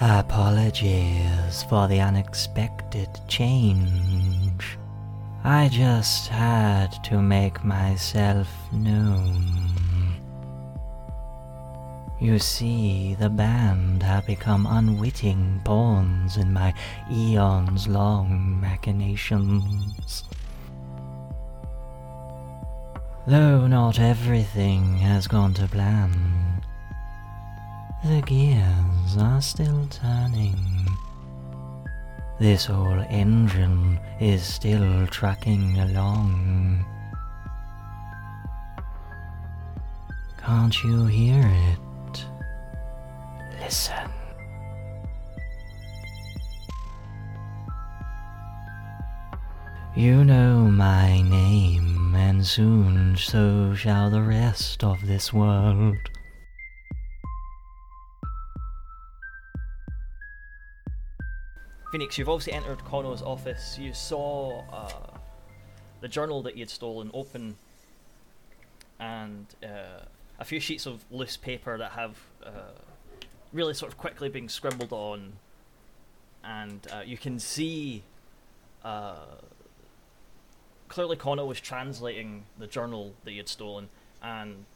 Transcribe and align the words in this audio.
Apologies 0.00 1.64
for 1.64 1.88
the 1.88 2.00
unexpected 2.00 3.08
change. 3.26 4.78
I 5.42 5.68
just 5.68 6.28
had 6.28 7.02
to 7.02 7.20
make 7.20 7.64
myself 7.64 8.48
known. 8.70 9.42
You 12.20 12.38
see, 12.38 13.16
the 13.18 13.28
band 13.28 14.04
have 14.04 14.24
become 14.24 14.68
unwitting 14.70 15.62
pawns 15.64 16.36
in 16.36 16.52
my 16.52 16.74
eons 17.10 17.88
long 17.88 18.60
machinations. 18.60 20.22
Though 23.26 23.66
not 23.66 23.98
everything 23.98 24.98
has 24.98 25.26
gone 25.26 25.54
to 25.54 25.66
plan, 25.66 26.62
the 28.04 28.22
gears 28.22 28.97
are 29.16 29.40
still 29.40 29.86
turning. 29.90 30.86
This 32.38 32.66
whole 32.66 33.00
engine 33.08 33.98
is 34.20 34.42
still 34.42 35.06
trucking 35.06 35.78
along. 35.78 36.84
Can't 40.38 40.84
you 40.84 41.06
hear 41.06 41.42
it? 41.44 42.26
Listen. 43.60 44.10
You 49.96 50.24
know 50.24 50.70
my 50.70 51.22
name, 51.22 52.14
and 52.14 52.46
soon 52.46 53.16
so 53.16 53.74
shall 53.74 54.10
the 54.10 54.22
rest 54.22 54.84
of 54.84 55.04
this 55.06 55.32
world. 55.32 55.98
Phoenix, 61.90 62.18
you've 62.18 62.28
obviously 62.28 62.52
entered 62.52 62.78
Conno's 62.80 63.22
office. 63.22 63.78
You 63.78 63.94
saw 63.94 64.62
uh, 64.70 65.16
the 66.02 66.08
journal 66.08 66.42
that 66.42 66.52
he 66.52 66.60
had 66.60 66.68
stolen 66.68 67.10
open, 67.14 67.56
and 69.00 69.46
uh, 69.62 70.04
a 70.38 70.44
few 70.44 70.60
sheets 70.60 70.84
of 70.84 71.02
loose 71.10 71.38
paper 71.38 71.78
that 71.78 71.92
have 71.92 72.18
uh, 72.44 72.50
really 73.54 73.72
sort 73.72 73.90
of 73.90 73.96
quickly 73.96 74.28
been 74.28 74.50
scribbled 74.50 74.92
on, 74.92 75.32
and 76.44 76.86
uh, 76.92 77.00
you 77.06 77.16
can 77.16 77.38
see 77.38 78.02
uh, 78.84 79.24
clearly 80.88 81.16
Conno 81.16 81.46
was 81.46 81.58
translating 81.58 82.44
the 82.58 82.66
journal 82.66 83.14
that 83.24 83.30
he 83.30 83.38
had 83.38 83.48
stolen, 83.48 83.88
and 84.22 84.66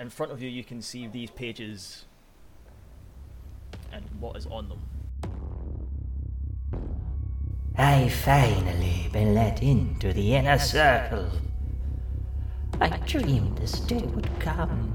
in 0.00 0.10
front 0.10 0.32
of 0.32 0.42
you, 0.42 0.48
you 0.48 0.64
can 0.64 0.82
see 0.82 1.06
these 1.06 1.30
pages 1.30 2.06
and 3.92 4.04
what 4.18 4.36
is 4.36 4.46
on 4.46 4.68
them. 4.68 4.80
I 7.76 8.08
finally 8.08 9.08
been 9.12 9.34
let 9.34 9.60
into 9.60 10.12
the 10.12 10.36
inner 10.36 10.60
circle. 10.60 11.28
I 12.80 12.88
dreamed 12.98 13.58
this 13.58 13.80
day 13.80 14.02
would 14.02 14.30
come. 14.38 14.92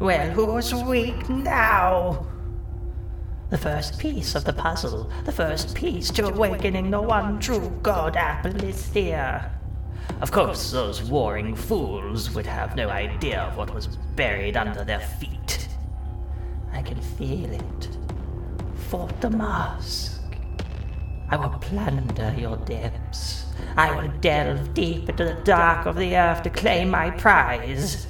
Well, 0.00 0.30
who's 0.30 0.72
weak 0.72 1.28
now? 1.28 2.26
The 3.50 3.58
first 3.58 3.98
piece 3.98 4.34
of 4.34 4.46
the 4.46 4.52
puzzle, 4.54 5.12
the 5.26 5.32
first 5.32 5.74
piece 5.74 6.10
to 6.12 6.26
awakening 6.26 6.90
the 6.90 7.02
one 7.02 7.38
true 7.38 7.70
god 7.82 8.16
apple 8.16 8.64
is 8.64 8.90
here. 8.94 9.52
Of 10.22 10.32
course, 10.32 10.70
those 10.70 11.02
warring 11.02 11.54
fools 11.54 12.30
would 12.34 12.46
have 12.46 12.76
no 12.76 12.88
idea 12.88 13.42
of 13.42 13.58
what 13.58 13.74
was 13.74 13.88
buried 14.16 14.56
under 14.56 14.84
their 14.84 15.00
feet. 15.00 15.68
I 16.72 16.80
can 16.80 16.98
feel 17.02 17.50
it. 17.52 17.98
Fort 18.88 19.20
the 19.20 19.28
mask. 19.28 20.22
I 21.28 21.36
will 21.36 21.58
plunder 21.58 22.34
your 22.38 22.56
depths. 22.56 23.44
I 23.76 23.94
will 23.94 24.08
delve 24.20 24.72
deep 24.72 25.10
into 25.10 25.26
the 25.26 25.42
dark 25.44 25.84
of 25.84 25.96
the 25.96 26.16
earth 26.16 26.42
to 26.44 26.50
claim 26.50 26.88
my 26.88 27.10
prize. 27.10 28.06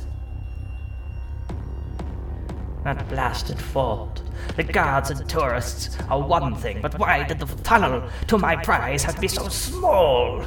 That 2.84 3.08
blasted 3.08 3.58
fort. 3.58 4.22
The 4.56 4.62
guards 4.64 5.10
and 5.10 5.28
tourists 5.28 5.98
are 6.08 6.20
one 6.20 6.54
thing, 6.54 6.80
but 6.80 6.98
why 6.98 7.24
did 7.24 7.38
the 7.38 7.46
tunnel 7.62 8.08
to 8.28 8.38
my 8.38 8.56
prize 8.56 9.02
have 9.04 9.16
to 9.16 9.20
be 9.20 9.28
so 9.28 9.48
small? 9.48 10.42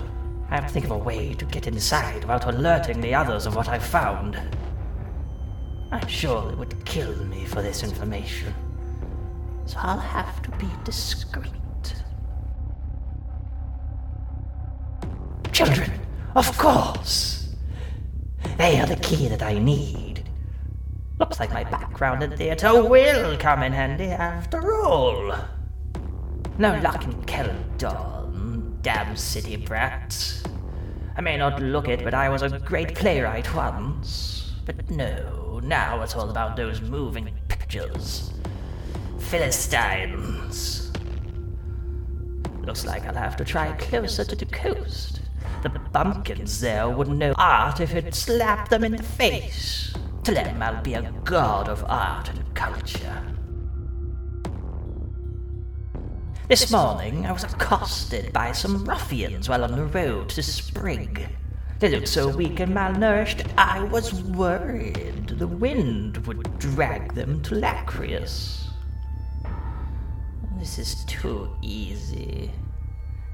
I 0.49 0.55
have 0.55 0.67
to 0.67 0.73
think 0.73 0.85
of 0.85 0.91
a 0.91 0.97
way 0.97 1.33
to 1.35 1.45
get 1.45 1.67
inside 1.67 2.21
without 2.21 2.45
alerting 2.45 3.01
the 3.01 3.13
others 3.13 3.45
of 3.45 3.55
what 3.55 3.69
I've 3.69 3.85
found. 3.85 4.39
I'm 5.91 6.07
sure 6.07 6.49
they 6.49 6.55
would 6.55 6.83
kill 6.85 7.15
me 7.25 7.45
for 7.45 7.61
this 7.61 7.83
information. 7.83 8.53
So 9.65 9.77
I'll 9.79 9.99
have 9.99 10.41
to 10.41 10.51
be 10.57 10.67
discreet. 10.83 11.51
Children, 15.51 15.91
of 16.35 16.57
course! 16.57 17.55
They 18.57 18.79
are 18.79 18.87
the 18.87 18.95
key 18.97 19.27
that 19.27 19.43
I 19.43 19.59
need. 19.59 20.02
Looks 21.19 21.39
like 21.39 21.53
my 21.53 21.63
background 21.63 22.23
in 22.23 22.35
theatre 22.35 22.83
will 22.83 23.37
come 23.37 23.61
in 23.61 23.71
handy 23.71 24.05
after 24.05 24.73
all. 24.83 25.35
No 26.57 26.79
luck 26.81 27.03
in 27.03 27.13
Keldon, 27.23 28.81
damn 28.81 29.15
city 29.15 29.55
brat. 29.57 30.43
I 31.15 31.21
may 31.21 31.37
not 31.37 31.61
look 31.61 31.87
it, 31.87 32.03
but 32.03 32.15
I 32.15 32.29
was 32.29 32.41
a 32.41 32.59
great 32.59 32.95
playwright 32.95 33.53
once. 33.53 34.53
But 34.65 34.89
no, 34.89 35.59
now 35.63 36.01
it's 36.01 36.15
all 36.15 36.29
about 36.29 36.55
those 36.55 36.81
moving 36.81 37.29
pictures. 37.47 38.33
Philistines. 39.19 40.91
Looks 42.61 42.85
like 42.85 43.05
I'll 43.05 43.13
have 43.13 43.35
to 43.37 43.45
try 43.45 43.71
closer 43.73 44.25
to 44.25 44.35
the 44.35 44.45
coast. 44.45 45.21
The 45.61 45.69
bumpkins 45.69 46.59
there 46.59 46.89
wouldn't 46.89 47.17
know 47.17 47.33
art 47.37 47.79
if 47.79 47.93
it 47.93 48.15
slapped 48.15 48.69
them 48.71 48.83
in 48.83 48.93
the 48.93 49.03
face. 49.03 49.93
I'll 50.25 50.81
be 50.81 50.93
a 50.93 51.11
god 51.23 51.67
of 51.67 51.83
art 51.87 52.29
and 52.29 52.55
culture. 52.55 53.21
This 56.47 56.71
morning, 56.71 57.25
I 57.25 57.31
was 57.31 57.43
accosted 57.43 58.31
by 58.31 58.51
some 58.53 58.85
ruffians 58.85 59.49
while 59.49 59.63
on 59.63 59.71
the 59.71 59.85
road 59.85 60.29
to 60.29 60.43
Sprig. 60.43 61.27
They 61.79 61.89
looked 61.89 62.07
so 62.07 62.29
weak 62.29 62.59
and 62.59 62.73
malnourished, 62.73 63.45
I 63.57 63.83
was 63.83 64.13
worried 64.23 65.27
the 65.27 65.47
wind 65.47 66.25
would 66.25 66.57
drag 66.57 67.13
them 67.15 67.41
to 67.41 67.55
Lacrius. 67.55 68.69
This 70.57 70.79
is 70.79 71.03
too 71.03 71.49
easy. 71.61 72.49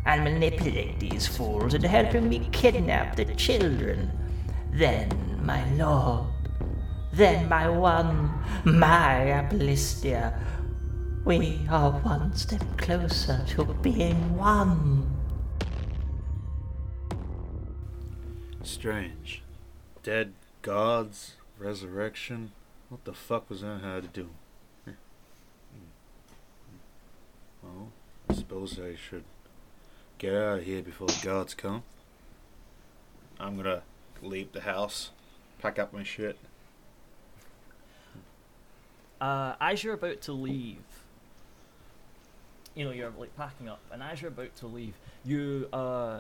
I'll 0.08 0.24
manipulate 0.24 1.00
these 1.00 1.28
fools 1.28 1.76
into 1.76 1.88
helping 1.88 2.28
me 2.28 2.50
kidnap 2.52 3.16
the 3.16 3.26
children. 3.36 4.12
Then, 4.72 5.40
my 5.44 5.70
lord, 5.74 6.26
then 7.14 7.50
my 7.50 7.70
one, 7.70 8.32
my 8.66 9.26
Aplistia, 9.28 10.38
we 11.26 11.60
are 11.70 11.92
one 11.92 12.36
step 12.36 12.64
closer 12.78 13.44
to 13.50 13.66
being 13.82 14.38
one. 14.38 15.06
Strange. 18.64 19.42
Dead 20.04 20.34
gods, 20.62 21.36
resurrection. 21.58 22.52
What 22.90 23.04
the 23.06 23.14
fuck 23.14 23.50
was 23.50 23.62
that 23.62 23.82
had 23.82 24.04
to 24.04 24.10
do? 24.10 24.30
Well, 27.62 27.92
I 28.30 28.34
suppose 28.34 28.80
I 28.80 28.96
should 28.96 29.26
get 30.18 30.34
out 30.34 30.60
of 30.60 30.66
here 30.66 30.82
before 30.82 31.08
the 31.08 31.20
gods 31.22 31.54
come. 31.54 31.84
I'm 33.40 33.58
gonna 33.58 33.84
leave 34.22 34.52
the 34.52 34.62
house, 34.62 35.12
pack 35.60 35.78
up 35.78 35.94
my 35.94 36.04
shit. 36.04 36.38
Uh, 39.21 39.56
as 39.60 39.83
you're 39.83 39.95
about 39.95 40.21
to 40.21 40.31
leave, 40.31 40.77
you 42.75 42.86
know, 42.86 42.92
you're 42.92 43.12
like 43.18 43.36
packing 43.36 43.68
up, 43.68 43.81
and 43.92 44.01
as 44.01 44.21
you're 44.21 44.30
about 44.30 44.56
to 44.57 44.68
leave, 44.68 44.94
you 45.25 45.68
uh, 45.74 46.19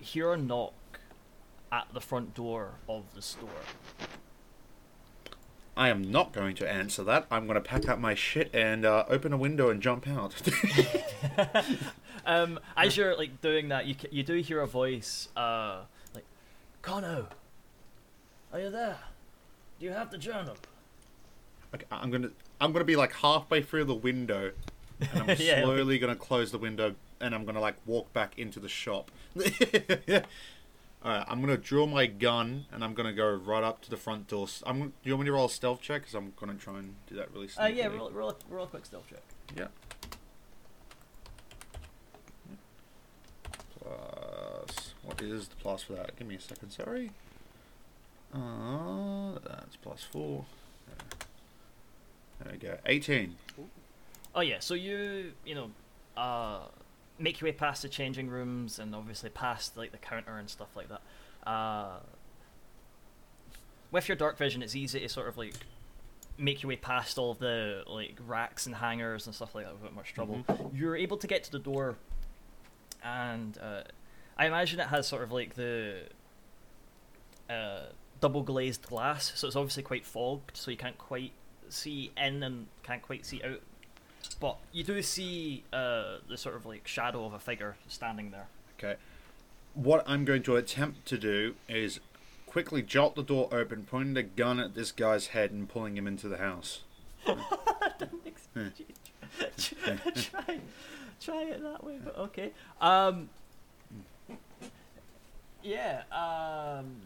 hear 0.00 0.32
a 0.32 0.36
knock 0.36 0.72
at 1.70 1.86
the 1.92 2.00
front 2.00 2.34
door 2.34 2.72
of 2.88 3.04
the 3.14 3.22
store. 3.22 3.48
I 5.76 5.88
am 5.88 6.02
not 6.02 6.32
going 6.32 6.54
to 6.56 6.70
answer 6.70 7.02
that. 7.04 7.26
I'm 7.30 7.46
gonna 7.46 7.60
pack 7.60 7.88
up 7.88 7.98
my 7.98 8.14
shit 8.14 8.50
and 8.54 8.84
uh, 8.84 9.04
open 9.08 9.32
a 9.32 9.36
window 9.36 9.70
and 9.70 9.80
jump 9.80 10.06
out. 10.06 10.34
um, 12.26 12.60
as 12.76 12.96
you're 12.96 13.16
like 13.16 13.40
doing 13.40 13.68
that, 13.68 13.86
you 13.86 13.94
you 14.10 14.22
do 14.22 14.34
hear 14.36 14.60
a 14.60 14.66
voice, 14.66 15.28
uh, 15.36 15.80
like, 16.14 16.24
Kono, 16.82 17.26
are 18.52 18.60
you 18.60 18.70
there? 18.70 18.98
Do 19.80 19.86
you 19.86 19.92
have 19.92 20.10
the 20.10 20.18
journal? 20.18 20.56
Okay, 21.74 21.84
I'm 21.90 22.10
gonna 22.10 22.30
I'm 22.60 22.72
gonna 22.72 22.84
be 22.84 22.96
like 22.96 23.12
halfway 23.14 23.62
through 23.62 23.84
the 23.84 23.94
window, 23.94 24.52
and 25.00 25.30
I'm 25.30 25.36
Yeah. 25.38 25.62
slowly 25.62 25.98
gonna 25.98 26.14
close 26.16 26.52
the 26.52 26.58
window, 26.58 26.94
and 27.20 27.34
I'm 27.34 27.44
gonna 27.44 27.60
like 27.60 27.76
walk 27.86 28.12
back 28.12 28.38
into 28.38 28.60
the 28.60 28.68
shop. 28.68 29.10
All 29.36 29.42
right, 31.12 31.24
I'm 31.28 31.40
gonna 31.40 31.56
draw 31.58 31.84
my 31.86 32.06
gun, 32.06 32.66
and 32.72 32.82
I'm 32.84 32.94
gonna 32.94 33.12
go 33.12 33.28
right 33.34 33.62
up 33.64 33.82
to 33.82 33.90
the 33.90 33.96
front 33.96 34.28
door. 34.28 34.46
I'm. 34.64 34.80
Do 34.80 34.92
you 35.02 35.12
want 35.14 35.22
me 35.22 35.26
to 35.26 35.32
roll 35.32 35.46
a 35.46 35.50
stealth 35.50 35.80
check? 35.82 36.02
Because 36.02 36.14
I'm 36.14 36.32
gonna 36.36 36.54
try 36.54 36.78
and 36.78 36.94
do 37.08 37.16
that 37.16 37.32
really. 37.32 37.48
Uh, 37.60 37.66
yeah, 37.66 37.86
roll, 37.88 38.10
roll, 38.10 38.38
roll 38.48 38.64
a 38.64 38.68
quick 38.68 38.86
stealth 38.86 39.08
check. 39.10 39.22
Yeah. 39.56 39.66
Plus, 43.82 44.94
what 45.02 45.20
is 45.20 45.48
the 45.48 45.56
plus 45.56 45.82
for 45.82 45.94
that? 45.94 46.16
Give 46.16 46.26
me 46.26 46.36
a 46.36 46.40
second, 46.40 46.70
sorry. 46.70 47.10
Uh, 48.32 49.38
that's 49.44 49.76
plus 49.76 50.02
four. 50.02 50.46
There 52.42 52.52
we 52.52 52.58
go. 52.58 52.76
18. 52.86 53.36
Oh 54.34 54.40
yeah, 54.40 54.58
so 54.58 54.74
you 54.74 55.32
you 55.44 55.54
know, 55.54 55.70
uh, 56.16 56.66
make 57.18 57.40
your 57.40 57.48
way 57.48 57.52
past 57.52 57.82
the 57.82 57.88
changing 57.88 58.28
rooms 58.28 58.78
and 58.78 58.94
obviously 58.94 59.30
past 59.30 59.76
like 59.76 59.92
the 59.92 59.98
counter 59.98 60.36
and 60.36 60.50
stuff 60.50 60.74
like 60.74 60.88
that. 60.88 61.02
Uh, 61.48 61.98
with 63.90 64.08
your 64.08 64.16
dark 64.16 64.36
vision, 64.36 64.62
it's 64.62 64.74
easy 64.74 65.00
to 65.00 65.08
sort 65.08 65.28
of 65.28 65.38
like 65.38 65.54
make 66.36 66.62
your 66.62 66.68
way 66.68 66.76
past 66.76 67.16
all 67.16 67.30
of 67.30 67.38
the 67.38 67.84
like 67.86 68.18
racks 68.26 68.66
and 68.66 68.74
hangers 68.74 69.26
and 69.26 69.34
stuff 69.34 69.54
like 69.54 69.64
that 69.64 69.74
without 69.74 69.94
much 69.94 70.12
trouble. 70.12 70.44
You're 70.74 70.96
able 70.96 71.16
to 71.18 71.26
get 71.28 71.44
to 71.44 71.52
the 71.52 71.60
door, 71.60 71.96
and 73.04 73.56
uh, 73.58 73.82
I 74.36 74.46
imagine 74.46 74.80
it 74.80 74.88
has 74.88 75.06
sort 75.06 75.22
of 75.22 75.30
like 75.30 75.54
the 75.54 76.08
uh, 77.48 77.82
double 78.20 78.42
glazed 78.42 78.82
glass, 78.82 79.32
so 79.36 79.46
it's 79.46 79.56
obviously 79.56 79.84
quite 79.84 80.04
fogged, 80.04 80.56
so 80.56 80.72
you 80.72 80.76
can't 80.76 80.98
quite 80.98 81.32
see 81.68 82.10
in 82.16 82.42
and 82.42 82.66
can't 82.82 83.02
quite 83.02 83.26
see 83.26 83.42
out. 83.42 83.60
But 84.40 84.56
you 84.72 84.84
do 84.84 85.00
see 85.02 85.64
uh, 85.72 86.18
the 86.28 86.36
sort 86.36 86.56
of 86.56 86.66
like 86.66 86.86
shadow 86.86 87.24
of 87.26 87.32
a 87.32 87.38
figure 87.38 87.76
standing 87.88 88.30
there. 88.30 88.46
Okay. 88.78 88.96
What 89.74 90.04
I'm 90.06 90.24
going 90.24 90.42
to 90.44 90.56
attempt 90.56 91.06
to 91.06 91.18
do 91.18 91.56
is 91.68 92.00
quickly 92.46 92.82
jolt 92.82 93.16
the 93.16 93.22
door 93.22 93.48
open, 93.50 93.84
pointing 93.84 94.16
a 94.16 94.22
gun 94.22 94.60
at 94.60 94.74
this 94.74 94.92
guy's 94.92 95.28
head 95.28 95.50
and 95.50 95.68
pulling 95.68 95.96
him 95.96 96.06
into 96.06 96.28
the 96.28 96.38
house. 96.38 96.82
Don't 97.26 97.42
ex- 98.26 98.48
try, 100.30 100.60
try 101.20 101.42
it 101.42 101.62
that 101.62 101.82
way, 101.82 101.98
but 102.04 102.16
okay. 102.16 102.52
Um, 102.80 103.28
yeah. 105.62 106.02
Um, 106.12 106.96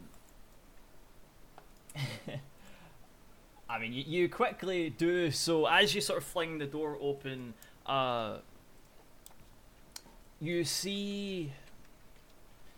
I 3.71 3.79
mean, 3.79 3.93
you, 3.93 4.05
you 4.07 4.29
quickly 4.29 4.91
do 4.91 5.31
so 5.31 5.67
as 5.67 5.95
you 5.95 6.01
sort 6.01 6.19
of 6.19 6.25
fling 6.25 6.59
the 6.59 6.67
door 6.67 6.97
open. 7.01 7.55
Uh, 7.85 8.39
you 10.41 10.65
see, 10.65 11.53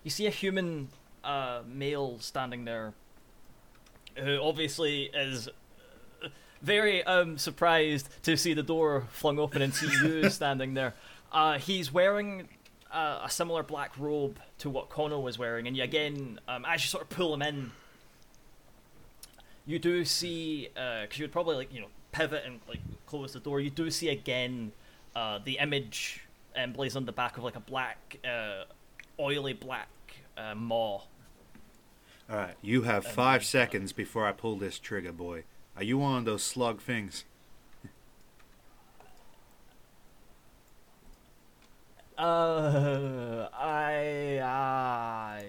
you 0.02 0.10
see 0.10 0.26
a 0.26 0.30
human 0.30 0.88
uh, 1.22 1.60
male 1.66 2.18
standing 2.18 2.64
there, 2.64 2.94
who 4.16 4.40
obviously 4.42 5.10
is 5.14 5.48
uh, 5.48 6.28
very 6.62 7.04
um, 7.04 7.38
surprised 7.38 8.08
to 8.24 8.36
see 8.36 8.54
the 8.54 8.62
door 8.62 9.06
flung 9.10 9.38
open 9.38 9.62
and 9.62 9.74
see 9.74 9.88
you 10.02 10.28
standing 10.30 10.74
there. 10.74 10.94
Uh, 11.32 11.58
he's 11.58 11.92
wearing 11.92 12.48
uh, 12.90 13.20
a 13.24 13.30
similar 13.30 13.62
black 13.62 13.96
robe 13.96 14.40
to 14.58 14.68
what 14.68 14.90
Kono 14.90 15.22
was 15.22 15.38
wearing, 15.38 15.68
and 15.68 15.76
you, 15.76 15.84
again, 15.84 16.40
um, 16.48 16.64
as 16.64 16.82
you 16.82 16.88
sort 16.88 17.04
of 17.04 17.10
pull 17.10 17.32
him 17.34 17.42
in, 17.42 17.70
you 19.66 19.78
do 19.78 20.04
see 20.04 20.68
because 20.74 21.18
you 21.18 21.24
would 21.24 21.32
probably 21.32 21.56
like 21.56 21.72
you 21.72 21.80
know 21.80 21.88
pivot 22.12 22.42
and 22.44 22.60
like 22.68 22.80
close 23.06 23.32
the 23.32 23.40
door. 23.40 23.60
You 23.60 23.70
do 23.70 23.90
see 23.90 24.08
again 24.08 24.72
uh, 25.14 25.38
the 25.44 25.58
image 25.58 26.22
emblazoned 26.56 27.02
on 27.02 27.06
the 27.06 27.12
back 27.12 27.36
of 27.36 27.44
like 27.44 27.56
a 27.56 27.60
black, 27.60 28.18
uh, 28.24 28.64
oily 29.18 29.52
black 29.52 29.88
uh, 30.36 30.54
maw. 30.54 31.02
All 32.30 32.36
right, 32.36 32.54
you 32.62 32.82
have 32.82 33.04
five 33.04 33.44
seconds 33.44 33.92
before 33.92 34.26
I 34.26 34.32
pull 34.32 34.56
this 34.56 34.78
trigger, 34.78 35.12
boy. 35.12 35.42
Are 35.76 35.82
you 35.82 36.00
on 36.02 36.24
those 36.24 36.42
slug 36.42 36.80
things? 36.80 37.24
Uh, 42.18 43.48
I, 43.54 44.40
I 44.44 45.42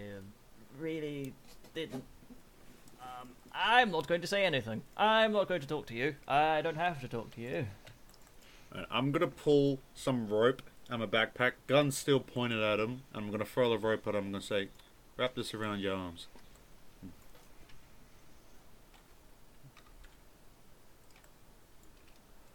really 0.80 1.34
didn't. 1.76 2.06
I'm 3.64 3.92
not 3.92 4.08
going 4.08 4.22
to 4.22 4.28
say 4.28 4.44
anything. 4.44 4.82
I'm 4.98 5.34
not 5.34 5.48
going 5.48 5.62
to 5.62 5.68
talk 5.68 5.86
to 5.88 5.94
you. 5.94 6.16
I 6.28 6.62
don't 6.62 6.78
have 6.78 7.00
to 7.02 7.08
talk 7.08 7.32
to 7.36 7.42
you. 7.42 7.68
I'm 8.90 9.12
gonna 9.12 9.28
pull 9.28 9.80
some 9.94 10.30
rope 10.30 10.62
out 10.90 11.00
my 11.00 11.06
backpack, 11.06 11.54
gun 11.68 11.92
still 11.92 12.20
pointed 12.20 12.62
at 12.62 12.80
him. 12.80 13.02
I'm 13.14 13.30
gonna 13.30 13.46
throw 13.46 13.70
the 13.70 13.78
rope 13.78 14.08
at 14.08 14.16
him. 14.16 14.26
I'm 14.26 14.32
gonna 14.32 14.42
say, 14.42 14.70
"Wrap 15.18 15.36
this 15.36 15.54
around 15.54 15.80
your 15.80 15.96
arms." 15.96 16.28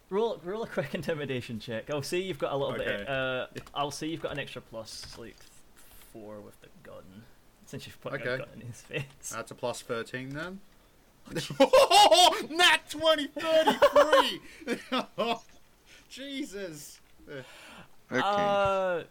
Roll, 0.08 0.40
roll 0.44 0.62
a 0.62 0.66
quick 0.66 0.94
intimidation 0.94 1.58
check. 1.58 1.90
I'll 1.90 2.02
see 2.02 2.22
you've 2.22 2.38
got 2.38 2.52
a 2.52 2.56
little 2.56 2.76
bit. 2.76 2.88
Okay. 2.88 3.04
Uh, 3.06 3.46
I'll 3.75 3.90
say 3.90 4.06
you've 4.06 4.22
got 4.22 4.32
an 4.32 4.38
extra 4.38 4.62
plus, 4.62 5.18
like 5.18 5.36
four 6.12 6.40
with 6.40 6.60
the 6.60 6.68
gun, 6.82 7.25
since 7.66 7.86
you've 7.86 8.00
put 8.00 8.14
a 8.14 8.18
gun 8.18 8.42
in 8.54 8.66
his 8.66 8.80
face. 8.82 9.04
That's 9.32 9.50
a 9.50 9.54
plus 9.54 9.82
thirteen 9.82 10.30
then. 10.30 10.60
Nat 12.50 12.80
20, 12.90 13.26
33! 13.28 14.40
Jesus! 16.09 17.00
Okay. 17.28 18.21
Uh, 18.23 19.02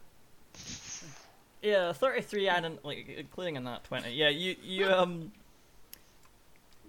yeah, 1.62 1.92
thirty-three 1.92 2.48
and 2.48 2.78
like 2.84 3.10
including 3.10 3.56
in 3.56 3.64
that 3.66 3.84
twenty. 3.84 4.14
Yeah, 4.14 4.30
you 4.30 4.56
you 4.64 4.88
um, 4.88 5.32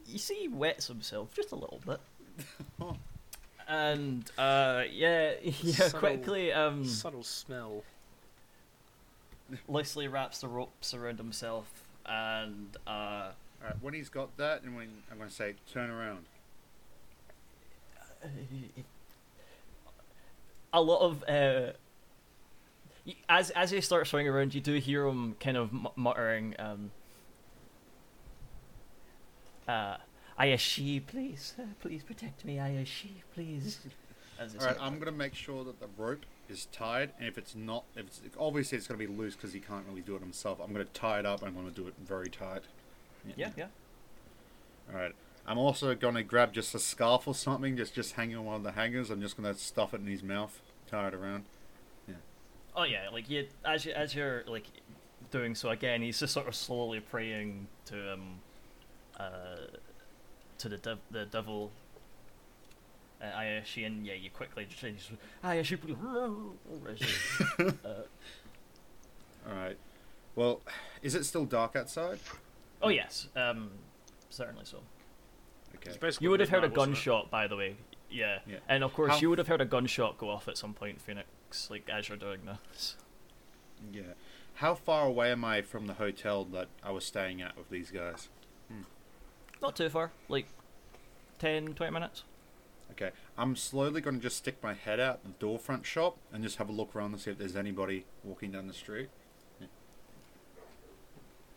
you 0.06 0.18
see 0.18 0.34
he 0.34 0.48
wets 0.48 0.86
himself 0.86 1.34
just 1.34 1.50
a 1.50 1.56
little 1.56 1.80
bit, 1.84 2.00
and 3.68 4.30
uh, 4.38 4.84
yeah, 4.90 5.32
yeah, 5.42 5.72
Subtle- 5.72 5.98
quickly 5.98 6.52
um, 6.52 6.84
Subtle 6.84 7.22
smell. 7.24 7.82
loosely 9.66 10.06
wraps 10.08 10.40
the 10.40 10.48
ropes 10.48 10.94
around 10.94 11.18
himself, 11.18 11.66
and 12.04 12.76
uh, 12.86 13.30
Alright, 13.62 13.76
when 13.80 13.94
he's 13.94 14.08
got 14.08 14.36
that, 14.36 14.62
and 14.62 14.76
when 14.76 14.88
I'm 15.10 15.18
going 15.18 15.28
to 15.28 15.34
say, 15.34 15.54
turn 15.72 15.90
around. 15.90 16.26
a 20.72 20.80
lot 20.80 21.00
of 21.00 21.24
uh, 21.28 21.72
as 23.28 23.50
as 23.50 23.70
he 23.70 23.80
starts 23.80 24.10
swinging 24.10 24.30
around, 24.30 24.54
you 24.54 24.60
do 24.60 24.74
hear 24.74 25.06
him 25.06 25.36
kind 25.40 25.56
of 25.56 25.70
muttering, 25.96 26.54
um, 26.58 26.90
uh, 29.68 29.96
"Ayashi, 30.38 31.04
please, 31.06 31.54
please 31.80 32.02
protect 32.02 32.44
me, 32.44 32.56
Ayashi, 32.56 33.22
please." 33.34 33.80
As 34.38 34.54
it's 34.54 34.62
Alright, 34.62 34.78
I'm 34.82 34.96
going 34.96 35.06
to 35.06 35.12
make 35.12 35.34
sure 35.34 35.64
that 35.64 35.80
the 35.80 35.86
rope 35.96 36.26
is 36.50 36.66
tied, 36.66 37.12
and 37.18 37.26
if 37.26 37.38
it's 37.38 37.54
not, 37.54 37.84
if 37.96 38.04
it's 38.04 38.20
obviously 38.38 38.76
it's 38.76 38.86
going 38.86 39.00
to 39.00 39.06
be 39.06 39.10
loose 39.10 39.34
because 39.34 39.54
he 39.54 39.60
can't 39.60 39.86
really 39.88 40.02
do 40.02 40.14
it 40.14 40.20
himself. 40.20 40.58
I'm 40.62 40.74
going 40.74 40.84
to 40.84 40.92
tie 40.92 41.20
it 41.20 41.24
up, 41.24 41.40
and 41.40 41.48
I'm 41.48 41.54
going 41.54 41.72
to 41.72 41.74
do 41.74 41.88
it 41.88 41.94
very 42.04 42.28
tight. 42.28 42.64
Yeah, 43.36 43.50
yeah. 43.56 43.66
Alright. 44.90 45.14
I'm 45.46 45.58
also 45.58 45.94
going 45.94 46.16
to 46.16 46.24
grab 46.24 46.52
just 46.52 46.74
a 46.74 46.78
scarf 46.78 47.28
or 47.28 47.34
something, 47.34 47.76
just 47.76 47.94
just 47.94 48.14
hanging 48.14 48.36
on 48.36 48.44
one 48.44 48.56
of 48.56 48.62
the 48.64 48.72
hangers. 48.72 49.10
I'm 49.10 49.20
just 49.20 49.36
going 49.36 49.52
to 49.52 49.58
stuff 49.58 49.94
it 49.94 50.00
in 50.00 50.06
his 50.06 50.22
mouth, 50.22 50.60
tie 50.90 51.08
it 51.08 51.14
around. 51.14 51.44
Yeah. 52.08 52.14
Oh 52.74 52.82
yeah, 52.82 53.08
like 53.12 53.30
you 53.30 53.46
as 53.64 53.84
you 53.84 53.92
as 53.92 54.14
you're 54.14 54.42
like 54.46 54.64
doing 55.30 55.54
so 55.54 55.70
again, 55.70 56.02
he's 56.02 56.18
just 56.18 56.32
sort 56.32 56.48
of 56.48 56.54
slowly 56.54 57.00
praying 57.00 57.68
to 57.86 58.14
um 58.14 58.40
uh 59.18 59.56
to 60.58 60.68
the 60.68 60.78
dev- 60.78 60.98
the 61.10 61.26
devil. 61.26 61.70
Uh, 63.22 63.38
Ayashi 63.38 63.86
and 63.86 64.04
yeah, 64.04 64.12
you 64.12 64.28
quickly 64.28 64.66
just 64.66 64.78
change. 64.78 65.10
Ayashi, 65.42 65.78
uh, 67.84 67.92
Alright. 69.48 69.78
Well, 70.34 70.60
is 71.02 71.14
it 71.14 71.24
still 71.24 71.46
dark 71.46 71.76
outside? 71.76 72.18
Oh 72.82 72.88
yes, 72.88 73.28
um, 73.36 73.70
certainly 74.30 74.64
so. 74.64 74.78
Okay. 75.76 75.92
You 76.20 76.30
would 76.30 76.40
have 76.40 76.48
heard 76.48 76.64
a 76.64 76.68
midnight, 76.68 76.78
wasn't 76.78 76.92
it? 76.96 77.04
gunshot, 77.04 77.30
by 77.30 77.46
the 77.46 77.56
way. 77.56 77.76
Yeah. 78.10 78.38
Yeah. 78.46 78.58
and 78.68 78.84
of 78.84 78.94
course 78.94 79.12
How- 79.12 79.18
you 79.18 79.28
would 79.30 79.38
have 79.38 79.48
heard 79.48 79.60
a 79.60 79.64
gunshot 79.64 80.16
go 80.18 80.30
off 80.30 80.48
at 80.48 80.56
some 80.56 80.74
point, 80.74 81.00
Phoenix, 81.00 81.68
like 81.70 81.88
as 81.90 82.08
you're 82.08 82.16
doing 82.18 82.40
this. 82.46 82.96
Yeah. 83.92 84.02
How 84.54 84.74
far 84.74 85.06
away 85.06 85.32
am 85.32 85.44
I 85.44 85.60
from 85.60 85.86
the 85.86 85.94
hotel 85.94 86.44
that 86.46 86.68
I 86.82 86.90
was 86.90 87.04
staying 87.04 87.42
at 87.42 87.56
with 87.58 87.68
these 87.68 87.90
guys? 87.90 88.28
Not 89.60 89.74
too 89.76 89.88
far, 89.88 90.12
like 90.28 90.46
10, 91.38 91.74
20 91.74 91.92
minutes. 91.92 92.24
Okay. 92.92 93.10
I'm 93.36 93.56
slowly 93.56 94.00
going 94.00 94.16
to 94.16 94.22
just 94.22 94.36
stick 94.36 94.62
my 94.62 94.74
head 94.74 95.00
out 95.00 95.22
the 95.24 95.30
door 95.30 95.58
front 95.58 95.84
shop 95.84 96.16
and 96.32 96.42
just 96.42 96.56
have 96.56 96.68
a 96.68 96.72
look 96.72 96.94
around 96.94 97.12
and 97.12 97.20
see 97.20 97.30
if 97.30 97.38
there's 97.38 97.56
anybody 97.56 98.04
walking 98.22 98.52
down 98.52 98.66
the 98.66 98.74
street. 98.74 99.08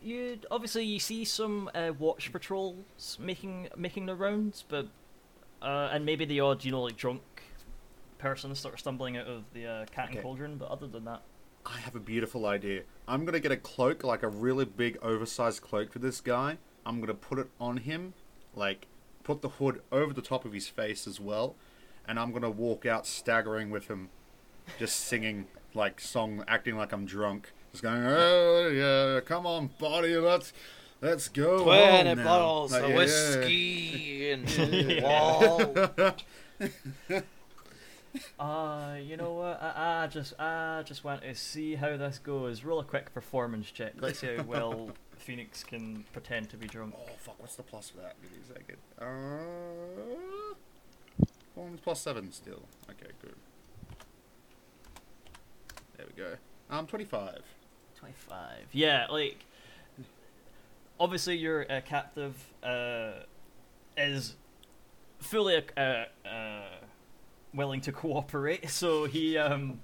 You 0.02 0.38
obviously 0.50 0.84
you 0.84 0.98
see 0.98 1.24
some 1.24 1.70
uh, 1.74 1.92
watch 1.98 2.32
patrols 2.32 3.18
making 3.20 3.68
making 3.76 4.06
the 4.06 4.14
rounds, 4.14 4.64
but 4.66 4.86
uh, 5.60 5.90
and 5.92 6.04
maybe 6.06 6.24
the 6.24 6.40
odd 6.40 6.64
you 6.64 6.72
know 6.72 6.82
like 6.82 6.96
drunk 6.96 7.22
person 8.18 8.54
sort 8.54 8.74
of 8.74 8.80
stumbling 8.80 9.16
out 9.16 9.26
of 9.26 9.44
the 9.52 9.66
uh, 9.66 9.84
cat 9.86 10.06
Okay. 10.08 10.14
and 10.14 10.22
cauldron. 10.22 10.56
But 10.56 10.68
other 10.70 10.86
than 10.86 11.04
that, 11.04 11.22
I 11.66 11.78
have 11.78 11.94
a 11.94 12.00
beautiful 12.00 12.46
idea. 12.46 12.82
I'm 13.06 13.24
going 13.24 13.34
to 13.34 13.40
get 13.40 13.52
a 13.52 13.56
cloak, 13.56 14.02
like 14.04 14.22
a 14.22 14.28
really 14.28 14.64
big 14.64 14.96
oversized 15.02 15.60
cloak 15.62 15.92
for 15.92 15.98
this 15.98 16.20
guy. 16.20 16.58
I'm 16.86 16.96
going 16.96 17.08
to 17.08 17.14
put 17.14 17.38
it 17.38 17.48
on 17.60 17.78
him, 17.78 18.14
like 18.54 18.86
put 19.22 19.42
the 19.42 19.48
hood 19.50 19.82
over 19.92 20.14
the 20.14 20.22
top 20.22 20.44
of 20.46 20.52
his 20.54 20.68
face 20.68 21.06
as 21.06 21.20
well, 21.20 21.56
and 22.08 22.18
I'm 22.18 22.30
going 22.30 22.42
to 22.42 22.50
walk 22.50 22.86
out 22.86 23.06
staggering 23.06 23.68
with 23.70 23.88
him, 23.88 24.08
just 24.78 24.96
singing 24.96 25.46
like 25.74 26.00
song, 26.00 26.42
acting 26.48 26.76
like 26.76 26.92
I'm 26.92 27.04
drunk. 27.04 27.52
Just 27.72 27.82
going, 27.82 28.02
oh 28.04 28.68
yeah, 28.68 29.20
come 29.20 29.46
on, 29.46 29.70
buddy, 29.78 30.16
let's 30.16 30.52
let's 31.00 31.28
go. 31.28 31.62
Twenty 31.64 32.08
home 32.08 32.18
now." 32.18 32.24
bottles 32.24 32.72
Like, 32.72 32.82
of 32.82 32.90
yeah. 32.90 32.96
whiskey 32.96 34.30
and 34.32 34.50
Yeah. 34.58 35.02
wall. 35.02 35.74
uh, 38.40 38.96
you 39.00 39.16
know 39.16 39.32
what? 39.34 39.62
I, 39.62 40.02
I 40.02 40.06
just 40.08 40.34
I 40.40 40.82
just 40.84 41.04
want 41.04 41.22
to 41.22 41.34
see 41.34 41.76
how 41.76 41.96
this 41.96 42.18
goes. 42.18 42.64
Roll 42.64 42.80
a 42.80 42.84
quick 42.84 43.14
performance 43.14 43.70
check. 43.70 43.92
Let's 44.00 44.18
see 44.18 44.34
how 44.36 44.42
well 44.42 44.90
Phoenix 45.18 45.62
can 45.62 46.04
pretend 46.12 46.50
to 46.50 46.56
be 46.56 46.66
drunk. 46.66 46.94
Oh 46.98 47.10
fuck! 47.18 47.36
What's 47.38 47.54
the 47.54 47.62
plus 47.62 47.90
for 47.90 47.98
that? 47.98 48.16
Give 48.20 48.32
me 48.32 48.38
a 48.42 48.52
second. 48.52 48.78
Uh, 49.00 50.54
performance 51.54 51.80
plus 51.84 52.00
seven 52.00 52.32
still. 52.32 52.62
Okay, 52.90 53.12
good. 53.22 53.36
There 55.96 56.06
we 56.08 56.20
go. 56.20 56.34
Um, 56.68 56.86
twenty-five. 56.88 57.42
25. 58.00 58.68
Yeah, 58.72 59.06
like 59.10 59.44
obviously 60.98 61.36
your 61.36 61.70
uh, 61.70 61.80
captive 61.82 62.34
uh, 62.62 63.12
is 63.96 64.36
fully 65.20 65.62
uh, 65.76 66.04
uh, 66.26 66.62
willing 67.54 67.80
to 67.82 67.92
cooperate, 68.02 68.68
so 68.70 69.04
he 69.04 69.36
um 69.38 69.80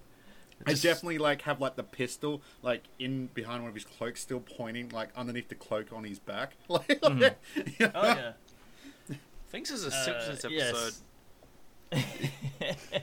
I 0.67 0.71
just- 0.71 0.83
definitely 0.83 1.19
like 1.19 1.43
have 1.43 1.61
like 1.61 1.77
the 1.77 1.83
pistol 1.85 2.41
like 2.63 2.85
in 2.99 3.27
behind 3.35 3.63
one 3.63 3.69
of 3.69 3.75
his 3.75 3.85
cloaks, 3.85 4.21
still 4.23 4.41
pointing 4.41 4.89
like 4.91 5.11
underneath 5.17 5.49
the 5.49 5.55
cloak 5.55 5.93
on 5.93 6.05
his 6.05 6.19
back. 6.19 6.55
Like, 6.69 6.87
Mhm. 7.01 7.35
Oh 7.95 8.03
yeah. 8.07 8.33
Thinks 9.49 9.71
it's 9.71 9.85
a 9.85 9.89
Uh, 9.89 9.91
Simpsons 9.91 10.45
episode. 10.45 10.93
yes. 11.93 13.03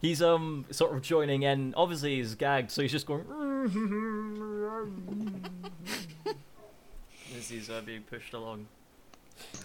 he's 0.00 0.20
um 0.22 0.64
sort 0.70 0.94
of 0.94 1.02
joining 1.02 1.42
in. 1.44 1.72
Obviously 1.76 2.16
he's 2.16 2.34
gagged, 2.34 2.70
so 2.70 2.82
he's 2.82 2.92
just 2.92 3.06
going 3.06 3.24
as 7.36 7.48
he's 7.48 7.70
uh, 7.70 7.80
being 7.84 8.02
pushed 8.02 8.34
along. 8.34 8.66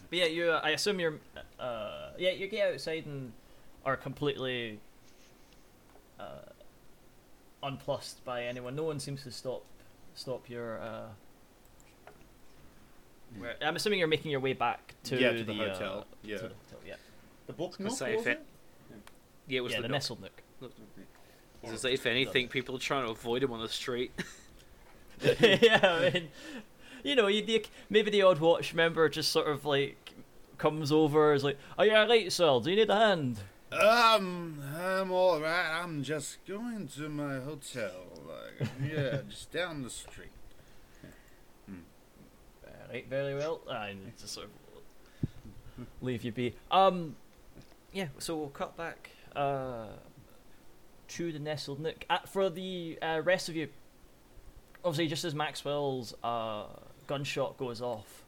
But 0.10 0.20
yeah, 0.20 0.25
you. 0.25 0.51
Uh, 0.51 0.62
I 0.63 0.72
assume 0.72 1.00
you're. 1.00 1.16
Uh, 1.60 2.10
yeah, 2.18 2.32
you 2.32 2.48
get 2.48 2.74
outside 2.74 3.06
and 3.06 3.32
are 3.86 3.96
completely 3.98 4.80
uh, 6.20 6.24
unplussed 7.63 8.24
by 8.25 8.44
anyone. 8.44 8.75
No 8.75 8.84
one 8.84 9.00
seems 9.00 9.24
to 9.24 9.32
stop 9.32 9.63
stop 10.16 10.50
your. 10.50 10.80
Uh, 10.80 11.08
where, 13.38 13.56
I'm 13.62 13.75
assuming 13.75 14.00
you're 14.00 14.08
making 14.08 14.32
your 14.32 14.39
way 14.39 14.54
back 14.54 14.96
to, 15.06 15.20
Yeah, 15.20 15.34
to 15.34 15.44
the 15.44 15.54
uh, 15.54 15.74
hotel. 15.74 16.06
Yeah. 16.24 16.38
to 16.38 16.44
the 16.44 16.48
hotel, 16.50 16.80
yeah. 16.88 16.96
the 17.46 17.54
book 17.54 17.77
gonna 17.77 17.89
nook, 17.89 18.00
say 18.00 18.12
if 18.13 18.18
was 18.20 18.27
it- 18.27 18.46
Yeah, 19.48 19.58
it 19.58 19.62
was 19.62 19.74
yeah, 19.74 19.77
the, 19.80 19.82
the 19.84 19.88
nook. 19.89 19.96
nestled 19.96 20.22
nook. 20.22 20.42
I 20.62 20.66
was 21.72 21.82
gonna 21.82 21.94
if 21.94 22.06
anything, 22.06 22.48
people 22.48 22.76
are 22.76 22.80
trying 22.80 23.06
to 23.06 23.12
avoid 23.12 23.44
him 23.44 23.52
on 23.52 23.62
the 23.62 23.70
street. 23.70 24.12
yeah, 25.40 25.80
I 25.84 26.10
mean, 26.12 26.28
you 27.04 27.16
know, 27.16 27.28
you, 27.28 27.44
you 27.44 27.64
maybe 27.90 28.12
the 28.12 28.22
odd 28.22 28.40
watch 28.40 28.76
member 28.76 29.10
just 29.10 29.32
sort 29.32 29.48
of 29.48 29.66
like 29.66 30.14
comes 30.58 30.92
over, 30.92 31.34
is 31.34 31.44
like, 31.44 31.58
"Are 31.78 31.86
you 31.86 31.94
alright, 31.94 32.32
sir. 32.32 32.60
Do 32.60 32.70
you 32.70 32.76
need 32.76 32.90
a 32.90 32.96
hand?" 32.96 33.40
Um, 33.72 34.62
I'm 34.78 35.12
all 35.12 35.42
right. 35.42 35.82
I'm 35.82 36.04
just 36.04 36.38
going 36.46 36.88
to 36.96 37.10
my 37.10 37.40
hotel. 37.40 37.92
Like, 38.28 38.70
yeah, 38.84 39.20
just 39.30 39.52
down 39.52 39.82
the 39.82 39.90
street. 39.90 40.30
Right, 42.90 43.10
very 43.10 43.36
well. 43.36 43.62
I 43.70 43.90
need 43.90 44.18
to 44.20 44.28
sort 44.28 44.48
of 44.48 45.88
leave 46.02 46.24
you 46.24 46.32
be. 46.32 46.56
Um, 46.72 47.18
yeah. 47.92 48.08
So 48.18 48.38
we'll 48.38 48.50
cut 48.50 48.78
back 48.78 49.10
uh 49.36 49.88
to 51.10 51.32
the 51.32 51.40
nestled 51.40 51.80
nook. 51.80 52.06
Uh, 52.10 52.20
for 52.20 52.50
the 52.50 52.98
uh, 53.02 53.22
rest 53.24 53.50
of 53.50 53.56
you, 53.56 53.70
obviously, 54.84 55.08
just 55.08 55.24
as 55.24 55.34
Maxwell's 55.36 56.14
uh 56.24 56.66
gunshot 57.08 57.58
goes 57.58 57.82
off, 57.82 58.24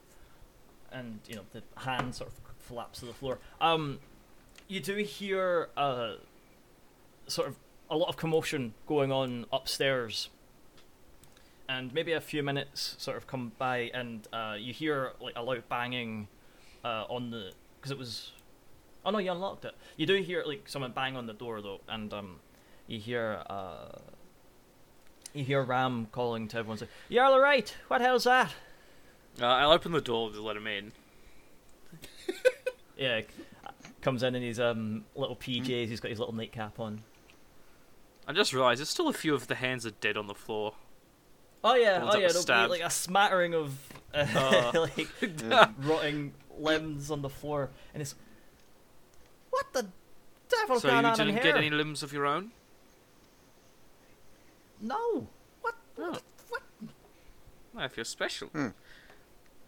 and 0.92 1.20
you 1.28 1.36
know 1.36 1.44
the 1.52 1.64
hand 1.82 2.16
sort 2.16 2.30
of 2.30 2.36
flaps 2.60 3.00
to 3.00 3.06
the 3.06 3.14
floor. 3.14 3.40
Um, 3.60 4.00
you 4.68 4.80
do 4.80 4.96
hear 4.98 5.70
uh 5.76 6.14
sort 7.28 7.48
of 7.48 7.56
a 7.90 7.98
lot 7.98 8.10
of 8.10 8.18
commotion 8.18 8.74
going 8.88 9.12
on 9.12 9.46
upstairs 9.52 10.30
and 11.68 11.94
maybe 11.94 12.12
a 12.14 12.22
few 12.22 12.42
minutes 12.42 12.96
sort 12.98 13.16
of 13.16 13.28
come 13.28 13.52
by 13.58 13.92
and 13.94 14.28
uh, 14.34 14.56
you 14.60 14.74
hear 14.74 15.14
like 15.22 15.34
a 15.36 15.42
loud 15.42 15.64
banging 15.70 16.28
uh, 16.84 17.06
on 17.10 17.30
the 17.30 17.52
because 17.80 17.92
it 17.92 17.98
was 17.98 18.32
oh 19.06 19.12
no 19.12 19.20
you 19.20 19.32
unlocked 19.32 19.66
it 19.66 19.76
you 19.96 20.06
do 20.06 20.16
hear 20.16 20.44
like 20.46 20.68
someone 20.68 20.92
bang 20.92 21.16
on 21.16 21.28
the 21.28 21.34
door 21.34 21.62
though 21.62 21.80
and 21.88 22.14
um, 22.14 22.40
you 22.90 23.00
hear 23.00 23.42
uh, 23.50 23.98
you 25.34 25.44
hear 25.46 25.62
Ram 25.64 26.08
calling 26.12 26.48
to 26.50 26.58
everyone 26.58 26.78
saying 26.78 26.90
you're 27.08 27.24
all 27.24 27.40
right 27.40 27.74
what 27.88 28.02
hell's 28.02 28.24
that 28.26 28.54
Uh, 29.42 29.46
I'll 29.46 29.72
open 29.72 29.92
the 29.94 30.02
door 30.02 30.32
to 30.32 30.42
let 30.42 30.58
him 30.58 30.68
in. 30.68 30.92
yeah 32.98 33.22
comes 34.02 34.24
in 34.24 34.36
in 34.36 34.42
his 34.42 34.60
um, 34.60 35.06
little 35.16 35.36
PJs 35.36 35.88
he's 35.90 36.00
got 36.00 36.10
his 36.10 36.20
little 36.20 36.34
nightcap 36.36 36.80
on 36.80 37.02
I 38.28 38.34
just 38.34 38.54
realised 38.54 38.80
there's 38.80 38.90
still 38.90 39.08
a 39.08 39.14
few 39.14 39.34
of 39.34 39.48
the 39.48 39.56
hands 39.56 39.86
are 39.86 39.92
dead 39.92 40.16
on 40.18 40.28
the 40.28 40.36
floor. 40.36 40.74
oh 41.64 41.76
yeah 41.76 42.00
oh 42.04 42.18
yeah 42.18 42.28
there'll 42.32 42.68
be 42.68 42.72
like 42.72 42.82
a 42.82 42.90
smattering 42.90 43.54
of 43.56 43.78
uh, 44.14 44.26
Uh. 44.74 44.88
like 44.98 45.08
rotting 45.84 46.34
limbs 46.58 47.10
on 47.12 47.22
the 47.22 47.30
floor, 47.30 47.70
and 47.94 48.02
it's 48.02 48.16
what 49.50 49.66
the 49.74 49.88
devil 50.50 50.80
so 50.80 50.90
going 50.90 51.04
you 51.06 51.10
on 51.12 51.20
in 51.22 51.28
didn't 51.28 51.44
here? 51.44 51.54
get 51.54 51.58
any 51.58 51.70
limbs 51.70 52.04
of 52.04 52.12
your 52.14 52.26
own? 52.26 52.52
No, 54.82 55.28
what, 55.62 55.76
no, 55.98 56.12
what? 56.50 56.62
I 57.78 57.88
feel 57.88 58.06
special. 58.06 58.50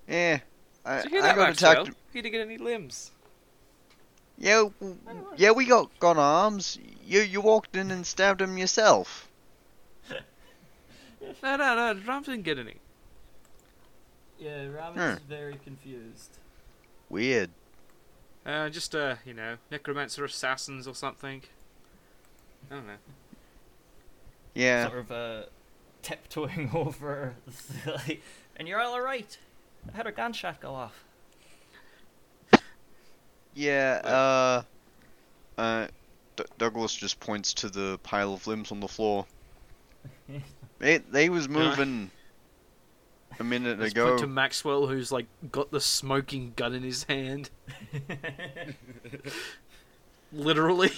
Yeah. 0.08 0.40
I, 0.86 1.02
Did 1.02 1.06
you 1.06 1.10
hear 1.12 1.20
I 1.20 1.28
that, 1.28 1.36
got 1.36 1.48
Maxwell? 1.50 1.82
attacked. 1.84 1.98
He 2.14 2.22
didn't 2.22 2.32
get 2.34 2.42
any 2.42 2.58
limbs. 2.58 3.12
Yeah, 4.38 4.70
w- 4.80 4.98
yeah, 5.38 5.52
we 5.52 5.66
got 5.66 5.98
got 6.00 6.18
arms. 6.18 6.80
You 7.06 7.22
you 7.22 7.42
walked 7.42 7.76
in 7.76 7.92
and 7.92 8.06
stabbed 8.06 8.42
him 8.42 8.58
yourself. 8.58 9.28
No, 11.44 11.56
no, 11.56 11.94
no. 11.94 12.02
Ram 12.08 12.24
didn't 12.24 12.42
get 12.42 12.58
any. 12.58 12.78
Yeah, 14.40 14.66
Ram 14.68 14.98
is 14.98 15.20
very 15.20 15.56
confused. 15.64 16.40
Weird. 17.10 17.52
Uh, 18.44 18.70
just 18.70 18.96
uh, 18.96 19.16
you 19.24 19.34
know, 19.36 19.58
necromancer 19.70 20.26
assassins 20.26 20.88
or 20.88 20.96
something. 20.96 21.44
I 22.72 22.76
don't 22.76 22.88
know. 22.88 22.94
Yeah. 24.54 24.88
Sort 24.88 25.00
of 25.00 25.12
uh, 25.12 25.42
tiptoeing 26.02 26.72
over, 26.74 27.36
like, 27.86 28.22
and 28.58 28.68
you're 28.68 28.80
all 28.80 28.94
alright. 28.94 29.38
I 29.92 29.98
had 29.98 30.08
a 30.08 30.12
gunshot 30.12 30.62
go 30.62 30.74
off. 30.74 31.04
Yeah, 33.54 34.64
uh, 35.58 35.62
uh, 35.62 35.88
D- 36.38 36.44
Douglas 36.58 36.96
just 36.96 37.20
points 37.20 37.54
to 37.56 37.70
the 37.70 38.00
pile 38.04 38.34
of 38.34 38.48
limbs 38.48 38.72
on 38.72 38.80
the 38.80 38.88
floor. 38.88 39.26
they 40.80 41.00
they 41.00 41.30
was 41.30 41.50
moving 41.50 42.12
a 43.40 43.44
minute 43.44 43.80
Let's 43.80 43.92
ago. 43.92 44.12
put 44.12 44.20
to 44.22 44.28
Maxwell, 44.28 44.88
who's 44.88 45.12
like 45.12 45.26
got 45.52 45.72
the 45.72 45.82
smoking 45.82 46.54
gun 46.56 46.74
in 46.74 46.84
his 46.84 47.04
hand. 47.04 47.50
Literally. 50.32 50.92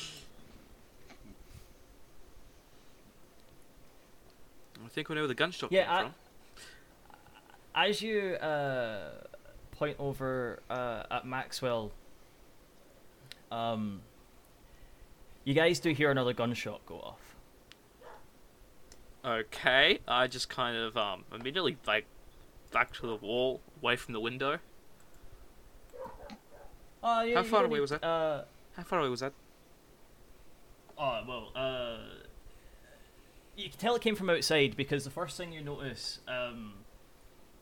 Think 4.94 5.10
we 5.10 5.16
know 5.16 5.22
where 5.22 5.28
the 5.28 5.34
gunshot 5.36 5.72
Yeah, 5.72 5.84
came 5.86 5.92
I- 5.94 6.02
from. 6.02 6.14
As 7.76 8.02
you 8.04 8.34
uh, 8.36 9.10
point 9.72 9.96
over 10.00 10.60
uh, 10.70 11.04
at 11.10 11.26
Maxwell, 11.26 11.92
um, 13.52 14.02
you 15.44 15.56
guys 15.56 15.80
do 15.80 15.92
hear 15.92 16.12
another 16.12 16.34
gunshot 16.34 16.86
go 16.86 17.00
off. 17.00 17.20
Okay, 19.26 20.00
I 20.08 20.28
just 20.28 20.50
kind 20.50 20.78
of 20.78 20.96
um 20.98 21.24
immediately 21.34 21.78
like 21.88 22.06
back 22.72 22.94
to 22.96 23.08
the 23.08 23.16
wall, 23.16 23.60
away 23.82 23.96
from 23.96 24.14
the 24.14 24.20
window. 24.20 24.60
Oh, 27.02 27.22
yeah, 27.24 27.36
How 27.38 27.44
far 27.44 27.66
away 27.66 27.80
was 27.80 27.90
that? 27.90 28.04
Uh, 28.04 28.44
How 28.78 28.84
far 28.84 29.00
away 29.00 29.10
was 29.10 29.22
that? 29.22 29.34
oh 30.98 31.22
well, 31.28 31.52
uh, 31.56 31.98
you 33.56 33.70
can 33.70 33.78
tell 33.80 33.96
it 33.96 34.02
came 34.02 34.16
from 34.16 34.30
outside 34.30 34.76
because 34.76 35.04
the 35.04 35.10
first 35.10 35.38
thing 35.38 35.52
you 35.54 35.62
notice 35.62 36.20
um, 36.28 36.74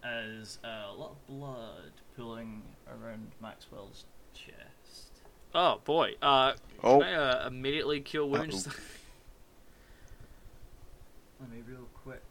is 0.05 0.59
uh, 0.63 0.91
a 0.91 0.93
lot 0.93 1.11
of 1.11 1.27
blood 1.27 1.91
pooling 2.15 2.61
around 2.87 3.31
Maxwell's 3.41 4.05
chest. 4.33 5.11
Oh 5.53 5.81
boy. 5.83 6.13
Uh, 6.21 6.53
oh, 6.83 6.99
can 6.99 7.07
I 7.09 7.13
uh, 7.15 7.47
immediately 7.47 7.99
cure 7.99 8.25
wounds? 8.25 8.67
Let 11.39 11.49
me 11.51 11.61
real 11.67 11.87
quick 12.03 12.21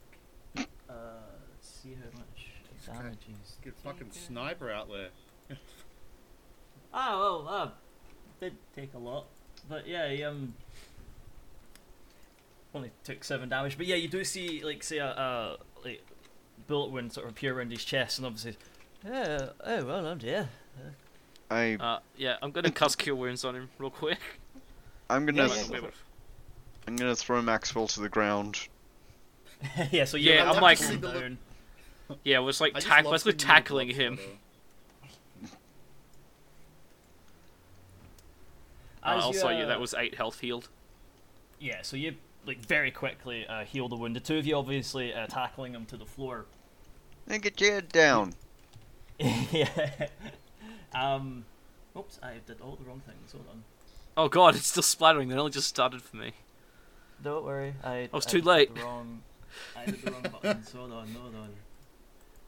uh, 0.57 0.93
see 1.61 1.95
how 1.95 2.19
much 2.19 2.47
damage 2.87 3.19
he's 3.27 3.57
Get 3.63 3.75
fucking 3.85 4.07
taken. 4.09 4.13
sniper 4.13 4.71
out 4.71 4.89
there. 4.89 5.11
Oh 6.93 7.45
well, 7.45 7.55
uh, 7.55 7.69
did 8.41 8.57
take 8.75 8.95
a 8.95 8.99
lot, 8.99 9.27
but 9.69 9.87
yeah, 9.87 10.09
he 10.09 10.25
um 10.25 10.55
only 12.75 12.91
took 13.05 13.25
seven 13.25 13.49
damage. 13.49 13.77
But 13.77 13.87
yeah, 13.87 13.97
you 13.97 14.09
do 14.09 14.25
see 14.25 14.63
like 14.65 14.83
say 14.83 14.99
a 14.99 15.07
uh, 15.07 15.57
like 15.85 16.03
bullet 16.67 16.91
wound 16.91 17.13
sort 17.13 17.27
of 17.27 17.33
appear 17.33 17.57
around 17.59 17.71
his 17.71 17.85
chest, 17.85 18.19
and 18.19 18.27
obviously, 18.27 18.57
yeah, 19.05 19.49
oh 19.65 19.85
well, 19.85 20.07
oh 20.07 20.15
dear. 20.15 20.49
I 21.51 21.75
uh, 21.81 21.99
yeah, 22.17 22.37
I'm 22.43 22.51
gonna 22.53 22.71
cast 22.71 22.99
cure 22.99 23.17
wounds 23.17 23.45
on 23.45 23.57
him 23.57 23.71
real 23.79 23.91
quick. 23.91 24.19
I'm 25.11 25.27
gonna 25.27 25.43
Yeah, 25.43 25.55
th- 25.55 25.69
yeah, 25.71 25.81
Wait, 25.81 25.91
I'm 26.87 26.97
gonna 26.97 27.17
throw 27.17 27.43
Maxwell 27.43 27.89
to 27.89 28.01
the 28.01 28.09
ground. 28.09 28.69
yeah, 29.91 30.05
so 30.05 30.17
you're 30.17 30.37
Yeah, 30.37 30.51
I'm 30.53 30.63
like 30.63 30.81
like- 30.81 31.01
down. 31.01 31.39
Yeah, 32.25 32.39
it 32.39 32.43
was 32.43 32.61
like 32.61 32.73
I 32.75 32.79
just 32.79 32.87
tack- 32.87 33.05
love 33.05 33.13
basically 33.15 33.33
seeing 33.33 33.39
the 33.39 33.45
tackling 33.45 33.89
blood 33.89 33.97
him. 34.01 34.17
splatter. 34.17 34.37
Uh, 39.03 39.17
As 39.19 39.25
also, 39.25 39.49
you, 39.49 39.59
yeah, 39.59 39.65
uh, 39.65 39.69
that 39.69 39.81
was 39.81 39.95
eight 39.95 40.15
health 40.17 40.41
healed. 40.41 40.69
Yeah, 41.59 41.83
so 41.83 41.97
you 41.97 42.15
like 42.47 42.59
very 42.59 42.91
quickly 42.91 43.47
uh, 43.47 43.65
heal 43.65 43.89
the 43.89 43.97
wound. 43.97 44.17
The 44.17 44.21
two 44.21 44.39
of 44.39 44.47
you 44.47 44.57
obviously 44.57 45.13
uh, 45.13 45.27
tackling 45.27 45.75
him 45.75 45.87
to 45.87 45.97
the 45.97 46.07
floor. 46.07 46.47
Then 47.27 47.41
get 47.41 47.61
your 47.61 47.73
head 47.75 47.89
down. 47.89 48.35
yeah. 49.19 50.09
Um. 50.95 51.45
Oops, 51.97 52.19
I 52.23 52.35
did 52.47 52.61
all 52.61 52.77
the 52.77 52.85
wrong 52.85 53.03
things. 53.07 53.33
Hold 53.33 53.47
on. 53.51 53.65
Oh 54.17 54.29
god, 54.29 54.57
it's 54.57 54.69
still 54.69 54.83
splattering. 54.83 55.29
That 55.29 55.39
only 55.39 55.51
just 55.51 55.69
started 55.69 56.03
for 56.03 56.17
me. 56.17 56.33
Don't 57.23 57.45
worry, 57.45 57.75
I. 57.85 57.95
I 57.95 58.09
was 58.13 58.27
I 58.27 58.31
too 58.31 58.39
did 58.39 58.47
late. 58.47 58.79
Wrong. 58.83 59.23
I 59.77 59.87
did 59.87 60.03
the 60.03 60.11
wrong 60.11 60.23
buttons. 60.43 60.73
Hold 60.73 60.93
on, 60.93 61.09
hold 61.09 61.35
on. 61.35 61.51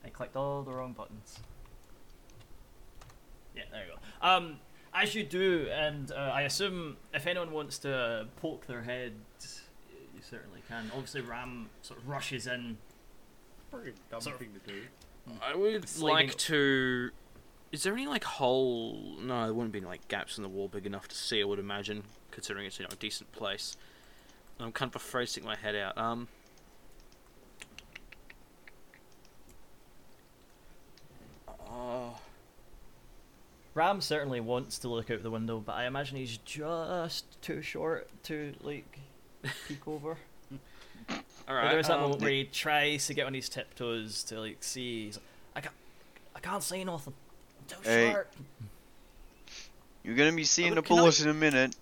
I 0.05 0.09
clicked 0.09 0.37
all 0.37 0.62
the 0.62 0.72
wrong 0.72 0.92
buttons. 0.92 1.38
Yeah, 3.55 3.64
there 3.70 3.85
you 3.87 3.92
go. 3.92 4.26
Um, 4.26 4.57
as 4.94 5.14
you 5.14 5.24
do, 5.24 5.68
and 5.70 6.11
uh, 6.11 6.33
I 6.35 6.42
assume 6.42 6.96
if 7.14 7.26
anyone 7.26 7.52
wants 7.52 7.78
to 7.81 8.28
poke 8.37 8.66
their 8.66 8.83
head, 8.83 9.12
you 9.12 9.20
certainly 10.33 10.62
can. 10.66 10.90
Obviously, 10.95 11.21
Ram 11.21 11.68
sort 11.83 12.01
of 12.01 12.09
rushes 12.09 12.47
in. 12.47 12.79
Pretty 13.71 13.92
dumb 14.11 14.21
Sort 14.21 14.35
of- 14.35 14.40
thing 14.40 14.53
to 14.55 14.73
do. 14.73 14.83
I 15.40 15.55
would 15.55 15.88
Sliding- 15.88 16.29
like 16.31 16.38
to. 16.38 17.11
Is 17.71 17.85
there 17.85 17.92
any 17.95 18.07
like 18.07 18.25
hole? 18.25 19.16
No, 19.21 19.45
there 19.45 19.55
wouldn't 19.55 19.73
be 19.73 19.79
any, 19.79 19.87
like 19.87 20.09
gaps 20.09 20.37
in 20.37 20.42
the 20.42 20.49
wall 20.49 20.68
big 20.68 20.85
enough 20.87 21.07
to 21.09 21.14
see. 21.14 21.40
I 21.40 21.45
would 21.45 21.59
imagine, 21.59 22.03
considering 22.31 22.66
it's 22.66 22.79
you 22.79 22.85
know 22.85 22.90
a 22.92 22.97
decent 22.97 23.31
place. 23.33 23.77
I'm 24.59 24.73
kind 24.73 24.90
of 24.90 24.97
afraid 24.97 25.27
to 25.27 25.31
stick 25.33 25.45
my 25.45 25.57
head 25.57 25.75
out. 25.77 25.97
Um. 25.97 26.29
Oh, 31.71 32.18
Ram 33.75 34.01
certainly 34.01 34.40
wants 34.40 34.79
to 34.81 34.88
look 34.88 35.11
out 35.11 35.23
the 35.23 35.31
window, 35.31 35.59
but 35.61 35.73
I 35.73 35.87
imagine 35.87 36.16
he's 36.18 36.37
just 36.38 37.40
too 37.40 37.62
short 37.62 38.09
to 38.25 38.53
like 38.61 38.99
peek 39.68 39.87
over. 39.88 40.16
all 41.11 41.16
Like, 41.46 41.48
right. 41.48 41.70
there's 41.72 41.88
that 41.88 41.96
um, 41.96 42.02
moment 42.02 42.22
where 42.22 42.31
he 42.31 42.44
tries 42.44 43.07
to 43.07 43.14
get 43.14 43.26
on 43.26 43.35
his 43.35 43.48
tiptoes 43.48 44.22
to 44.24 44.40
like 44.40 44.62
see. 44.62 45.07
He's 45.07 45.16
like, 45.16 45.24
I 45.57 45.61
can't, 45.61 45.74
I 46.37 46.40
can't 46.40 46.62
see 46.62 46.85
nothing. 46.85 47.14
I'm 47.61 47.66
too 47.83 47.88
Hey. 47.88 48.11
short. 48.12 48.31
You're 50.05 50.16
gonna 50.16 50.33
be 50.33 50.44
seeing 50.44 50.74
the 50.74 50.81
a 50.81 50.83
can 50.83 50.98
I- 50.98 51.11
in 51.22 51.28
a 51.28 51.35
minute. 51.35 51.76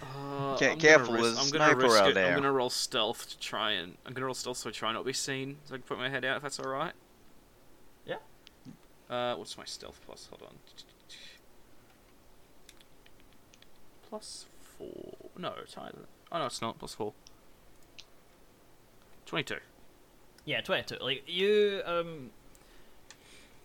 Uh, 0.00 0.56
Ca- 0.58 0.72
I'm 0.72 0.78
careful, 0.78 1.14
gonna 1.14 1.22
there's 1.22 1.36
risk, 1.36 1.38
a 1.38 1.40
I'm 1.40 1.50
gonna 1.50 1.64
sniper 1.72 1.80
risk 1.84 2.00
out 2.02 2.08
it. 2.10 2.14
there. 2.14 2.26
I'm 2.28 2.34
gonna 2.36 2.52
roll 2.52 2.68
stealth 2.68 3.30
to 3.30 3.38
try 3.38 3.70
and 3.72 3.96
I'm 4.04 4.12
gonna 4.12 4.26
roll 4.26 4.34
stealth 4.34 4.58
so 4.58 4.68
I 4.68 4.72
try 4.72 4.92
not 4.92 4.98
to 5.00 5.04
be 5.06 5.12
seen. 5.14 5.56
So 5.64 5.74
I 5.74 5.78
can 5.78 5.84
put 5.84 5.96
my 5.96 6.10
head 6.10 6.22
out 6.24 6.36
if 6.36 6.42
that's 6.42 6.60
all 6.60 6.68
right. 6.70 6.92
Yeah. 8.06 8.16
Uh, 9.08 9.36
what's 9.36 9.56
my 9.56 9.64
stealth 9.64 9.98
plus? 10.04 10.28
Hold 10.30 10.42
on. 10.42 10.54
Plus 14.08 14.46
four. 14.78 15.30
No, 15.38 15.54
it's 15.62 15.76
either. 15.78 16.06
Oh 16.32 16.38
no, 16.38 16.46
it's 16.46 16.60
not. 16.62 16.78
Plus 16.78 16.94
four. 16.94 17.12
Twenty-two. 19.26 19.58
Yeah, 20.44 20.60
twenty-two. 20.60 20.96
Like 21.00 21.24
you, 21.26 21.82
um, 21.84 22.30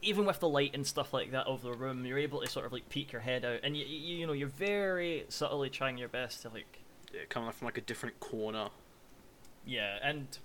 even 0.02 0.26
with 0.26 0.40
the 0.40 0.50
light 0.50 0.72
and 0.74 0.86
stuff 0.86 1.14
like 1.14 1.32
that 1.32 1.46
of 1.48 1.62
the 1.62 1.74
room, 1.74 2.06
you're 2.06 2.18
able 2.18 2.42
to 2.42 2.48
sort 2.48 2.66
of 2.66 2.74
like 2.74 2.90
peek 2.90 3.12
your 3.12 3.22
head 3.22 3.46
out, 3.46 3.60
and 3.64 3.78
you, 3.78 3.86
you, 3.86 4.18
you 4.18 4.28
know, 4.28 4.34
you're 4.34 4.48
very 4.48 5.26
subtly 5.30 5.70
trying 5.70 5.98
your 5.98 6.08
best 6.08 6.42
to 6.42 6.50
like, 6.50 6.80
Yeah, 7.14 7.22
coming 7.30 7.52
from 7.52 7.66
like 7.66 7.78
a 7.78 7.82
different 7.82 8.20
corner. 8.20 8.70
yeah, 9.66 9.98
and. 10.04 10.38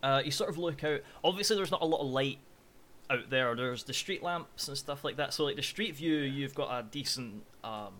Uh, 0.00 0.22
you 0.24 0.30
sort 0.30 0.48
of 0.48 0.56
look 0.56 0.84
out. 0.84 1.00
Obviously, 1.24 1.56
there's 1.56 1.72
not 1.72 1.82
a 1.82 1.84
lot 1.84 2.00
of 2.00 2.06
light 2.06 2.38
out 3.10 3.30
there. 3.30 3.52
There's 3.56 3.82
the 3.82 3.92
street 3.92 4.22
lamps 4.22 4.68
and 4.68 4.78
stuff 4.78 5.02
like 5.02 5.16
that. 5.16 5.34
So, 5.34 5.42
like 5.44 5.56
the 5.56 5.62
street 5.62 5.96
view, 5.96 6.18
you've 6.18 6.54
got 6.54 6.70
a 6.70 6.84
decent 6.84 7.42
um, 7.64 7.94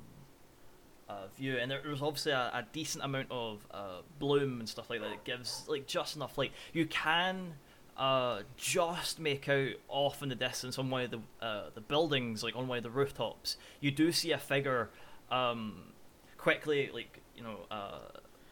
uh, 1.08 1.26
view, 1.36 1.56
and 1.56 1.70
there, 1.70 1.80
there's 1.84 2.02
obviously 2.02 2.32
a, 2.32 2.50
a 2.52 2.64
decent 2.72 3.04
amount 3.04 3.28
of 3.30 3.66
uh, 3.70 4.00
bloom 4.18 4.60
and 4.60 4.68
stuff 4.68 4.90
like 4.90 5.00
that. 5.00 5.10
It 5.12 5.24
gives 5.24 5.64
like 5.68 5.86
just 5.86 6.16
enough 6.16 6.36
light. 6.36 6.52
You 6.72 6.86
can 6.86 7.54
uh, 7.96 8.42
just 8.56 9.18
make 9.18 9.48
out 9.48 9.70
off 9.88 10.22
in 10.22 10.28
the 10.28 10.34
distance 10.34 10.78
on 10.78 10.90
one 10.90 11.02
of 11.02 11.10
the 11.10 11.20
uh, 11.44 11.70
the 11.74 11.80
buildings, 11.80 12.42
like 12.42 12.56
on 12.56 12.68
one 12.68 12.78
of 12.78 12.84
the 12.84 12.90
rooftops. 12.90 13.56
You 13.80 13.90
do 13.90 14.12
see 14.12 14.32
a 14.32 14.38
figure 14.38 14.90
um, 15.30 15.92
quickly, 16.36 16.90
like 16.92 17.20
you 17.36 17.42
know, 17.42 17.60
uh, 17.70 17.98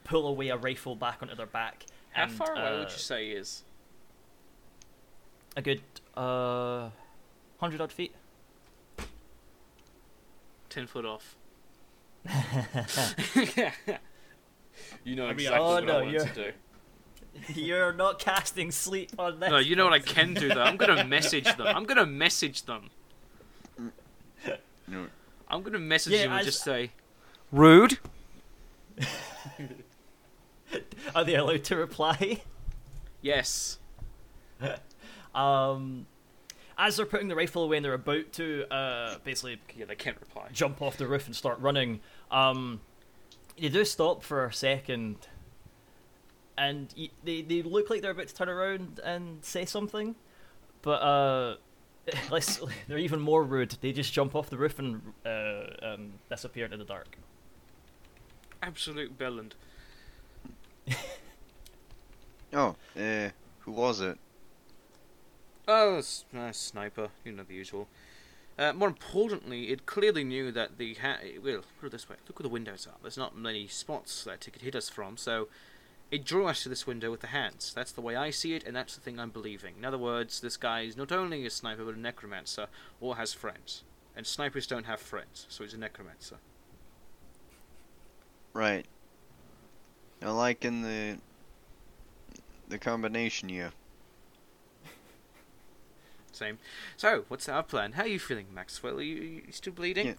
pull 0.05 0.27
away 0.27 0.49
a 0.49 0.57
rifle 0.57 0.97
back 0.97 1.19
onto 1.23 1.35
their 1.35 1.47
back. 1.47 1.85
How 2.11 2.25
and, 2.25 2.33
far 2.33 2.53
away 2.53 2.63
uh, 2.63 2.79
would 2.79 2.91
you 2.91 2.99
say 2.99 3.29
is? 3.29 3.63
A 5.57 5.63
good 5.63 5.83
uh, 6.17 6.91
hundred 7.59 7.81
odd 7.81 7.93
feet. 7.93 8.15
Ten 10.69 10.87
foot 10.87 11.05
off. 11.05 11.37
You 15.05 15.17
know 15.17 15.27
I 15.27 15.29
mean, 15.29 15.41
exactly 15.47 15.59
Oh, 15.59 15.65
what 15.75 15.85
no, 15.85 15.93
I 15.99 16.03
want 16.03 16.11
you're- 16.11 16.27
to 16.29 16.35
do. 16.35 16.53
You're 17.55 17.93
not 17.93 18.19
casting 18.19 18.71
sleep 18.71 19.11
on 19.19 19.41
this. 19.41 19.51
No, 19.51 19.59
you 19.59 19.77
know 19.77 19.85
what 19.85 19.93
I 19.93 19.99
can 19.99 20.33
do 20.33 20.49
though. 20.49 20.63
I'm 20.63 20.79
gonna 20.79 21.05
message 21.05 21.45
them. 21.45 21.67
I'm 21.67 21.85
gonna 21.85 22.07
message 22.07 22.63
them. 22.63 22.89
No. 24.89 25.09
I'm 25.49 25.63
gonna 25.63 25.79
message 25.79 26.15
Yeah, 26.15 26.23
them 26.25 26.33
and 26.33 26.47
just 26.47 26.63
say, 26.65 26.93
"Rude." 27.53 27.99
Are 31.15 31.25
they 31.25 31.35
allowed 31.35 31.65
to 31.65 31.77
reply? 31.77 32.43
Yes. 33.23 33.79
Um, 35.35 36.07
as 36.79 36.97
they're 36.97 37.05
putting 37.05 37.29
the 37.29 37.37
rifle 37.37 37.63
away 37.63 37.77
and 37.77 37.85
they're 37.85 37.93
about 37.93 38.33
to 38.33 38.65
uh, 38.73 39.19
basically 39.23 39.61
Yeah, 39.77 39.85
they 39.85 39.95
can't 39.95 40.19
reply. 40.19 40.49
jump 40.51 40.81
off 40.81 40.97
the 40.97 41.07
roof 41.07 41.27
and 41.27 41.37
start 41.37 41.61
running, 41.61 42.01
um, 42.31 42.81
they 43.61 43.69
do 43.69 43.85
stop 43.85 44.23
for 44.23 44.45
a 44.47 44.53
second, 44.53 45.29
and 46.59 46.93
y- 46.97 47.11
they 47.25 47.43
they 47.43 47.63
look 47.63 47.91
like 47.91 48.03
they're 48.03 48.11
about 48.13 48.29
to 48.29 48.35
turn 48.35 48.49
around 48.49 49.01
and 49.05 49.45
say 49.45 49.65
something, 49.65 50.15
but 50.83 51.03
uh, 51.03 51.57
let's 52.31 52.61
they're 52.89 52.99
even 52.99 53.21
more 53.21 53.45
rude. 53.45 53.77
They 53.81 53.93
just 53.93 54.13
jump 54.13 54.35
off 54.35 54.51
the 54.51 54.57
roof 54.59 54.79
and 54.79 55.03
uh, 55.25 55.65
um, 55.83 56.15
disappear 56.31 56.65
into 56.67 56.77
the 56.79 56.85
dark. 56.85 57.19
Absolute 58.63 59.19
bellend. 59.19 59.53
Oh, 62.53 62.77
uh, 62.97 63.31
who 63.61 63.73
was 63.73 64.01
it? 64.01 64.19
Oh, 65.69 65.97
s- 65.97 66.25
uh, 66.37 66.53
sniper. 66.53 67.11
You 67.25 67.33
know 67.33 67.43
the 67.45 67.55
usual. 67.55 67.89
Uh, 68.59 68.73
more 68.73 68.89
importantly, 68.89 69.71
it 69.71 69.85
clearly 69.85 70.25
knew 70.25 70.51
that 70.51 70.79
the 70.79 70.95
ha- 70.95 71.19
well, 71.43 71.63
put 71.79 71.87
it 71.87 71.93
this 71.93 72.09
way: 72.09 72.17
look 72.27 72.39
where 72.39 72.45
the 72.45 72.49
windows 72.49 72.87
are. 72.87 72.97
There's 73.03 73.19
not 73.19 73.37
many 73.37 73.67
spots 73.67 74.25
that 74.25 74.49
it 74.49 74.51
could 74.53 74.63
hit 74.63 74.75
us 74.75 74.89
from, 74.89 75.17
so 75.17 75.49
it 76.11 76.25
drew 76.25 76.47
us 76.47 76.63
to 76.63 76.69
this 76.69 76.87
window 76.87 77.11
with 77.11 77.21
the 77.21 77.27
hands. 77.29 77.73
That's 77.75 77.93
the 77.93 78.01
way 78.01 78.17
I 78.17 78.31
see 78.31 78.55
it, 78.55 78.65
and 78.65 78.75
that's 78.75 78.95
the 78.95 79.01
thing 79.01 79.19
I'm 79.19 79.31
believing. 79.31 79.75
In 79.77 79.85
other 79.85 79.99
words, 79.99 80.41
this 80.41 80.57
guy 80.57 80.83
is 80.83 80.97
not 80.97 81.13
only 81.13 81.45
a 81.45 81.51
sniper 81.51 81.85
but 81.85 81.97
a 81.97 82.01
necromancer, 82.01 82.69
or 83.01 83.17
has 83.17 83.35
friends. 83.35 83.83
And 84.17 84.27
snipers 84.27 84.67
don't 84.67 84.87
have 84.87 85.01
friends, 85.01 85.47
so 85.51 85.63
he's 85.63 85.75
a 85.75 85.79
necromancer. 85.79 86.37
Right. 88.55 88.87
I 90.23 90.31
like 90.31 90.65
in 90.65 90.81
the 90.81 91.19
the 92.69 92.79
combination 92.79 93.49
here. 93.51 93.73
Same. 96.37 96.59
So, 96.99 97.25
what's 97.29 97.49
our 97.49 97.63
plan? 97.63 97.93
How 97.93 98.03
are 98.03 98.09
you 98.09 98.19
feeling, 98.19 98.47
Maxwell? 98.55 98.99
Are 98.99 99.03
you, 99.03 99.43
you 99.47 99.53
still 99.53 99.73
bleeding? 99.73 100.07
Yeah. 100.09 100.15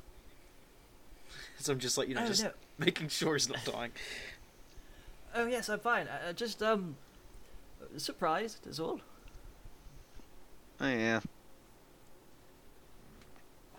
so 1.60 1.74
I'm 1.74 1.80
just 1.80 1.96
like 1.96 2.08
you 2.10 2.16
know, 2.16 2.24
Oh, 2.24 2.28
just 2.28 2.44
no. 2.44 2.52
making 2.80 3.10
sure 3.10 3.34
he's 3.36 3.48
not 3.48 3.64
dying. 3.64 3.92
Oh 5.36 5.46
yes, 5.46 5.70
I'm 5.70 5.80
fine. 5.80 6.08
I, 6.08 6.30
I 6.30 6.34
just 6.34 6.64
um 6.64 6.96
surprised 7.98 8.66
is 8.66 8.80
all. 8.80 9.00
Oh 10.82 10.88
yeah. 10.90 11.20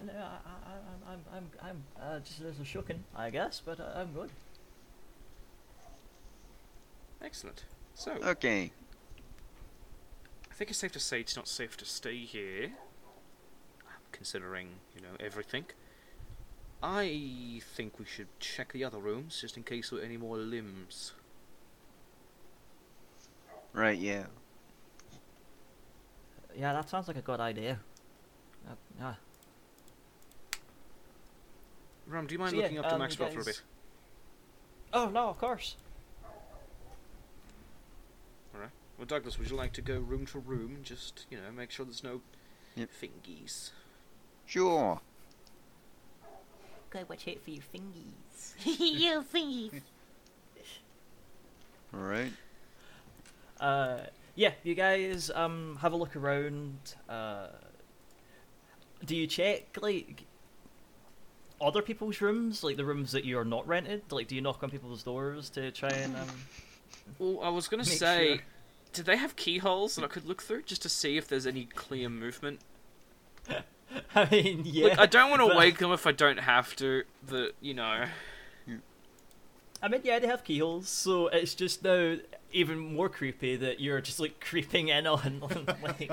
No, 0.07 0.13
I, 0.13 0.15
I, 0.15 1.11
I'm, 1.11 1.21
I'm, 1.35 1.51
I'm, 1.61 1.69
I'm 1.69 1.85
uh, 2.01 2.21
just 2.21 2.41
a 2.41 2.45
little 2.45 2.65
shooken, 2.65 2.99
I 3.17 3.31
guess, 3.31 3.61
but 3.65 3.81
uh, 3.81 3.95
I'm 3.97 4.13
good. 4.13 4.31
Excellent. 7.21 7.65
So, 7.97 8.13
Okay. 8.25 8.71
I 10.59 10.67
think 10.67 10.71
it's 10.71 10.81
safe 10.81 10.91
to 10.91 10.99
say 10.99 11.21
it's 11.21 11.37
not 11.37 11.47
safe 11.47 11.77
to 11.77 11.85
stay 11.85 12.17
here, 12.17 12.71
considering 14.11 14.71
you 14.93 15.01
know 15.01 15.15
everything. 15.21 15.67
I 16.83 17.63
think 17.77 18.01
we 18.01 18.05
should 18.05 18.27
check 18.41 18.73
the 18.73 18.83
other 18.83 18.99
rooms 18.99 19.41
just 19.41 19.57
in 19.57 19.63
case 19.63 19.91
there 19.91 20.01
are 20.01 20.03
any 20.03 20.17
more 20.17 20.37
limbs. 20.37 21.13
Right. 23.73 23.97
Yeah. 24.01 24.25
Yeah, 26.57 26.73
that 26.73 26.91
sounds 26.91 27.07
like 27.07 27.19
a 27.19 27.23
good 27.23 27.39
idea. 27.39 27.79
Uh, 28.69 28.75
yeah. 28.99 29.15
Ram, 32.09 32.27
do 32.27 32.33
you 32.33 32.39
mind 32.41 32.51
So, 32.51 32.57
yeah, 32.57 32.63
looking 32.65 32.79
after 32.79 32.89
um, 32.89 32.95
you 32.95 33.05
Maxwell 33.05 33.31
for 33.31 33.41
a 33.43 33.45
bit? 33.45 33.63
Oh 34.93 35.09
no, 35.09 35.29
of 35.29 35.39
course. 35.39 35.77
Well, 38.99 39.07
Douglas, 39.07 39.39
would 39.39 39.49
you 39.49 39.57
like 39.57 39.73
to 39.75 39.81
go 39.83 39.99
room 39.99 40.27
to 40.27 40.39
room 40.41 40.75
and 40.75 40.85
just 40.85 41.25
you 41.31 41.39
know 41.39 41.51
make 41.55 41.71
sure 41.71 41.87
there's 41.87 42.03
no 42.05 42.21
Yep. 42.75 42.91
fingies? 43.01 43.71
Sure. 44.45 45.01
Go 46.91 47.05
watch 47.09 47.29
out 47.29 47.41
for 47.43 47.51
your 47.51 47.63
fingies. 47.63 48.55
you 48.81 49.23
thingy. 49.33 49.71
All 51.95 52.01
right. 52.01 52.33
Uh, 53.61 54.01
yeah, 54.35 54.53
you 54.63 54.75
guys 54.75 55.31
um 55.31 55.79
have 55.81 55.93
a 55.93 55.97
look 55.97 56.17
around. 56.17 56.95
Uh, 57.09 57.49
do 59.05 59.17
you 59.17 59.27
check 59.27 59.79
like 59.81 60.25
other 61.61 61.83
people's 61.83 62.21
rooms, 62.21 62.63
like 62.65 62.77
the 62.77 62.85
rooms 62.85 63.13
that 63.13 63.25
you 63.25 63.39
are 63.39 63.45
not 63.45 63.67
rented? 63.67 64.03
Like, 64.11 64.29
do 64.29 64.35
you 64.35 64.41
knock 64.41 64.63
on 64.63 64.71
people's 64.71 65.03
doors 65.03 65.51
to 65.51 65.71
try 65.71 65.91
and 65.91 66.17
um? 66.17 66.29
Well, 67.19 67.41
I 67.43 67.49
was 67.49 67.69
gonna 67.69 67.85
say, 67.85 68.37
sure. 68.37 68.45
Did 68.93 69.05
they 69.07 69.17
have 69.17 69.37
keyholes 69.37 69.95
that 69.97 70.05
I 70.05 70.09
could 70.09 70.27
look 70.27 70.43
through 70.43 70.63
just 70.63 70.83
to 70.83 70.89
see 70.89 71.17
if 71.17 71.29
there's 71.29 71.47
any 71.47 71.65
clear 71.67 72.09
movement? 72.09 72.61
I 74.15 74.29
mean, 74.31 74.63
yeah. 74.65 74.87
Look, 74.89 74.99
I 74.99 75.07
don't 75.07 75.31
want 75.31 75.43
to 75.43 75.49
but- 75.49 75.57
wake 75.57 75.79
them 75.79 75.93
if 75.93 76.07
I 76.07 76.13
don't 76.13 76.41
have 76.41 76.75
to. 76.77 77.05
But 77.27 77.53
you 77.61 77.75
know, 77.75 78.05
I 79.83 79.89
mean, 79.89 80.01
yeah, 80.05 80.19
they 80.19 80.27
have 80.27 80.45
keyholes, 80.45 80.89
so 80.89 81.29
it's 81.29 81.55
just 81.55 81.83
now 81.85 82.17
even 82.53 82.79
more 82.79 83.09
creepy 83.09 83.57
that 83.57 83.79
you're 83.81 84.01
just 84.01 84.19
like 84.19 84.41
creeping 84.41 84.89
in 84.89 85.07
on, 85.07 85.43
like 85.83 86.11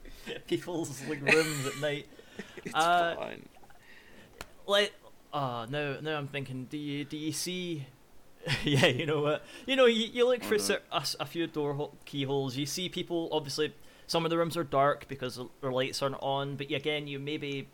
people's 0.46 1.02
like 1.08 1.20
rooms 1.22 1.66
at 1.66 1.78
night. 1.80 2.06
it's 2.64 2.74
Uh, 2.74 3.16
fine. 3.16 3.48
Like, 4.66 4.92
oh 5.32 5.66
no, 5.68 5.98
now 6.00 6.16
I'm 6.18 6.28
thinking, 6.28 6.66
do 6.70 6.76
you 6.78 7.04
do 7.04 7.16
you 7.16 7.32
see? 7.32 7.86
yeah, 8.64 8.86
you 8.86 9.06
know 9.06 9.20
what? 9.20 9.42
You 9.66 9.76
know, 9.76 9.86
you, 9.86 10.06
you 10.12 10.26
look 10.26 10.42
for 10.42 10.58
cer- 10.58 10.82
a, 10.92 11.04
a 11.20 11.26
few 11.26 11.46
door 11.46 11.74
ho- 11.74 11.92
keyholes. 12.04 12.56
You 12.56 12.66
see 12.66 12.88
people. 12.88 13.28
Obviously, 13.32 13.74
some 14.06 14.24
of 14.24 14.30
the 14.30 14.38
rooms 14.38 14.56
are 14.56 14.64
dark 14.64 15.06
because 15.08 15.40
their 15.60 15.72
lights 15.72 16.02
aren't 16.02 16.16
on. 16.22 16.56
But 16.56 16.70
again, 16.70 17.06
you 17.06 17.18
maybe 17.18 17.68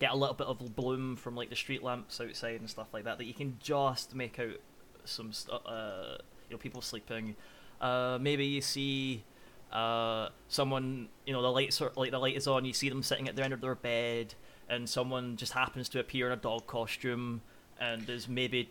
get 0.00 0.12
a 0.12 0.16
little 0.16 0.34
bit 0.34 0.46
of 0.46 0.74
bloom 0.76 1.16
from 1.16 1.36
like 1.36 1.50
the 1.50 1.56
street 1.56 1.82
lamps 1.82 2.20
outside 2.20 2.60
and 2.60 2.68
stuff 2.70 2.88
like 2.92 3.04
that. 3.04 3.18
That 3.18 3.24
you 3.26 3.34
can 3.34 3.58
just 3.60 4.14
make 4.14 4.38
out 4.38 4.56
some 5.04 5.32
st- 5.32 5.60
uh, 5.66 6.16
you 6.48 6.54
know 6.54 6.58
people 6.58 6.82
sleeping. 6.82 7.36
Uh, 7.80 8.18
maybe 8.20 8.44
you 8.44 8.60
see 8.60 9.24
uh, 9.72 10.28
someone 10.48 11.08
you 11.26 11.32
know 11.32 11.42
the 11.42 11.50
lights 11.52 11.80
are 11.80 11.92
like 11.96 12.10
the 12.10 12.18
light 12.18 12.36
is 12.36 12.46
on. 12.46 12.64
You 12.64 12.72
see 12.72 12.88
them 12.88 13.02
sitting 13.02 13.28
at 13.28 13.36
the 13.36 13.44
end 13.44 13.52
of 13.52 13.60
their 13.60 13.74
bed, 13.74 14.34
and 14.68 14.88
someone 14.88 15.36
just 15.36 15.52
happens 15.52 15.88
to 15.90 16.00
appear 16.00 16.26
in 16.26 16.32
a 16.32 16.36
dog 16.36 16.66
costume 16.66 17.42
and 17.80 18.08
is 18.10 18.26
maybe 18.28 18.70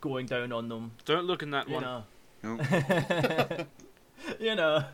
going 0.00 0.26
down 0.26 0.52
on 0.52 0.68
them. 0.68 0.92
Don't 1.04 1.24
look 1.26 1.42
in 1.42 1.50
that 1.50 1.68
You 1.68 1.74
one. 1.74 1.82
know, 1.82 2.04
Nope. 2.42 2.60
you 4.40 4.54
know. 4.54 4.84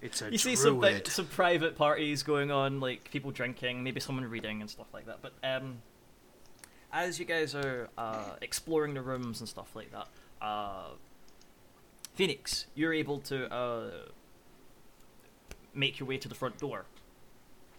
It's 0.00 0.20
a 0.20 0.32
You 0.32 0.38
see 0.38 0.56
some 0.56 0.80
like, 0.80 1.06
some 1.06 1.26
private 1.26 1.76
parties 1.76 2.22
going 2.24 2.50
on, 2.50 2.80
like 2.80 3.08
people 3.12 3.30
drinking, 3.30 3.84
maybe 3.84 4.00
someone 4.00 4.24
reading 4.28 4.60
and 4.60 4.68
stuff 4.68 4.88
like 4.92 5.06
that. 5.06 5.18
But 5.22 5.32
um, 5.44 5.76
as 6.92 7.20
you 7.20 7.24
guys 7.24 7.54
are 7.54 7.88
uh, 7.96 8.30
exploring 8.40 8.94
the 8.94 9.00
rooms 9.02 9.38
and 9.40 9.48
stuff 9.48 9.76
like 9.76 9.92
that, 9.92 10.08
uh, 10.44 10.88
Phoenix, 12.14 12.66
you're 12.74 12.92
able 12.92 13.18
to 13.20 13.52
uh, 13.54 13.90
make 15.74 16.00
your 16.00 16.08
way 16.08 16.18
to 16.18 16.28
the 16.28 16.34
front 16.34 16.58
door. 16.58 16.84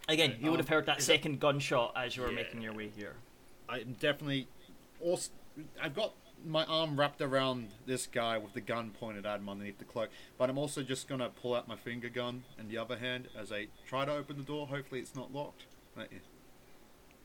Again, 0.08 0.36
you 0.40 0.50
would 0.50 0.60
have 0.60 0.68
Um, 0.68 0.74
heard 0.76 0.86
that 0.86 0.98
is 0.98 1.06
that- 1.06 1.12
second 1.12 1.40
gunshot 1.40 1.92
as 1.96 2.16
you 2.16 2.22
were 2.22 2.30
Yeah. 2.30 2.34
making 2.36 2.60
your 2.62 2.72
way 2.72 2.88
here. 2.88 3.16
I'm 3.68 3.94
definitely. 4.00 4.48
Also, 5.00 5.30
I've 5.80 5.94
got 5.94 6.14
my 6.46 6.64
arm 6.64 6.98
wrapped 6.98 7.20
around 7.20 7.68
this 7.86 8.06
guy 8.06 8.38
with 8.38 8.52
the 8.52 8.60
gun 8.60 8.90
pointed 8.90 9.26
at 9.26 9.40
him 9.40 9.48
underneath 9.48 9.78
the 9.78 9.84
cloak, 9.84 10.10
but 10.38 10.50
I'm 10.50 10.58
also 10.58 10.82
just 10.82 11.08
gonna 11.08 11.30
pull 11.30 11.54
out 11.54 11.66
my 11.68 11.76
finger 11.76 12.08
gun 12.08 12.44
in 12.58 12.68
the 12.68 12.78
other 12.78 12.96
hand 12.96 13.28
as 13.38 13.50
I 13.50 13.68
try 13.86 14.04
to 14.04 14.12
open 14.12 14.36
the 14.36 14.42
door. 14.42 14.66
Hopefully, 14.66 15.00
it's 15.00 15.14
not 15.14 15.32
locked. 15.32 15.64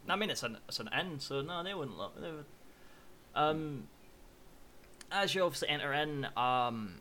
I 0.07 0.15
mean, 0.15 0.29
it's 0.29 0.43
an 0.43 0.57
it's 0.67 0.79
an 0.79 0.89
inn, 0.97 1.19
so 1.19 1.41
no, 1.41 1.63
they 1.63 1.73
wouldn't 1.73 1.97
lock. 1.97 2.19
They 2.19 2.31
would. 2.31 2.45
Um, 3.35 3.87
as 5.11 5.35
you 5.35 5.43
obviously 5.43 5.69
enter 5.69 5.93
in, 5.93 6.27
um, 6.35 6.95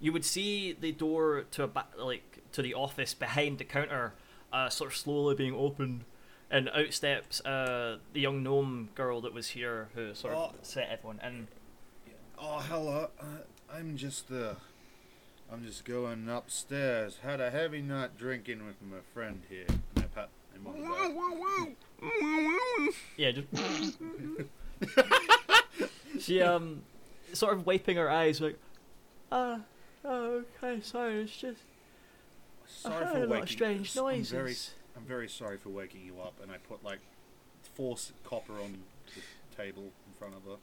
you 0.00 0.12
would 0.12 0.24
see 0.24 0.72
the 0.72 0.92
door 0.92 1.44
to 1.52 1.64
a 1.64 1.68
ba- 1.68 1.86
like 1.98 2.42
to 2.52 2.62
the 2.62 2.74
office 2.74 3.14
behind 3.26 3.58
the 3.58 3.64
counter, 3.64 4.14
uh, 4.52 4.68
sort 4.68 4.92
of 4.92 4.96
slowly 4.96 5.34
being 5.34 5.54
opened, 5.54 6.04
and 6.50 6.68
out 6.70 6.92
steps 6.92 7.40
uh 7.44 7.98
the 8.12 8.20
young 8.20 8.42
gnome 8.42 8.88
girl 8.94 9.20
that 9.20 9.32
was 9.34 9.48
here 9.48 9.88
who 9.94 10.14
sort 10.14 10.32
of 10.34 10.54
Oh. 10.54 10.58
set 10.62 10.88
everyone 10.90 11.20
in. 11.24 11.48
Oh, 12.38 12.58
hello. 12.60 13.08
Uh, 13.20 13.24
I'm 13.72 13.96
just 13.96 14.30
uh, 14.30 14.54
I'm 15.52 15.64
just 15.64 15.84
going 15.84 16.28
upstairs. 16.28 17.18
Had 17.22 17.40
a 17.40 17.50
heavy 17.50 17.82
night 17.82 18.16
drinking 18.18 18.66
with 18.66 18.76
my 18.82 18.98
friend 19.14 19.42
here. 19.48 19.66
And 19.94 20.04
I 20.04 20.08
pat 20.08 20.28
him 20.54 20.66
on 20.66 20.80
the 20.80 20.88
back. 22.00 22.96
Yeah, 23.16 23.30
just 23.32 23.48
she 26.20 26.42
um, 26.42 26.82
sort 27.32 27.54
of 27.54 27.66
wiping 27.66 27.96
her 27.96 28.10
eyes 28.10 28.40
like, 28.40 28.58
uh, 29.32 29.58
Oh, 30.04 30.44
okay, 30.62 30.80
sorry, 30.82 31.22
it's 31.22 31.36
just 31.36 31.60
Sorry 32.66 32.94
I 33.04 33.08
for 33.08 33.18
heard 33.18 33.28
a 33.28 33.32
lot 33.34 33.42
of 33.44 33.48
strange 33.50 33.96
I'm 33.96 34.04
noises. 34.04 34.74
Very, 34.96 35.02
I'm 35.02 35.08
very 35.08 35.28
sorry 35.28 35.56
for 35.58 35.70
waking 35.70 36.02
you 36.04 36.20
up, 36.20 36.34
and 36.42 36.50
I 36.50 36.56
put 36.58 36.84
like 36.84 37.00
four 37.74 37.96
copper 38.24 38.54
on 38.54 38.78
the 39.14 39.56
table 39.56 39.82
in 39.82 40.12
front 40.18 40.34
of 40.34 40.44
her. 40.44 40.56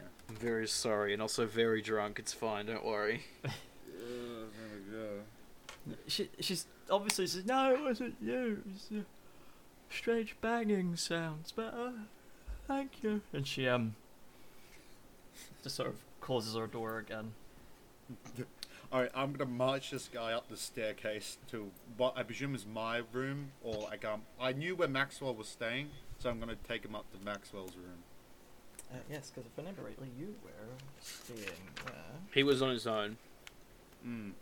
Yeah. 0.00 0.08
I'm 0.28 0.36
very 0.36 0.68
sorry 0.68 1.12
and 1.12 1.22
also 1.22 1.46
very 1.46 1.82
drunk. 1.82 2.18
It's 2.18 2.32
fine. 2.32 2.66
Don't 2.66 2.84
worry. 2.84 3.24
Uh, 3.94 4.46
there 4.58 5.04
we 5.86 5.94
go. 5.94 5.96
She, 6.08 6.28
she's 6.40 6.66
obviously 6.90 7.26
says, 7.28 7.44
no, 7.46 7.72
it 7.72 7.80
wasn't 7.80 8.16
you. 8.20 8.62
It 8.66 8.72
was 8.72 8.86
the 8.90 9.04
strange 9.90 10.34
banging 10.40 10.96
sounds, 10.96 11.52
but 11.52 11.72
uh, 11.72 11.92
thank 12.66 13.04
you. 13.04 13.20
And 13.32 13.46
she 13.46 13.68
um 13.68 13.94
just 15.62 15.76
sort 15.76 15.88
of 15.88 15.96
closes 16.20 16.56
her 16.56 16.66
door 16.66 16.98
again. 16.98 17.32
All 18.92 19.00
right, 19.00 19.10
I'm 19.14 19.32
gonna 19.32 19.48
march 19.50 19.90
this 19.90 20.10
guy 20.12 20.34
up 20.34 20.50
the 20.50 20.56
staircase 20.56 21.38
to 21.50 21.70
what 21.96 22.12
I 22.14 22.22
presume 22.24 22.54
is 22.54 22.66
my 22.66 23.00
room, 23.10 23.52
or 23.62 23.74
like 23.84 24.04
um, 24.04 24.20
I 24.38 24.52
knew 24.52 24.76
where 24.76 24.86
Maxwell 24.86 25.34
was 25.34 25.48
staying, 25.48 25.88
so 26.18 26.28
I'm 26.28 26.38
gonna 26.38 26.56
take 26.68 26.84
him 26.84 26.94
up 26.94 27.06
to 27.12 27.24
Maxwell's 27.24 27.74
room. 27.74 28.02
Uh, 28.92 28.98
yes, 29.10 29.30
because 29.30 29.46
if 29.50 29.58
I 29.58 29.62
remember 29.62 29.84
rightly, 29.84 30.08
you 30.18 30.34
were 30.44 30.50
staying 31.00 31.40
there. 31.86 31.94
He 32.34 32.42
was 32.42 32.60
on 32.60 32.68
his 32.68 32.86
own. 32.86 33.16
Mm. 34.06 34.32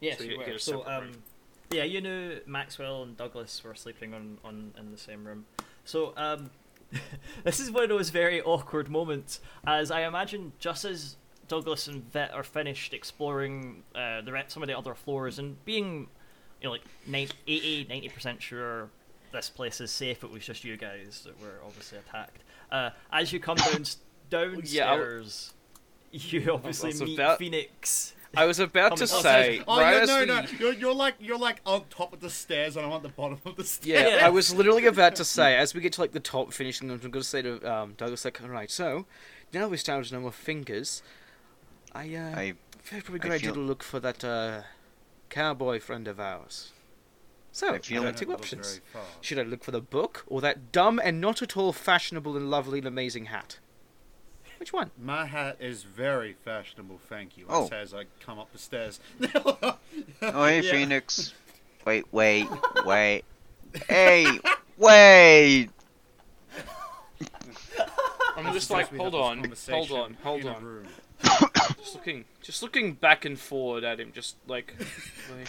Yes, 0.00 0.18
So 0.18 0.24
you 0.24 0.32
you 0.32 0.38
were. 0.38 0.58
So 0.58 0.84
um, 0.84 1.04
room. 1.04 1.22
yeah, 1.70 1.84
you 1.84 2.00
knew 2.00 2.40
Maxwell 2.44 3.04
and 3.04 3.16
Douglas 3.16 3.62
were 3.62 3.76
sleeping 3.76 4.14
on, 4.14 4.38
on 4.44 4.74
in 4.76 4.90
the 4.90 4.98
same 4.98 5.24
room. 5.24 5.46
So 5.84 6.12
um, 6.16 6.50
this 7.44 7.60
is 7.60 7.70
one 7.70 7.84
of 7.84 7.88
those 7.88 8.10
very 8.10 8.42
awkward 8.42 8.90
moments, 8.90 9.40
as 9.64 9.92
I 9.92 10.00
imagine 10.02 10.54
just 10.58 10.84
as 10.84 11.18
Douglas 11.52 11.86
and 11.86 12.10
Vet 12.12 12.32
are 12.32 12.42
finished 12.42 12.94
exploring 12.94 13.82
uh, 13.94 14.22
the 14.22 14.32
re- 14.32 14.44
some 14.48 14.62
of 14.62 14.68
the 14.68 14.76
other 14.78 14.94
floors 14.94 15.38
and 15.38 15.62
being, 15.66 16.08
you 16.62 16.64
know, 16.64 16.70
like 16.70 16.80
90, 17.06 17.34
80, 17.46 17.86
90 17.90 18.08
percent 18.08 18.42
sure 18.42 18.88
this 19.32 19.50
place 19.50 19.78
is 19.80 19.90
safe. 19.90 20.24
It 20.24 20.30
was 20.30 20.46
just 20.46 20.64
you 20.64 20.78
guys 20.78 21.22
that 21.26 21.38
were 21.42 21.58
obviously 21.66 21.98
attacked. 21.98 22.42
Uh, 22.70 22.88
as 23.12 23.34
you 23.34 23.38
come 23.38 23.56
down 23.56 23.84
Yeah, 24.64 24.86
downstairs, 24.94 25.52
you 26.10 26.52
obviously 26.54 26.94
meet 26.94 27.18
about- 27.18 27.38
Phoenix. 27.38 28.14
I 28.34 28.46
was 28.46 28.58
about 28.60 28.96
to 28.96 29.06
say, 29.06 29.60
Oh 29.68 29.78
right 29.78 29.92
yeah, 29.96 30.00
as 30.00 30.08
no, 30.08 30.20
we, 30.20 30.24
no, 30.26 30.42
you're, 30.58 30.72
you're 30.72 30.94
like 30.94 31.16
you're 31.20 31.36
like 31.38 31.60
on 31.66 31.82
top 31.90 32.14
of 32.14 32.20
the 32.20 32.30
stairs, 32.30 32.78
and 32.78 32.86
I'm 32.86 32.92
at 32.92 33.02
the 33.02 33.10
bottom 33.10 33.38
of 33.44 33.56
the 33.56 33.64
stairs. 33.64 33.86
Yeah, 34.10 34.16
Yeah. 34.16 34.26
I 34.26 34.30
was 34.30 34.54
literally 34.54 34.86
about 34.94 35.16
to 35.16 35.24
say, 35.26 35.54
as 35.54 35.74
we 35.74 35.82
get 35.82 35.92
to 35.92 36.00
like 36.00 36.12
the 36.12 36.20
top 36.20 36.50
finishing, 36.54 36.90
I'm 36.90 36.96
going 36.96 37.12
to 37.12 37.22
say 37.22 37.42
to 37.42 37.60
um, 37.70 37.92
Douglas, 37.98 38.24
like, 38.24 38.40
all 38.42 38.48
right, 38.48 38.70
so 38.70 39.04
now 39.52 39.68
we 39.68 39.76
start 39.76 40.06
to 40.06 40.14
know 40.14 40.20
more 40.20 40.32
fingers. 40.32 41.02
I 41.94 42.14
uh, 42.14 42.36
I 42.38 42.54
feel 42.82 43.00
probably 43.02 43.18
a 43.18 43.22
I 43.22 43.28
good 43.28 43.32
idea 43.32 43.46
feel- 43.48 43.54
to 43.54 43.60
look 43.60 43.82
for 43.82 44.00
that 44.00 44.24
uh, 44.24 44.62
cowboy 45.28 45.80
friend 45.80 46.08
of 46.08 46.18
ours. 46.18 46.72
So, 47.54 47.66
I 47.66 47.70
I 47.70 47.72
feel- 47.78 47.82
feel 47.82 48.02
Don't 48.04 48.16
two 48.16 48.32
options. 48.32 48.80
Should 49.20 49.38
I 49.38 49.42
look 49.42 49.62
for 49.62 49.72
the 49.72 49.80
book 49.82 50.24
or 50.26 50.40
that 50.40 50.72
dumb 50.72 50.98
and 51.02 51.20
not 51.20 51.42
at 51.42 51.56
all 51.56 51.72
fashionable 51.72 52.36
and 52.36 52.50
lovely 52.50 52.78
and 52.78 52.86
amazing 52.88 53.26
hat? 53.26 53.58
Which 54.58 54.72
one? 54.72 54.90
My 54.96 55.26
hat 55.26 55.56
is 55.60 55.82
very 55.82 56.34
fashionable, 56.44 57.00
thank 57.08 57.36
you. 57.36 57.46
Oh. 57.48 57.66
I 57.66 57.68
say 57.68 57.80
as 57.80 57.92
I 57.94 58.04
come 58.24 58.38
up 58.38 58.52
the 58.52 58.58
stairs. 58.58 59.00
Oh, 59.34 60.44
hey, 60.46 60.60
Yeah. 60.62 60.70
Phoenix. 60.70 61.34
Wait, 61.84 62.04
wait, 62.12 62.46
wait. 62.86 63.24
Hey, 63.88 64.26
wait. 64.78 65.68
I'm 68.36 68.52
just 68.54 68.70
like, 68.70 68.86
hold 68.96 69.14
have 69.14 69.42
this 69.50 69.68
on, 69.68 69.74
hold 69.74 69.90
on, 69.92 70.16
hold 70.22 70.44
on. 70.46 70.86
Room. 71.22 71.50
Just 71.78 71.94
looking, 71.94 72.24
just 72.42 72.62
looking 72.62 72.92
back 72.94 73.24
and 73.24 73.38
forward 73.38 73.84
at 73.84 73.98
him, 74.00 74.12
just 74.14 74.36
like, 74.46 74.74
wait. 75.36 75.48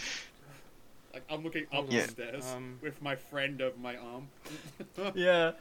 Like 1.12 1.22
I'm 1.30 1.42
looking 1.44 1.66
Hold 1.70 1.86
up 1.86 1.90
on. 1.92 1.96
the 2.00 2.08
stairs 2.08 2.44
Um, 2.54 2.78
with 2.82 3.00
my 3.00 3.14
friend 3.16 3.62
over 3.62 3.76
my 3.78 3.96
arm. 3.96 4.28
Yeah. 5.14 5.52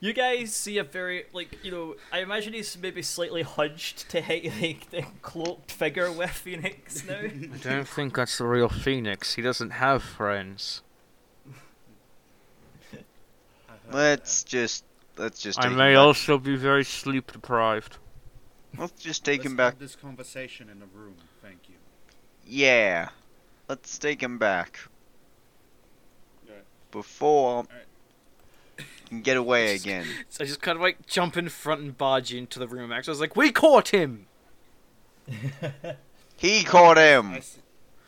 You 0.00 0.12
guys 0.12 0.54
see 0.54 0.76
a 0.78 0.84
very 0.84 1.24
like 1.32 1.58
you 1.64 1.70
know 1.70 1.96
I 2.12 2.18
imagine 2.20 2.52
he's 2.52 2.76
maybe 2.76 3.00
slightly 3.02 3.42
hunched 3.42 4.08
to 4.10 4.20
hit 4.20 4.44
like 4.62 4.90
the 4.90 5.04
cloaked 5.22 5.72
figure 5.72 6.10
with 6.12 6.30
Phoenix 6.30 7.06
now. 7.06 7.18
I 7.20 7.56
don't 7.62 7.88
think 7.88 8.14
that's 8.16 8.38
the 8.38 8.46
real 8.46 8.68
Phoenix. 8.68 9.34
He 9.34 9.42
doesn't 9.42 9.70
have 9.70 10.02
friends. 10.02 10.82
Let's 13.90 14.42
just 14.44 14.84
let's 15.16 15.40
just 15.40 15.60
I 15.62 15.68
may 15.68 15.92
back. 15.94 15.98
also 15.98 16.38
be 16.38 16.56
very 16.56 16.84
sleep 16.84 17.32
deprived. 17.32 17.98
Let's 18.78 19.02
just 19.02 19.24
take 19.24 19.40
Let's 19.40 19.50
him 19.50 19.56
back. 19.56 19.72
Have 19.74 19.80
this 19.80 19.96
conversation 19.96 20.68
in 20.68 20.80
the 20.80 20.86
room, 20.86 21.14
thank 21.42 21.58
you. 21.68 21.74
Yeah. 22.46 23.08
Let's 23.68 23.98
take 23.98 24.22
him 24.22 24.38
back 24.38 24.78
Alright. 26.48 26.64
before 26.90 27.50
Alright. 27.56 27.68
he 28.78 28.84
can 29.08 29.20
get 29.22 29.36
away 29.36 29.74
again. 29.76 30.06
So 30.28 30.44
I 30.44 30.46
just 30.46 30.60
kind 30.62 30.76
of 30.76 30.82
like 30.82 31.06
jump 31.06 31.36
in 31.36 31.48
front 31.48 31.80
and 31.80 31.96
barge 31.96 32.32
into 32.32 32.58
the 32.58 32.68
room. 32.68 32.92
Actually, 32.92 33.12
I 33.12 33.14
was 33.14 33.20
like, 33.20 33.36
"We 33.36 33.50
caught 33.50 33.88
him!" 33.88 34.26
He 36.38 36.64
caught 36.64 36.98
I 36.98 37.06
him. 37.18 37.40
see, 37.40 37.60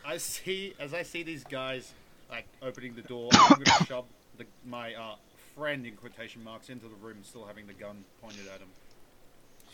I 0.04 0.16
see 0.18 0.74
as 0.78 0.92
I 0.92 1.02
see 1.02 1.22
these 1.22 1.44
guys 1.44 1.92
like 2.30 2.46
opening 2.62 2.94
the 2.94 3.00
door. 3.02 3.30
I'm 3.32 3.62
gonna 3.62 3.86
shove 3.86 4.04
the, 4.36 4.44
my 4.66 4.94
uh, 4.94 5.14
friend 5.56 5.86
in 5.86 5.96
quotation 5.96 6.44
marks 6.44 6.68
into 6.68 6.86
the 6.88 6.94
room, 6.96 7.16
still 7.22 7.46
having 7.46 7.66
the 7.66 7.72
gun 7.72 8.04
pointed 8.20 8.46
at 8.48 8.60
him, 8.60 8.68
just 8.84 8.87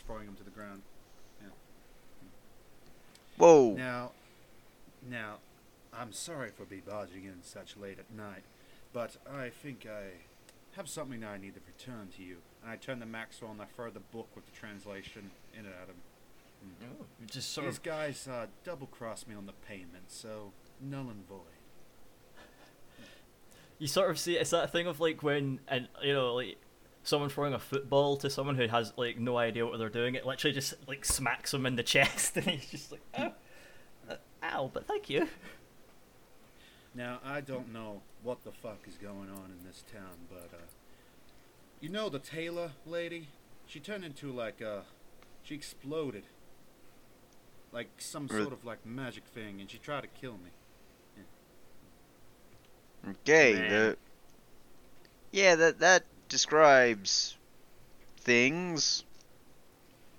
throwing 0.06 0.26
him 0.26 0.36
to 0.36 0.44
the 0.44 0.50
ground. 0.50 0.82
Whoa. 3.36 3.74
Now, 3.74 4.12
now, 5.08 5.36
I'm 5.92 6.12
sorry 6.12 6.50
for 6.50 6.64
be 6.64 6.80
barging 6.80 7.24
in 7.24 7.42
such 7.42 7.76
late 7.76 7.98
at 7.98 8.14
night, 8.14 8.42
but 8.92 9.16
I 9.32 9.48
think 9.48 9.86
I 9.86 10.18
have 10.76 10.88
something 10.88 11.20
that 11.20 11.30
I 11.30 11.38
need 11.38 11.54
to 11.54 11.60
return 11.66 12.08
to 12.16 12.22
you. 12.22 12.36
And 12.62 12.70
I 12.70 12.76
turn 12.76 13.00
the 13.00 13.06
Maxwell 13.06 13.50
and 13.50 13.60
I 13.60 13.66
throw 13.66 13.90
the 13.90 14.00
book 14.00 14.28
with 14.34 14.46
the 14.46 14.52
translation 14.52 15.30
in 15.52 15.66
it 15.66 15.72
at 15.82 15.88
him. 15.88 15.96
Oh, 16.82 17.04
you 17.20 17.26
just 17.26 17.52
sort 17.52 17.66
These 17.66 17.76
of 17.76 17.82
guys 17.82 18.26
uh, 18.26 18.46
double 18.64 18.86
crossed 18.86 19.28
me 19.28 19.34
on 19.34 19.44
the 19.44 19.52
payment, 19.52 20.04
so 20.08 20.52
null 20.80 21.10
and 21.10 21.28
void. 21.28 21.40
you 23.78 23.86
sort 23.86 24.10
of 24.10 24.18
see 24.18 24.38
it's 24.38 24.50
that 24.50 24.72
thing 24.72 24.86
of 24.86 24.98
like 24.98 25.22
when 25.22 25.60
and 25.68 25.88
you 26.02 26.14
know 26.14 26.34
like 26.36 26.56
someone 27.04 27.28
throwing 27.28 27.54
a 27.54 27.58
football 27.58 28.16
to 28.16 28.28
someone 28.28 28.56
who 28.56 28.66
has 28.66 28.92
like 28.96 29.18
no 29.18 29.36
idea 29.36 29.64
what 29.64 29.78
they're 29.78 29.88
doing. 29.88 30.16
It 30.16 30.26
literally 30.26 30.54
just 30.54 30.74
like 30.88 31.04
smacks 31.04 31.54
him 31.54 31.66
in 31.66 31.76
the 31.76 31.82
chest, 31.94 32.36
and 32.36 32.46
he's 32.46 32.68
just 32.68 32.92
like, 32.92 33.02
oh, 33.18 33.32
uh, 34.10 34.16
ow, 34.42 34.70
but 34.72 34.86
thank 34.86 35.08
you. 35.08 35.28
Now, 36.94 37.20
I 37.24 37.40
don't 37.40 37.72
know 37.72 38.02
what 38.22 38.44
the 38.44 38.52
fuck 38.52 38.78
is 38.86 38.94
going 38.96 39.28
on 39.28 39.50
in 39.50 39.66
this 39.66 39.82
town, 39.92 40.28
but, 40.30 40.50
uh, 40.52 40.62
you 41.80 41.88
know 41.88 42.08
the 42.08 42.20
Taylor 42.20 42.70
lady? 42.86 43.28
She 43.66 43.80
turned 43.80 44.04
into 44.04 44.30
like, 44.32 44.62
uh, 44.62 44.80
she 45.42 45.54
exploded. 45.54 46.24
Like 47.72 47.88
some 47.98 48.28
sort 48.28 48.52
of 48.52 48.64
like 48.64 48.86
magic 48.86 49.24
thing, 49.24 49.60
and 49.60 49.68
she 49.68 49.78
tried 49.78 50.02
to 50.02 50.06
kill 50.06 50.34
me. 50.34 50.50
Okay. 53.10 53.54
Man. 53.54 53.70
The 53.70 53.96
yeah 55.32 55.56
that 55.56 55.80
that 55.80 56.04
describes 56.34 57.36
things. 58.18 59.04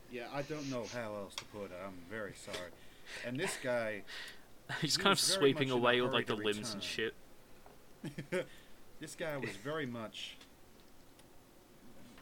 Yeah, 0.10 0.28
I 0.34 0.44
don't 0.44 0.72
know 0.72 0.86
how 0.94 1.14
else 1.14 1.36
to 1.36 1.44
put 1.46 1.66
it. 1.66 1.78
I'm 1.86 1.98
very 2.10 2.32
sorry. 2.38 2.72
And 3.28 3.38
this 3.38 3.58
guy, 3.62 4.04
He's 4.82 4.96
He 4.96 5.04
kind 5.04 5.12
of 5.12 5.20
sweeping 5.20 5.68
much 5.68 5.76
in 5.76 5.82
a 5.82 5.82
away 5.82 6.00
with 6.00 6.12
hurry 6.12 6.20
like 6.20 6.28
the 6.28 6.38
to 6.38 6.42
limbs 6.42 6.74
and 6.74 6.82
shit. 6.82 7.16
this 9.02 9.16
guy 9.16 9.36
was 9.36 9.50
very 9.62 9.86
much 9.86 10.38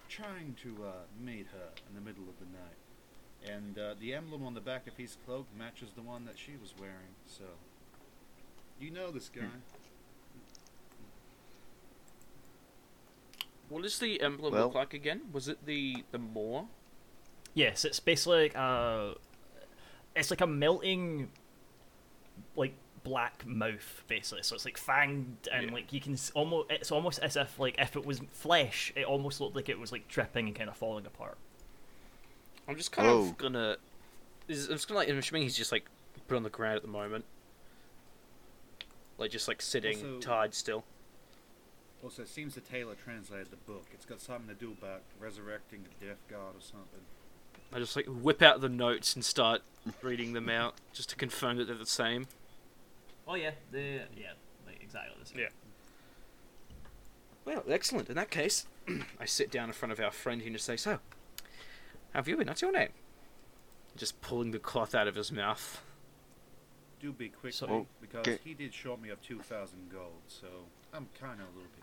trying 0.09 0.55
to 0.63 0.69
uh, 0.85 0.91
meet 1.23 1.45
her 1.51 1.69
in 1.87 1.93
the 1.93 2.01
middle 2.01 2.23
of 2.23 2.39
the 2.39 2.45
night. 2.45 3.53
And 3.55 3.77
uh, 3.77 3.93
the 3.99 4.15
emblem 4.15 4.43
on 4.43 4.55
the 4.55 4.61
back 4.61 4.87
of 4.87 4.97
his 4.97 5.17
cloak 5.23 5.45
matches 5.55 5.89
the 5.95 6.01
one 6.01 6.25
that 6.25 6.39
she 6.39 6.53
was 6.59 6.73
wearing, 6.79 7.13
so. 7.27 7.43
You 8.79 8.89
know 8.89 9.11
this 9.11 9.29
guy. 9.29 9.41
What 13.69 13.83
does 13.83 13.99
the 13.99 14.21
emblem 14.21 14.53
Well- 14.53 14.65
look 14.67 14.75
like 14.75 14.93
again? 14.93 15.21
Was 15.31 15.47
it 15.47 15.65
the 15.65 16.03
the 16.11 16.19
moor? 16.19 16.67
Yes, 17.55 17.85
it's 17.85 17.99
basically 17.99 18.43
like 18.43 18.55
a, 18.55 19.15
it's 20.15 20.31
like 20.31 20.41
a 20.41 20.47
melting, 20.47 21.29
like 22.55 22.73
black 23.03 23.45
mouth 23.45 24.03
basically. 24.07 24.41
So 24.43 24.55
it's 24.55 24.65
like 24.65 24.77
fanged 24.79 25.47
and 25.51 25.67
Yeah. 25.67 25.73
like 25.73 25.93
you 25.93 26.01
can 26.01 26.17
almost. 26.33 26.71
It's 26.71 26.91
almost 26.91 27.19
as 27.19 27.35
if 27.35 27.59
like 27.59 27.75
if 27.79 27.95
it 27.95 28.05
was 28.05 28.21
flesh, 28.31 28.91
it 28.95 29.05
almost 29.05 29.39
looked 29.41 29.55
like 29.55 29.69
it 29.69 29.79
was 29.79 29.91
like 29.91 30.07
dripping 30.07 30.47
and 30.47 30.55
kind 30.55 30.69
of 30.69 30.75
falling 30.77 31.05
apart. 31.05 31.37
I'm 32.67 32.75
just 32.75 32.91
kind 32.91 33.07
Oh. 33.07 33.19
of 33.29 33.37
gonna. 33.37 33.77
I'm 34.49 34.55
just 34.55 34.87
gonna 34.87 34.99
like. 34.99 35.09
I'm 35.09 35.17
assuming 35.17 35.43
he's 35.43 35.55
just 35.57 35.71
like 35.71 35.85
put 36.27 36.35
on 36.35 36.43
the 36.43 36.49
ground 36.49 36.77
at 36.77 36.81
the 36.81 36.87
moment, 36.87 37.25
like 39.17 39.31
just 39.31 39.47
like 39.47 39.61
sitting 39.61 39.97
Also- 39.97 40.19
tied 40.19 40.53
still. 40.53 40.83
Also, 42.03 42.23
it 42.23 42.27
seems 42.27 42.53
the 42.55 42.61
Taylor 42.61 42.95
translated 42.95 43.49
the 43.49 43.55
book. 43.71 43.85
It's 43.93 44.05
got 44.05 44.19
something 44.19 44.47
to 44.53 44.53
do 44.53 44.75
about 44.77 45.01
resurrecting 45.19 45.83
the 45.99 46.05
death 46.05 46.17
god 46.29 46.55
or 46.55 46.61
something. 46.61 46.99
I 47.71 47.79
just 47.79 47.95
like 47.95 48.05
whip 48.07 48.41
out 48.41 48.59
the 48.61 48.69
notes 48.69 49.15
and 49.15 49.23
start 49.23 49.61
reading 50.01 50.33
them 50.33 50.49
out 50.49 50.75
just 50.91 51.09
to 51.09 51.15
confirm 51.15 51.57
that 51.57 51.65
they're 51.67 51.77
the 51.77 51.85
same. 51.85 52.27
Oh 53.27 53.35
yeah, 53.35 53.51
the 53.71 54.01
yeah, 54.17 54.33
like 54.67 54.83
exactly 54.83 55.15
the 55.19 55.25
same. 55.25 55.39
Yeah. 55.39 55.47
Well, 57.45 57.63
excellent. 57.69 58.09
In 58.09 58.15
that 58.15 58.29
case, 58.29 58.67
I 59.19 59.25
sit 59.25 59.49
down 59.49 59.69
in 59.69 59.73
front 59.73 59.91
of 59.93 59.99
our 59.99 60.11
friend 60.11 60.41
here 60.41 60.51
and 60.51 60.59
say, 60.59 60.75
"So, 60.75 60.91
how 60.91 60.99
have 62.19 62.27
you 62.27 62.35
been? 62.35 62.47
What's 62.47 62.61
your 62.61 62.73
name?" 62.73 62.89
Just 63.95 64.19
pulling 64.21 64.51
the 64.51 64.59
cloth 64.59 64.93
out 64.93 65.07
of 65.07 65.15
his 65.15 65.31
mouth. 65.31 65.81
Do 66.99 67.11
be 67.13 67.29
quick, 67.29 67.53
So- 67.53 67.87
because 68.01 68.27
Okay. 68.27 68.39
he 68.43 68.53
did 68.53 68.73
short 68.73 69.01
me 69.01 69.09
of 69.09 69.21
2,000 69.21 69.89
gold, 69.91 70.21
so 70.27 70.47
I'm 70.93 71.09
kind 71.19 71.41
of 71.41 71.47
a 71.47 71.51
little 71.51 71.63
bit 71.63 71.69
peeved 71.73 71.82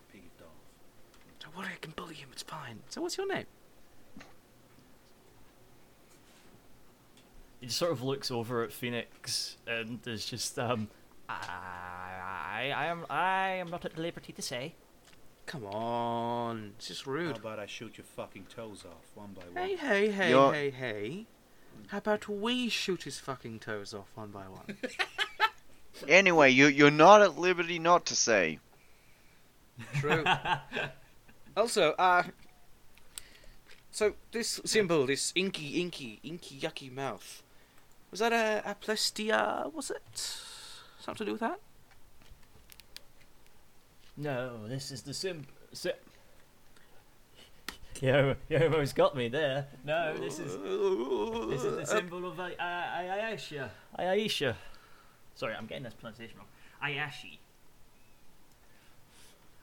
Don't 1.41 1.57
worry, 1.57 1.69
I 1.73 1.77
can 1.81 1.91
bully 1.95 2.15
him. 2.15 2.29
It's 2.31 2.43
fine. 2.43 2.79
So, 2.89 3.01
what's 3.01 3.17
your 3.17 3.27
name? 3.27 3.45
He 7.59 7.67
just 7.67 7.77
sort 7.77 7.91
of 7.91 8.01
looks 8.01 8.31
over 8.31 8.63
at 8.63 8.71
Phoenix 8.71 9.57
and 9.67 9.99
is 10.07 10.25
just 10.25 10.57
um. 10.57 10.87
I, 11.29 12.71
I 12.75 12.85
am 12.87 13.05
I 13.09 13.49
am 13.51 13.69
not 13.69 13.85
at 13.85 13.97
liberty 13.97 14.33
to 14.33 14.41
say. 14.41 14.73
Come 15.45 15.65
on, 15.65 16.73
it's 16.77 16.87
just 16.87 17.05
rude. 17.07 17.37
How 17.37 17.41
about 17.49 17.59
I 17.59 17.65
shoot 17.65 17.97
your 17.97 18.05
fucking 18.05 18.45
toes 18.53 18.83
off 18.85 19.11
one 19.15 19.31
by 19.33 19.41
one? 19.43 19.67
Hey, 19.69 19.75
hey, 19.75 20.11
hey, 20.11 20.29
You're- 20.29 20.53
hey, 20.55 20.69
hey. 20.71 21.25
How 21.87 21.97
about 21.99 22.27
we 22.27 22.69
shoot 22.69 23.03
his 23.03 23.17
fucking 23.19 23.59
toes 23.59 23.93
off 23.93 24.07
one 24.15 24.29
by 24.29 24.43
one? 24.43 24.77
Anyway, 26.07 26.49
you 26.49 26.67
you're 26.67 26.91
not 26.91 27.21
at 27.21 27.37
liberty 27.37 27.79
not 27.79 28.05
to 28.07 28.15
say. 28.15 28.59
True. 29.95 30.23
also, 31.55 31.91
uh, 31.93 32.23
so 33.91 34.13
this 34.31 34.59
symbol, 34.65 35.05
this 35.05 35.33
inky, 35.35 35.81
inky, 35.81 36.19
inky, 36.23 36.59
yucky 36.59 36.91
mouth, 36.91 37.43
was 38.09 38.19
that 38.19 38.33
a 38.33 38.67
aplestia? 38.67 39.71
Was 39.73 39.91
it 39.91 40.41
something 40.99 41.25
to 41.25 41.25
do 41.25 41.31
with 41.33 41.41
that? 41.41 41.59
No, 44.17 44.67
this 44.67 44.91
is 44.91 45.01
the 45.01 45.13
sim. 45.13 45.47
Si- 45.73 45.91
you, 48.01 48.35
almost 48.51 48.95
got 48.95 49.15
me 49.15 49.27
there. 49.27 49.67
No, 49.85 50.17
this 50.17 50.39
is 50.39 50.57
this 50.57 51.63
is 51.63 51.75
the 51.77 51.85
symbol 51.85 52.25
of 52.25 52.39
Ayesha. 52.39 53.71
Ayesha. 53.97 54.57
Sorry, 55.35 55.53
I'm 55.53 55.65
getting 55.65 55.83
this 55.83 55.93
pronunciation 55.93 56.37
wrong. 56.37 56.47
Ayashi. 56.83 57.37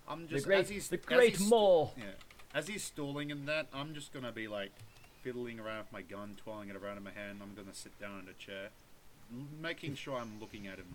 I'm 0.09 0.23
The 0.23 0.29
just 0.35 0.47
great, 0.47 0.61
as 0.61 0.69
he's 0.71 0.89
the 0.89 0.99
as 0.99 1.05
great 1.05 1.37
he's- 1.37 1.49
Maw. 1.51 1.91
Yeah, 1.97 2.05
as 2.55 2.67
he's 2.69 2.83
stalling 2.83 3.31
in 3.31 3.45
that, 3.47 3.67
I'm 3.73 3.95
just 3.95 4.13
gonna 4.13 4.33
be 4.33 4.49
like 4.49 4.73
fiddling 5.23 5.61
around 5.61 5.79
with 5.81 5.93
my 5.93 6.03
gun, 6.03 6.37
twirling 6.43 6.69
it 6.71 6.77
around 6.77 6.97
in 6.97 7.03
my 7.05 7.11
hand. 7.11 7.41
I'm 7.43 7.55
gonna 7.55 7.75
sit 7.75 7.99
down 8.01 8.21
in 8.21 8.29
a 8.29 8.33
chair, 8.35 8.69
l- 9.37 9.47
making 9.61 9.95
sure 9.97 10.17
I'm 10.19 10.41
looking 10.41 10.67
at 10.67 10.77
him. 10.79 10.95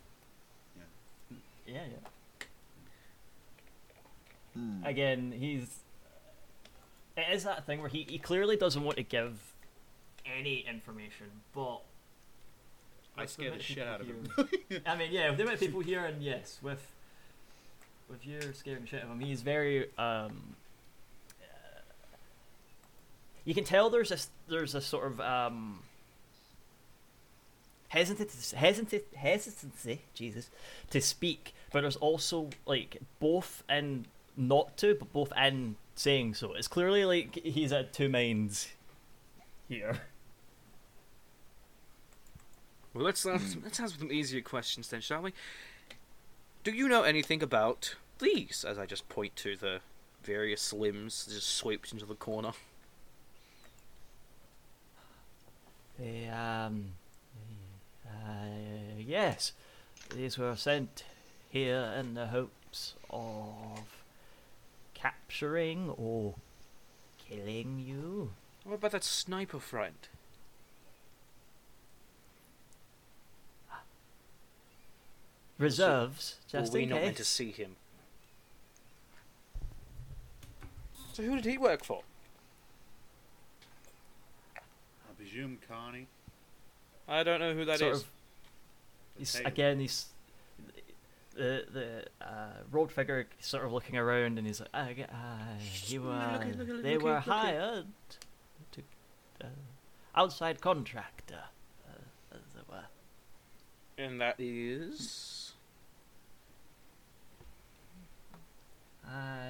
Yeah, 1.65 1.75
yeah. 1.75 2.09
Hmm. 4.53 4.83
Again, 4.85 5.31
he's. 5.31 5.79
It 7.15 7.25
is 7.33 7.43
that 7.43 7.65
thing 7.65 7.79
where 7.79 7.89
he, 7.89 8.05
he 8.09 8.17
clearly 8.17 8.57
doesn't 8.57 8.83
want 8.83 8.97
to 8.97 9.03
give 9.03 9.53
any 10.25 10.59
information, 10.67 11.27
but. 11.53 11.81
I 13.15 13.21
with 13.21 13.29
scare 13.29 13.45
the 13.45 13.51
amount 13.51 13.63
shit 13.63 13.87
out 13.87 14.01
of 14.01 14.07
him. 14.07 14.27
I 14.87 14.95
mean, 14.95 15.11
yeah, 15.11 15.29
with 15.29 15.37
the 15.37 15.43
amount 15.43 15.55
of 15.55 15.59
people 15.59 15.81
here, 15.81 16.03
and 16.03 16.21
yes, 16.23 16.57
with 16.63 16.85
with 18.09 18.25
you 18.25 18.39
scaring 18.53 18.81
the 18.81 18.87
shit 18.87 19.03
of 19.03 19.09
him, 19.09 19.19
he's 19.19 19.41
very. 19.41 19.83
um 19.97 20.55
uh, 21.41 21.79
You 23.45 23.53
can 23.53 23.63
tell 23.63 23.89
there's 23.89 24.11
a 24.11 24.15
s- 24.15 24.29
there's 24.47 24.75
a 24.75 24.81
sort 24.81 25.07
of 25.07 25.19
um 25.21 25.79
hesitant 27.89 28.31
hesitant 28.57 29.03
hesitancy, 29.15 30.01
Jesus, 30.13 30.49
to 30.89 30.99
speak, 31.01 31.53
but 31.71 31.81
there's 31.81 31.95
also 31.97 32.49
like 32.65 32.97
both 33.19 33.63
in 33.69 34.05
not 34.35 34.75
to, 34.77 34.95
but 34.95 35.11
both 35.13 35.31
in 35.37 35.75
saying 35.95 36.33
so. 36.33 36.53
It's 36.53 36.67
clearly 36.67 37.05
like 37.05 37.35
he's 37.43 37.71
at 37.71 37.93
two 37.93 38.09
minds 38.09 38.69
here. 39.69 40.01
Well, 42.93 43.03
let's 43.05 43.25
uh, 43.25 43.39
let's 43.63 43.77
have 43.79 43.91
some 43.91 44.11
easier 44.11 44.41
questions 44.41 44.87
then, 44.89 45.01
shall 45.01 45.21
we? 45.23 45.33
Do 46.63 46.71
you 46.71 46.87
know 46.87 47.03
anything 47.03 47.43
about 47.43 47.95
these? 48.19 48.63
As 48.65 48.79
I 48.79 48.85
just 48.85 49.09
point 49.09 49.35
to 49.37 49.57
the 49.57 49.81
various 50.23 50.71
limbs 50.71 51.27
just 51.29 51.49
swept 51.49 51.91
into 51.91 52.05
the 52.05 52.15
corner. 52.15 52.53
They, 55.99 56.29
um, 56.29 56.93
uh, 58.07 58.97
yes, 58.97 59.51
these 60.15 60.37
were 60.37 60.55
sent 60.55 61.03
here 61.49 61.93
in 61.99 62.13
the 62.13 62.27
hopes 62.27 62.93
of 63.09 64.03
capturing 64.93 65.89
or 65.97 66.35
killing 67.27 67.83
you. 67.85 68.31
What 68.63 68.75
about 68.75 68.91
that 68.91 69.03
sniper 69.03 69.59
friend? 69.59 69.95
Reserves, 75.57 76.35
Were 76.51 76.59
just 76.59 76.73
we 76.73 76.83
in 76.83 76.89
not 76.89 77.01
meant 77.01 77.17
to 77.17 77.23
see 77.25 77.51
him? 77.51 77.75
So 81.13 81.23
who 81.23 81.35
did 81.35 81.45
he 81.45 81.57
work 81.57 81.83
for? 81.83 82.01
I 84.57 85.13
presume 85.17 85.59
Carney. 85.67 86.07
I 87.07 87.23
don't 87.23 87.39
know 87.39 87.53
who 87.53 87.65
that 87.65 87.73
is. 87.75 87.79
Sort 87.79 87.95
of- 87.95 88.07
He's, 89.17 89.35
again, 89.41 89.79
he's 89.79 90.07
the 91.35 91.65
the 91.71 92.05
uh, 92.25 92.47
road 92.71 92.91
figure 92.91 93.27
sort 93.39 93.63
of 93.63 93.71
looking 93.71 93.95
around, 93.95 94.39
and 94.39 94.47
he's 94.47 94.59
like, 94.59 94.69
uh, 94.73 94.93
g- 94.93 95.03
uh, 95.03 95.07
you 95.85 96.01
Look 96.01 96.09
were, 96.09 96.15
at- 96.19 96.57
look 96.57 96.81
they 96.83 96.93
look 96.95 97.03
were 97.03 97.17
at- 97.17 97.23
hired 97.23 97.85
to 98.71 98.81
uh, 99.43 99.45
outside 100.15 100.61
contractor, 100.61 101.43
uh, 101.87 102.35
as 102.35 102.41
it 102.59 102.67
were. 102.67 102.85
And 104.03 104.19
that 104.19 104.35
is. 104.37 105.53
I, 109.07 109.47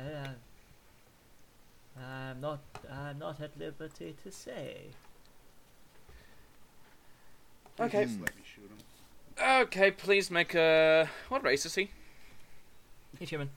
uh, 1.98 2.00
I'm 2.00 2.40
not. 2.40 2.60
I'm 2.92 3.18
not 3.18 3.42
at 3.42 3.58
liberty 3.58 4.16
to 4.24 4.32
say. 4.32 4.90
Okay. 7.80 8.04
Just 8.04 8.20
let 8.20 8.36
me 8.36 8.44
shoot 8.44 8.70
him. 8.70 9.62
Okay, 9.64 9.90
please 9.90 10.30
make 10.30 10.54
a. 10.54 11.10
What 11.30 11.44
race 11.44 11.66
is 11.66 11.74
he? 11.74 11.90
He's 13.18 13.30
human. 13.30 13.50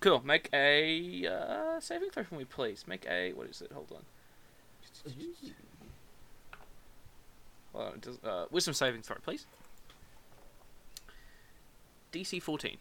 Cool. 0.00 0.20
Make 0.24 0.48
a 0.52 1.28
uh, 1.28 1.78
saving 1.78 2.10
throw 2.10 2.24
for 2.24 2.34
me, 2.34 2.44
please. 2.44 2.86
Make 2.88 3.06
a. 3.08 3.32
What 3.34 3.46
is 3.48 3.62
it? 3.62 3.70
Hold 3.70 3.92
on. 3.92 4.02
Well, 7.72 7.92
it 7.94 8.00
does, 8.00 8.18
uh, 8.24 8.46
wisdom 8.50 8.74
saving 8.74 9.02
throw, 9.02 9.16
please. 9.22 9.46
DC 12.12 12.42
14. 12.42 12.76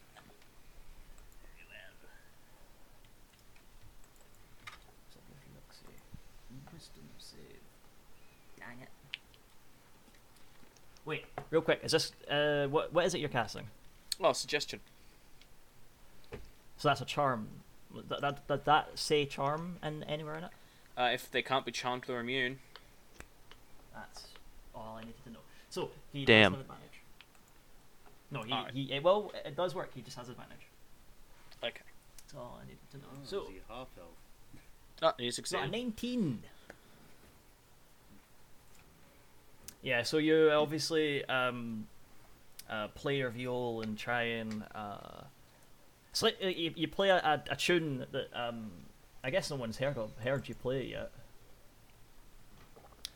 Dang 8.58 8.68
it. 8.82 8.90
Wait, 11.06 11.26
real 11.50 11.62
quick. 11.62 11.80
Is 11.84 11.92
this 11.92 12.12
uh, 12.30 12.68
what? 12.68 12.94
What 12.94 13.06
is 13.06 13.14
it 13.14 13.20
you're 13.20 13.30
casting? 13.30 13.68
Oh, 14.22 14.34
suggestion. 14.34 14.80
So 16.78 16.88
that's 16.88 17.02
a 17.02 17.06
charm. 17.06 17.48
That 18.10 18.22
that 18.22 18.48
that, 18.48 18.66
that 18.66 18.90
say 18.96 19.26
charm 19.26 19.78
in 19.84 20.04
anywhere 20.04 20.36
in 20.36 20.44
it? 20.46 20.52
Uh, 20.98 21.10
if 21.14 21.32
they 21.32 21.42
can't 21.42 21.66
be 21.66 21.72
charmed 21.72 22.10
or 22.10 22.20
immune. 22.20 22.60
That's 23.94 24.28
all 24.76 24.98
I 24.98 25.02
needed 25.02 25.24
to 25.26 25.32
know. 25.32 25.40
So 25.70 25.92
he 26.12 26.26
Damn. 26.26 26.52
does 26.54 26.60
have 26.60 26.62
advantage. 26.62 26.89
No, 28.32 28.44
he, 28.44 28.54
Alright. 28.54 28.74
he 28.74 29.00
well 29.00 29.32
it 29.46 29.56
does 29.56 29.74
work. 29.74 29.92
He 29.94 30.02
just 30.02 30.18
has 30.18 30.30
advantage. 30.30 30.68
Okay. 31.64 31.82
That's 32.18 32.36
all 32.36 32.60
I 32.62 32.66
needed 32.66 32.80
to 32.92 32.98
know. 32.98 33.04
Oh, 33.12 33.18
so 33.24 33.42
is 33.44 33.48
he 33.50 33.60
half 33.68 33.88
elf? 33.98 34.08
Oh, 35.02 35.14
you 35.18 35.32
got 35.32 35.64
a 35.64 35.68
nineteen. 35.72 36.44
Yeah, 39.82 40.04
so 40.04 40.18
you 40.18 40.52
obviously 40.52 41.24
um, 41.26 41.88
uh, 42.70 42.90
play 42.90 43.18
your 43.18 43.30
viol 43.30 43.82
and 43.82 43.98
try 43.98 44.24
and 44.24 44.64
uh, 44.76 45.24
it's 46.12 46.22
like 46.22 46.38
uh, 46.44 46.48
you, 46.48 46.74
you 46.76 46.88
play 46.88 47.10
a, 47.10 47.16
a, 47.16 47.44
a 47.52 47.56
tune 47.56 48.06
that 48.12 48.28
um, 48.34 48.72
I 49.24 49.30
guess 49.30 49.50
no 49.50 49.56
one's 49.56 49.78
heard 49.78 49.98
of 49.98 50.12
heard 50.20 50.50
you 50.50 50.56
play 50.56 50.88
yet. 50.88 51.12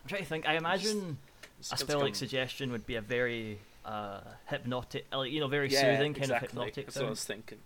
I'm 0.03 0.09
trying 0.09 0.21
to 0.21 0.27
think. 0.27 0.47
I 0.47 0.55
imagine 0.55 1.17
a 1.59 1.63
Skills 1.63 1.79
spell 1.81 1.99
like 1.99 2.15
suggestion 2.15 2.71
would 2.71 2.85
be 2.85 2.95
a 2.95 3.01
very 3.01 3.59
uh, 3.85 4.21
hypnotic, 4.45 5.05
uh, 5.13 5.21
you 5.21 5.39
know, 5.39 5.47
very 5.47 5.69
yeah, 5.69 5.81
soothing 5.81 6.13
kind 6.13 6.23
exactly. 6.23 6.35
of 6.35 6.51
hypnotic 6.51 6.85
That's 6.85 6.97
what 6.97 7.05
I 7.05 7.09
was 7.09 7.23
thinking. 7.23 7.59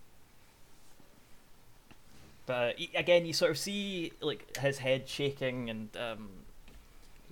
But 2.46 2.78
again, 2.96 3.26
you 3.26 3.34
sort 3.34 3.52
of 3.52 3.58
see 3.58 4.14
like 4.22 4.58
his 4.58 4.78
head 4.80 5.08
shaking 5.08 5.70
and 5.70 5.90
um, 5.98 6.30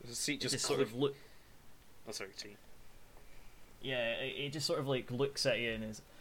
The 0.05 0.13
seat 0.13 0.41
just, 0.41 0.53
just 0.53 0.65
sort 0.65 0.81
of 0.81 0.93
look. 0.93 1.15
Oh, 2.07 2.11
sorry, 2.11 2.31
T. 2.38 2.49
Yeah, 3.81 4.21
he 4.21 4.49
just 4.49 4.65
sort 4.65 4.79
of 4.79 4.88
like 4.88 5.09
looks 5.11 5.45
at 5.45 5.59
you 5.59 5.71
and 5.71 5.83
is. 5.83 6.01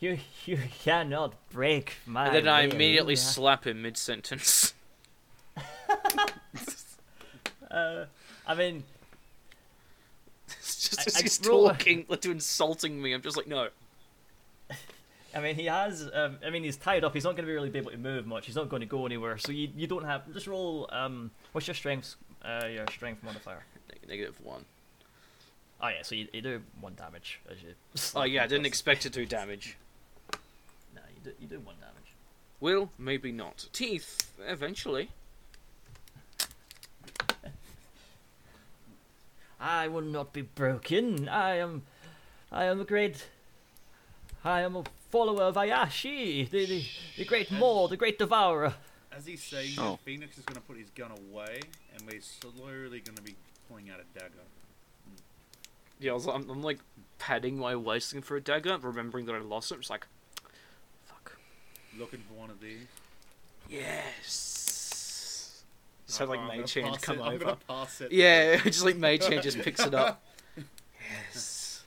You 0.00 0.16
you 0.46 0.60
cannot 0.84 1.34
break 1.50 1.96
my. 2.06 2.26
And 2.26 2.36
then 2.36 2.46
I 2.46 2.66
will." 2.66 2.74
immediately 2.74 3.16
slap 3.16 3.66
him 3.66 3.82
mid 3.82 3.96
sentence. 3.96 4.72
Uh, 7.70 8.06
I 8.46 8.54
mean, 8.54 8.84
I- 11.16 11.22
he's 11.22 11.38
talking, 11.38 12.04
like 12.08 12.20
to 12.22 12.30
insulting 12.30 13.00
me. 13.00 13.12
I'm 13.12 13.22
just 13.22 13.36
like, 13.36 13.46
no. 13.46 13.68
I 15.34 15.40
mean, 15.40 15.56
he 15.56 15.66
has. 15.66 16.08
Um, 16.12 16.38
I 16.44 16.50
mean, 16.50 16.64
he's 16.64 16.76
tied 16.76 17.04
up. 17.04 17.12
He's 17.14 17.24
not 17.24 17.32
going 17.36 17.44
to 17.44 17.48
be 17.48 17.52
really 17.54 17.70
be 17.70 17.78
able 17.78 17.90
to 17.90 17.98
move 17.98 18.26
much. 18.26 18.46
He's 18.46 18.56
not 18.56 18.68
going 18.68 18.80
to 18.80 18.86
go 18.86 19.04
anywhere. 19.06 19.36
So 19.38 19.52
you 19.52 19.68
you 19.76 19.86
don't 19.86 20.04
have. 20.04 20.32
Just 20.32 20.46
roll. 20.46 20.88
Um, 20.90 21.30
what's 21.52 21.66
your 21.66 21.74
strength? 21.74 22.16
Uh, 22.42 22.66
your 22.66 22.86
strength 22.88 23.22
modifier. 23.22 23.64
Neg- 23.90 24.08
Negative 24.08 24.34
one. 24.42 24.64
Oh 25.80 25.88
yeah, 25.88 26.02
so 26.02 26.14
you, 26.16 26.26
you 26.32 26.40
do 26.40 26.60
one 26.80 26.94
damage 26.96 27.40
as 27.50 27.58
you. 27.62 27.74
Oh 28.20 28.24
yeah, 28.24 28.42
I 28.42 28.46
didn't 28.46 28.66
expect 28.66 29.02
to 29.02 29.10
do 29.10 29.24
damage. 29.26 29.76
no, 30.94 31.02
you 31.14 31.20
do 31.30 31.32
you 31.40 31.46
do 31.46 31.60
one 31.60 31.76
damage. 31.80 31.94
Will, 32.60 32.90
maybe 32.98 33.30
not. 33.30 33.68
Teeth, 33.72 34.32
eventually. 34.46 35.10
I 39.60 39.88
will 39.88 40.02
not 40.02 40.32
be 40.32 40.42
broken. 40.42 41.28
I 41.28 41.56
am, 41.56 41.82
I 42.52 42.64
am 42.64 42.80
a 42.80 42.84
great, 42.84 43.26
I 44.44 44.60
am 44.62 44.76
a 44.76 44.84
follower 45.10 45.42
of 45.44 45.56
Ayashi, 45.56 46.48
the 46.48 46.66
the, 46.66 46.84
the 47.16 47.24
great 47.24 47.50
Maw, 47.50 47.88
the 47.88 47.96
great 47.96 48.18
devourer. 48.18 48.74
As 49.10 49.26
he's 49.26 49.42
saying, 49.42 49.72
Oh. 49.78 49.98
Phoenix 50.04 50.38
is 50.38 50.44
going 50.44 50.56
to 50.56 50.62
put 50.62 50.76
his 50.76 50.90
gun 50.90 51.10
away, 51.10 51.60
and 51.92 52.02
we're 52.06 52.20
slowly 52.20 53.00
going 53.00 53.16
to 53.16 53.22
be 53.22 53.34
pulling 53.68 53.90
out 53.90 53.98
a 54.00 54.18
dagger. 54.18 54.34
Yeah, 55.98 56.12
I 56.12 56.14
was, 56.14 56.26
I'm, 56.28 56.48
I'm 56.48 56.62
like 56.62 56.78
padding 57.18 57.58
my 57.58 57.74
waist 57.74 58.12
looking 58.12 58.22
for 58.22 58.36
a 58.36 58.40
dagger, 58.40 58.78
remembering 58.80 59.26
that 59.26 59.34
I 59.34 59.38
lost 59.40 59.72
it. 59.72 59.74
I'm 59.74 59.80
just 59.80 59.90
like, 59.90 60.06
fuck. 61.06 61.36
Looking 61.98 62.20
for 62.28 62.34
one 62.34 62.50
of 62.50 62.60
these. 62.60 62.86
Yes. 63.68 64.57
Just 66.08 66.20
like 66.20 66.38
Oh, 66.40 66.42
I'm 66.42 66.48
mage 66.48 66.74
gonna 66.74 66.86
hand 66.86 66.94
pass 66.96 67.04
come 67.04 67.18
it- 67.18 67.22
I'm 67.22 67.34
over. 67.34 67.56
pass 67.68 68.00
it. 68.00 68.10
Yeah, 68.12 68.56
just 68.64 68.84
like 68.84 68.96
mage 68.96 69.26
hand 69.26 69.42
just 69.42 69.58
picks 69.60 69.80
it 69.86 69.94
up. 69.94 70.22
Yes. 71.30 71.84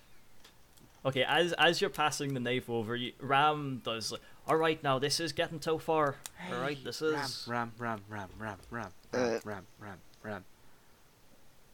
Okay, 1.06 1.24
as 1.24 1.54
as 1.54 1.80
you're 1.82 1.90
passing 1.92 2.34
the 2.34 2.40
knife 2.40 2.70
over, 2.70 2.96
you, 2.96 3.12
Ram 3.20 3.82
does. 3.84 4.12
Like, 4.12 4.22
All 4.48 4.56
right, 4.56 4.82
now 4.84 4.98
this 5.00 5.20
is 5.20 5.32
getting 5.32 5.60
too 5.60 5.78
far. 5.80 6.16
All 6.52 6.60
right, 6.60 6.78
this 6.84 7.02
is. 7.02 7.46
Ram, 7.48 7.72
ram, 7.78 8.02
ram, 8.10 8.30
ram, 8.40 8.58
ram, 8.70 8.90
ram, 9.14 9.14
Uh, 9.14 9.40
ram, 9.44 9.66
ram, 9.80 9.98
ram. 10.24 10.44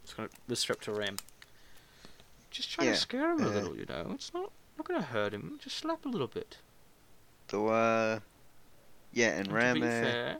Just 0.03 0.17
gonna 0.17 0.29
disrupt 0.47 0.83
to 0.85 0.93
Ram. 0.93 1.15
Just 2.51 2.71
trying 2.71 2.87
Yeah, 2.87 2.93
to 2.93 2.99
scare 2.99 3.31
him 3.33 3.43
a 3.43 3.47
uh, 3.47 3.51
little, 3.51 3.77
you 3.77 3.85
know. 3.85 4.11
It's 4.15 4.33
not 4.33 4.51
not 4.77 4.87
gonna 4.87 5.01
hurt 5.03 5.33
him. 5.33 5.59
Just 5.61 5.77
slap 5.77 6.05
a 6.05 6.09
little 6.09 6.27
bit. 6.27 6.57
So, 7.49 7.67
uh, 7.67 8.19
yeah, 9.13 9.29
and 9.29 9.47
And 9.47 9.51
Ram, 9.55 9.75
to 9.75 9.81
be 9.81 9.87
uh, 9.87 9.89
fair, 9.89 10.37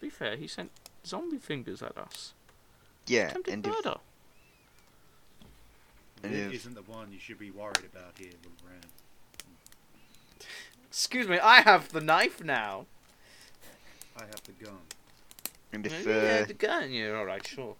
be 0.00 0.10
fair, 0.10 0.36
he 0.36 0.46
sent 0.46 0.70
zombie 1.06 1.38
fingers 1.38 1.82
at 1.82 1.96
us. 1.96 2.34
yeah, 3.06 3.28
Attempted 3.28 3.52
and 3.54 3.66
if, 3.66 3.72
murder. 3.72 3.96
and 6.22 6.34
if, 6.34 6.52
isn't 6.52 6.74
the 6.74 6.82
one 6.82 7.12
you 7.12 7.18
should 7.18 7.38
be 7.38 7.50
worried 7.50 7.84
about 7.92 8.12
here, 8.18 8.30
with 8.42 8.52
Ram. 8.68 8.80
Excuse 10.88 11.28
me, 11.28 11.38
I 11.38 11.60
have 11.62 11.92
the 11.92 12.00
knife 12.00 12.42
now. 12.42 12.86
I 14.16 14.24
have 14.24 14.42
the 14.44 14.64
gun. 14.64 14.78
and 15.72 15.86
if, 15.86 16.06
yeah, 16.06 16.40
uh, 16.42 16.46
the 16.46 16.54
gun. 16.54 16.90
Yeah, 16.92 17.12
all 17.16 17.24
right, 17.24 17.46
sure. 17.46 17.76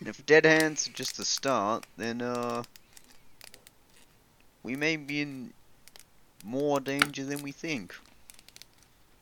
if 0.00 0.24
Dead 0.26 0.44
Hands 0.44 0.88
are 0.88 0.92
just 0.92 1.16
the 1.16 1.24
start, 1.24 1.86
then, 1.96 2.20
uh, 2.22 2.62
we 4.62 4.76
may 4.76 4.96
be 4.96 5.20
in 5.22 5.52
more 6.44 6.78
danger 6.80 7.24
than 7.24 7.42
we 7.42 7.52
think. 7.52 7.94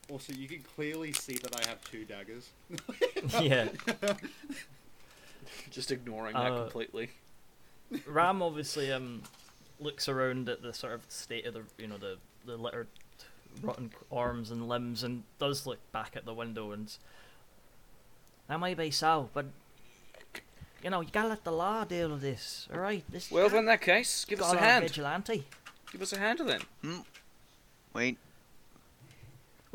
Also, 0.09 0.33
you 0.33 0.47
can 0.47 0.61
clearly 0.75 1.11
see 1.13 1.35
that 1.35 1.55
I 1.55 1.67
have 1.67 1.83
two 1.83 2.05
daggers. 2.05 2.49
yeah, 3.41 3.69
Just 5.71 5.91
ignoring 5.91 6.33
that 6.33 6.51
Uh, 6.51 6.61
completely. 6.63 7.09
Ram 8.05 8.41
obviously 8.41 8.91
um 8.91 9.23
looks 9.79 10.07
around 10.07 10.47
at 10.49 10.61
the 10.61 10.73
sort 10.73 10.93
of 10.93 11.05
state 11.09 11.45
of 11.45 11.53
the 11.53 11.63
you 11.77 11.87
know 11.87 11.97
the 11.97 12.17
the 12.45 12.57
littered 12.57 12.87
rotten 13.61 13.91
arms 14.11 14.51
and 14.51 14.67
limbs 14.67 15.03
and 15.03 15.23
does 15.39 15.65
look 15.65 15.79
back 15.91 16.15
at 16.15 16.25
the 16.25 16.33
window 16.33 16.71
and 16.71 16.95
that 18.47 18.59
might 18.59 18.77
be 18.77 18.91
so, 18.91 19.29
but 19.33 19.45
you 20.83 20.89
know 20.89 21.01
you 21.01 21.07
gotta 21.11 21.29
let 21.29 21.43
the 21.43 21.51
law 21.51 21.83
deal 21.83 22.09
with 22.09 22.21
this. 22.21 22.67
All 22.73 22.79
right, 22.79 23.03
this 23.09 23.31
Well, 23.31 23.47
can't 23.47 23.59
in 23.59 23.65
that 23.65 23.81
case, 23.81 24.25
give 24.25 24.41
us 24.41 24.53
a 24.53 24.57
hand. 24.57 24.83
vigilante. 24.87 25.45
Give 25.91 26.01
us 26.01 26.13
a 26.13 26.19
hand 26.19 26.39
then. 26.45 27.03
Wait, 27.93 28.17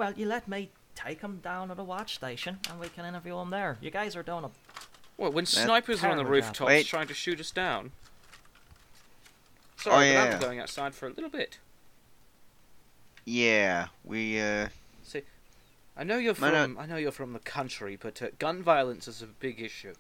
Well, 0.01 0.14
you 0.16 0.24
let 0.24 0.48
me 0.48 0.70
take 0.94 1.20
him 1.20 1.40
down 1.40 1.68
to 1.68 1.74
the 1.74 1.84
watch 1.84 2.14
station 2.14 2.59
and 2.70 2.80
we 2.80 2.88
can 2.88 3.05
interview 3.05 3.36
him 3.38 3.51
there. 3.51 3.76
You 3.82 3.90
guys 3.90 4.16
are 4.16 4.22
doing 4.22 4.44
a 4.44 4.51
Well, 5.18 5.30
when 5.30 5.44
snipers 5.44 6.03
are 6.03 6.11
on 6.11 6.16
the 6.16 6.24
rooftops 6.24 6.66
Wait. 6.66 6.86
trying 6.86 7.07
to 7.09 7.12
shoot 7.12 7.38
us 7.38 7.51
down. 7.51 7.92
Sorry, 9.76 10.07
but 10.09 10.12
yeah. 10.14 10.30
I'm 10.36 10.40
going 10.40 10.59
outside 10.59 10.94
for 10.94 11.07
a 11.07 11.11
little 11.11 11.28
bit. 11.28 11.59
yeah, 13.26 13.88
we, 14.03 14.40
uh, 14.40 14.68
I 15.98 16.03
know 16.05 16.16
you're 16.16 16.32
No, 16.40 16.51
no. 16.51 16.62
from 16.64 16.78
I 16.78 16.86
know 16.86 16.96
you're 16.96 17.12
from 17.12 17.34
the 17.34 17.38
country, 17.38 17.98
but 18.01 18.22
uh, 18.22 18.28
gun 18.38 18.62
violence 18.62 19.07
is 19.07 19.20
a 19.20 19.26
big 19.26 19.61
issue. 19.61 19.92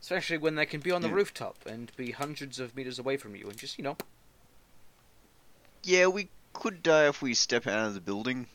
Especially 0.00 0.38
when 0.38 0.54
they 0.54 0.64
can 0.64 0.80
be 0.80 0.90
on 0.90 1.02
the 1.02 1.08
Yeah. 1.08 1.14
rooftop 1.16 1.66
and 1.66 1.92
be 1.98 2.12
hundreds 2.12 2.58
of 2.58 2.74
meters 2.74 2.98
away 2.98 3.18
from 3.18 3.36
you 3.36 3.46
and 3.50 3.58
just, 3.58 3.76
you 3.76 3.84
know, 3.84 3.98
yeah, 5.82 6.06
we 6.06 6.30
could 6.54 6.82
die 6.82 7.08
if 7.08 7.20
we 7.20 7.34
step 7.34 7.66
out 7.66 7.86
of 7.86 7.92
the 7.92 8.00
building. 8.00 8.46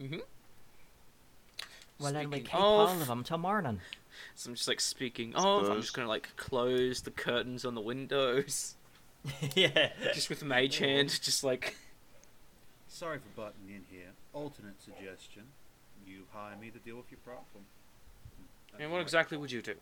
Mm-hmm. 0.00 0.18
well. 1.98 2.12
Then 2.12 2.30
we 2.30 2.36
Speaking 2.38 2.44
keep 2.46 2.54
of- 2.54 2.60
all 2.60 2.88
of 2.88 3.06
them 3.06 3.24
till 3.24 3.38
morning. 3.38 3.80
So 4.34 4.50
I'm 4.50 4.56
just 4.56 4.66
like 4.68 4.80
speaking 4.80 5.34
of, 5.36 5.68
I'm 5.70 5.80
just 5.80 5.94
gonna 5.94 6.08
like 6.08 6.34
close 6.36 7.02
the 7.02 7.10
curtains 7.12 7.64
on 7.64 7.74
the 7.76 7.80
windows, 7.80 8.74
yeah. 9.54 9.90
just 10.12 10.28
with 10.28 10.42
mage 10.42 10.78
hand, 10.78 11.08
just 11.22 11.44
like 11.44 11.76
Sorry 12.88 13.18
for 13.18 13.28
butting 13.40 13.68
in 13.68 13.84
here. 13.90 14.08
Alternate 14.32 14.80
suggestion: 14.82 15.44
you 16.06 16.22
hire 16.32 16.56
me 16.56 16.70
to 16.70 16.78
deal 16.78 16.96
with 16.96 17.10
your 17.10 17.18
problem. 17.24 17.64
That's 18.72 18.82
And 18.82 18.90
what 18.90 18.98
right. 18.98 19.02
exactly 19.02 19.38
would 19.38 19.52
you 19.52 19.62
do? 19.62 19.74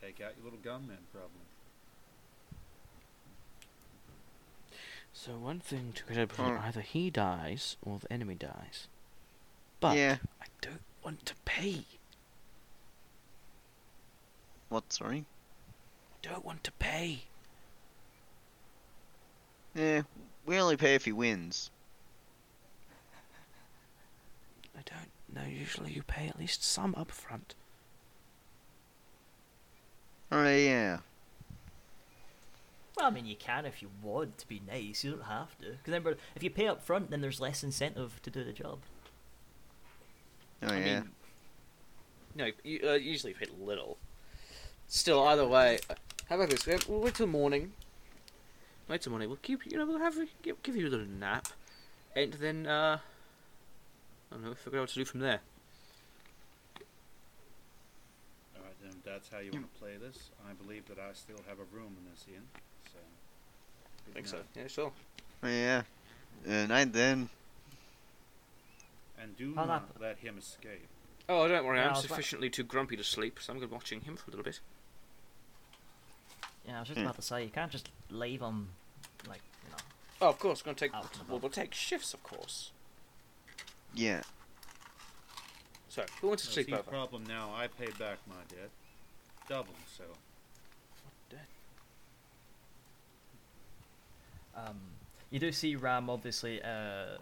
Take 0.00 0.20
out 0.20 0.32
your 0.36 0.44
little 0.44 0.58
gunman 0.62 0.98
problem. 1.12 1.32
So 5.24 5.38
one 5.38 5.58
thing 5.58 5.94
to 5.94 6.04
consider: 6.04 6.34
Hmm. 6.34 6.58
either 6.58 6.82
he 6.82 7.08
dies 7.08 7.78
or 7.80 7.98
the 7.98 8.12
enemy 8.12 8.34
dies. 8.34 8.88
But 9.80 9.96
yeah, 9.96 10.18
I 10.38 10.44
don't 10.60 10.82
want 11.02 11.24
to 11.24 11.34
pay. 11.46 11.86
what, 14.68 14.92
sorry? 14.92 15.24
I 16.12 16.28
don't 16.28 16.44
want 16.44 16.62
to 16.64 16.72
pay. 16.72 17.22
Yeah, 19.74 20.02
we 20.44 20.58
only 20.58 20.76
pay 20.76 20.94
if 20.94 21.06
he 21.06 21.12
wins. 21.12 21.70
I 24.76 24.82
don't 24.84 25.10
know. 25.34 25.48
Usually 25.48 25.92
you 25.92 26.02
pay 26.02 26.28
at 26.28 26.38
least 26.38 26.62
some 26.62 26.94
up 26.98 27.10
front. 27.10 27.54
Alright, 30.30 30.64
yeah. 30.64 30.98
Well, 32.96 33.06
I 33.06 33.10
mean, 33.10 33.26
you 33.26 33.36
can 33.36 33.66
if 33.66 33.82
you 33.82 33.88
want 34.02 34.38
to 34.38 34.48
be 34.48 34.62
nice. 34.66 35.02
You 35.02 35.12
don't 35.12 35.24
have 35.24 35.58
to. 35.58 35.70
Because 35.70 35.86
remember, 35.86 36.16
if 36.36 36.42
you 36.42 36.50
pay 36.50 36.68
up 36.68 36.82
front, 36.82 37.10
then 37.10 37.20
there's 37.20 37.40
less 37.40 37.64
incentive 37.64 38.20
to 38.22 38.30
do 38.30 38.44
the 38.44 38.52
job. 38.52 38.78
Oh, 40.62 40.68
I 40.68 40.78
yeah. 40.78 41.00
mean, 41.00 41.10
no, 42.36 42.50
you, 42.62 42.80
uh, 42.88 42.92
usually 42.94 43.32
you 43.32 43.46
pay 43.46 43.52
little. 43.60 43.98
Still, 44.86 45.22
either 45.24 45.46
way, 45.46 45.78
uh, 45.90 45.94
how 46.28 46.36
about 46.36 46.50
this? 46.50 46.66
We'll 46.88 47.00
wait 47.00 47.14
till 47.14 47.26
morning. 47.26 47.72
Wait 48.88 49.02
till 49.02 49.10
morning. 49.10 49.28
We'll 49.28 49.38
keep, 49.42 49.60
you 49.70 49.78
know, 49.78 49.86
we'll 49.86 49.98
have 49.98 50.16
give, 50.42 50.62
give 50.62 50.76
you 50.76 50.88
a 50.88 50.90
little 50.90 51.06
nap, 51.06 51.48
and 52.14 52.32
then 52.34 52.66
uh, 52.66 52.98
I 54.30 54.34
don't 54.34 54.44
know, 54.44 54.54
figure 54.54 54.78
out 54.78 54.82
what 54.82 54.88
to 54.90 54.94
do 54.96 55.04
from 55.04 55.20
there. 55.20 55.40
All 58.56 58.62
right, 58.62 58.74
then. 58.82 58.92
if 58.98 59.04
That's 59.04 59.28
how 59.28 59.38
you 59.38 59.52
want 59.52 59.72
to 59.72 59.80
play 59.80 59.96
this. 60.00 60.30
I 60.48 60.52
believe 60.52 60.86
that 60.86 60.98
I 60.98 61.12
still 61.14 61.40
have 61.48 61.58
a 61.58 61.76
room 61.76 61.96
in 61.98 62.10
this 62.10 62.24
inn. 62.28 62.42
So. 64.06 64.10
I 64.10 64.14
good 64.14 64.14
think 64.14 64.26
so. 64.26 64.38
Yeah, 64.60 64.66
sure. 64.68 64.92
Oh, 65.42 65.48
yeah. 65.48 65.82
And 66.46 66.72
I 66.72 66.84
then. 66.84 67.28
And 69.18 69.36
do 69.36 69.54
not 69.54 69.66
that- 69.94 70.00
let 70.00 70.18
him 70.18 70.38
escape. 70.38 70.86
Oh, 71.28 71.48
don't 71.48 71.64
worry. 71.64 71.78
Yeah, 71.78 71.84
I 71.84 71.86
I'm 71.88 71.94
was 71.94 72.02
wa- 72.04 72.08
sufficiently 72.08 72.50
too 72.50 72.64
grumpy 72.64 72.96
to 72.96 73.04
sleep, 73.04 73.38
so 73.40 73.52
I'm 73.52 73.58
going 73.58 73.68
to 73.68 73.72
be 73.72 73.74
watching 73.74 74.02
him 74.02 74.16
for 74.16 74.24
a 74.26 74.30
little 74.30 74.44
bit. 74.44 74.60
Yeah, 76.66 76.76
I 76.76 76.80
was 76.80 76.88
just 76.88 76.98
Hmm. 77.00 77.06
about 77.06 77.16
to 77.16 77.22
say, 77.22 77.44
you 77.44 77.50
can't 77.50 77.72
just 77.72 77.90
leave 78.10 78.40
him, 78.42 78.70
like, 79.26 79.40
you 79.64 79.70
know. 79.70 79.76
Oh, 80.22 80.28
of 80.28 80.38
course, 80.38 80.60
going 80.62 80.74
to 80.76 80.80
take. 80.84 80.94
Out 80.94 81.16
and 81.18 81.28
Well, 81.28 81.38
we'll 81.38 81.50
take 81.50 81.72
shifts, 81.74 82.12
of 82.14 82.22
course. 82.22 82.72
Yeah. 83.94 84.22
So, 85.88 86.04
who 86.20 86.28
wants 86.28 86.42
to 86.44 86.48
No, 86.50 86.52
sleep 86.54 86.66
see, 86.66 86.72
over? 86.74 86.82
problem 86.82 87.24
now. 87.24 87.54
I 87.54 87.68
pay 87.68 87.86
back 87.98 88.18
my 88.26 88.42
debt. 88.48 88.70
Double, 89.48 89.74
so. 89.96 90.04
Um, 94.56 94.80
you 95.30 95.38
do 95.38 95.52
see 95.52 95.76
Ram 95.76 96.08
obviously 96.10 96.62
uh, 96.62 97.18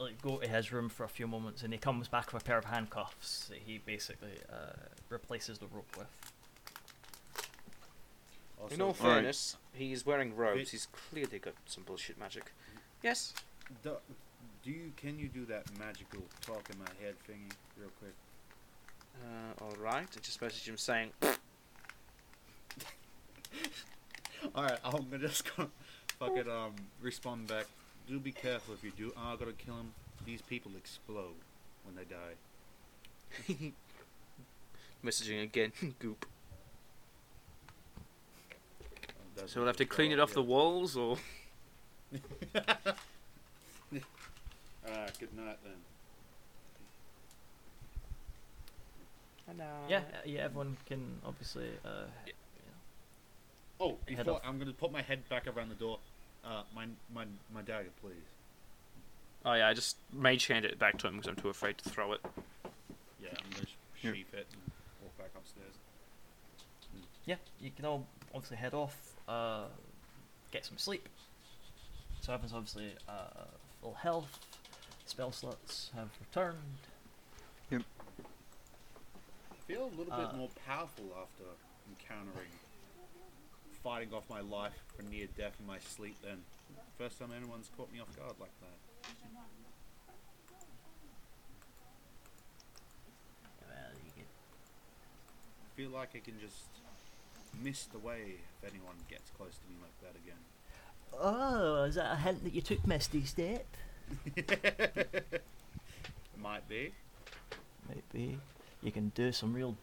like 0.00 0.20
go 0.22 0.38
to 0.38 0.48
his 0.48 0.72
room 0.72 0.88
for 0.88 1.04
a 1.04 1.08
few 1.08 1.26
moments, 1.26 1.62
and 1.62 1.72
he 1.72 1.78
comes 1.78 2.08
back 2.08 2.32
with 2.32 2.42
a 2.42 2.44
pair 2.44 2.58
of 2.58 2.64
handcuffs 2.64 3.46
that 3.48 3.58
he 3.64 3.78
basically 3.78 4.38
uh, 4.52 4.72
replaces 5.08 5.58
the 5.58 5.66
rope 5.66 5.96
with. 5.96 6.06
Also, 8.60 8.74
In 8.74 8.80
all 8.80 8.88
Alright. 8.88 9.00
fairness, 9.00 9.56
he's 9.72 10.04
wearing 10.04 10.34
robes. 10.34 10.70
He's 10.70 10.88
clearly 11.10 11.38
got 11.38 11.54
some 11.66 11.84
bullshit 11.84 12.18
magic. 12.18 12.52
Yes. 13.02 13.32
do, 13.84 13.92
do 14.64 14.70
you 14.72 14.92
can 14.96 15.18
you 15.18 15.28
do 15.28 15.44
that 15.46 15.64
magical 15.78 16.22
talk 16.40 16.68
in 16.72 16.78
my 16.78 16.90
head 17.00 17.14
thingy 17.28 17.52
real 17.78 17.90
quick? 18.00 18.14
Uh, 19.24 19.64
all 19.64 19.76
right. 19.80 20.08
I 20.16 20.20
just 20.20 20.40
messaged 20.40 20.66
him 20.68 20.76
saying, 20.76 21.10
All 24.54 24.62
right, 24.64 24.78
I'm 24.84 25.20
just 25.20 25.56
gonna 25.56 25.68
fucking 26.18 26.48
um 26.48 26.74
respond 27.00 27.46
back. 27.46 27.66
Do 28.08 28.18
be 28.18 28.32
careful 28.32 28.74
if 28.74 28.82
you 28.82 28.92
do. 28.96 29.12
Oh, 29.16 29.32
I 29.32 29.36
gotta 29.36 29.52
kill 29.52 29.74
him. 29.74 29.92
These 30.24 30.42
people 30.42 30.72
explode 30.76 31.36
when 31.84 31.94
they 31.96 32.04
die. 32.04 33.72
messaging 35.04 35.42
again. 35.42 35.72
Goop. 35.98 36.26
So 39.46 39.60
we'll 39.60 39.68
have 39.68 39.76
to 39.76 39.84
clean 39.84 40.10
it 40.10 40.18
up 40.18 40.30
off 40.30 40.34
the 40.34 40.42
walls, 40.42 40.96
or 40.96 41.16
Alright, 44.86 45.18
good 45.20 45.36
night 45.36 45.58
then. 45.62 45.74
Yeah, 49.88 49.98
uh, 49.98 50.00
yeah. 50.26 50.40
Everyone 50.40 50.76
can 50.86 51.20
obviously. 51.24 51.68
Uh, 51.84 52.06
Oh, 53.80 53.96
before 54.06 54.34
off. 54.34 54.42
I'm 54.44 54.58
gonna 54.58 54.72
put 54.72 54.90
my 54.92 55.02
head 55.02 55.28
back 55.28 55.46
around 55.46 55.68
the 55.68 55.74
door. 55.74 55.98
Uh, 56.44 56.62
my 56.74 56.86
my 57.14 57.24
my 57.54 57.62
dagger, 57.62 57.90
please. 58.00 58.14
Oh 59.44 59.54
yeah, 59.54 59.68
I 59.68 59.74
just 59.74 59.96
mage 60.12 60.46
handed 60.46 60.72
it 60.72 60.78
back 60.78 60.98
to 60.98 61.06
him 61.08 61.16
because 61.16 61.28
I'm 61.28 61.36
too 61.36 61.48
afraid 61.48 61.78
to 61.78 61.88
throw 61.90 62.12
it. 62.12 62.20
Yeah, 63.22 63.28
I'm 63.32 63.50
gonna 63.50 63.66
sh- 63.66 63.74
Here. 64.00 64.14
sheath 64.14 64.34
it 64.34 64.46
and 64.52 64.72
walk 65.02 65.16
back 65.18 65.30
upstairs. 65.36 65.74
yeah, 67.24 67.36
you 67.60 67.70
can 67.70 67.84
all 67.84 68.06
obviously 68.34 68.56
head 68.56 68.74
off, 68.74 68.96
uh, 69.28 69.64
get 70.50 70.64
some 70.64 70.76
sleep. 70.78 71.08
So 72.20 72.32
everyone's 72.32 72.52
obviously 72.52 72.94
uh, 73.08 73.44
full 73.80 73.94
health. 73.94 74.38
Spell 75.06 75.30
slots 75.32 75.90
have 75.94 76.08
returned. 76.20 76.56
I 77.72 77.78
feel 79.66 79.84
a 79.84 79.94
little 79.96 80.12
Uh, 80.12 80.26
bit 80.26 80.36
more 80.36 80.48
powerful 80.66 81.04
after 81.20 81.44
encountering, 81.90 82.50
fighting 83.82 84.12
off 84.12 84.24
my 84.28 84.40
life 84.40 84.78
for 84.96 85.02
near 85.02 85.26
death 85.36 85.56
in 85.60 85.66
my 85.66 85.78
sleep. 85.78 86.16
Then, 86.22 86.38
first 86.98 87.18
time 87.18 87.30
anyone's 87.36 87.70
caught 87.76 87.92
me 87.92 88.00
off 88.00 88.14
guard 88.16 88.34
like 88.40 88.52
that. 88.60 88.78
Well, 93.66 93.92
you 94.04 94.10
get 94.16 94.26
I 95.64 95.76
feel 95.76 95.90
like 95.90 96.10
I 96.14 96.18
can 96.18 96.40
just 96.40 96.64
miss 97.62 97.84
the 97.84 97.98
way 97.98 98.34
if 98.62 98.70
anyone 98.70 98.96
gets 99.08 99.30
close 99.30 99.52
to 99.58 99.70
me 99.70 99.76
like 99.80 100.00
that 100.02 100.18
again. 100.22 100.38
Oh, 101.18 101.84
is 101.84 101.94
that 101.94 102.12
a 102.12 102.16
hint 102.16 102.44
that 102.44 102.54
you 102.54 102.60
took 102.60 102.86
Misty 102.86 103.24
Step? 103.24 103.66
Might 106.36 106.68
be. 106.68 106.92
Maybe 107.88 108.38
you 108.82 108.92
can 108.92 109.10
do 109.14 109.32
some 109.32 109.52
real. 109.54 109.76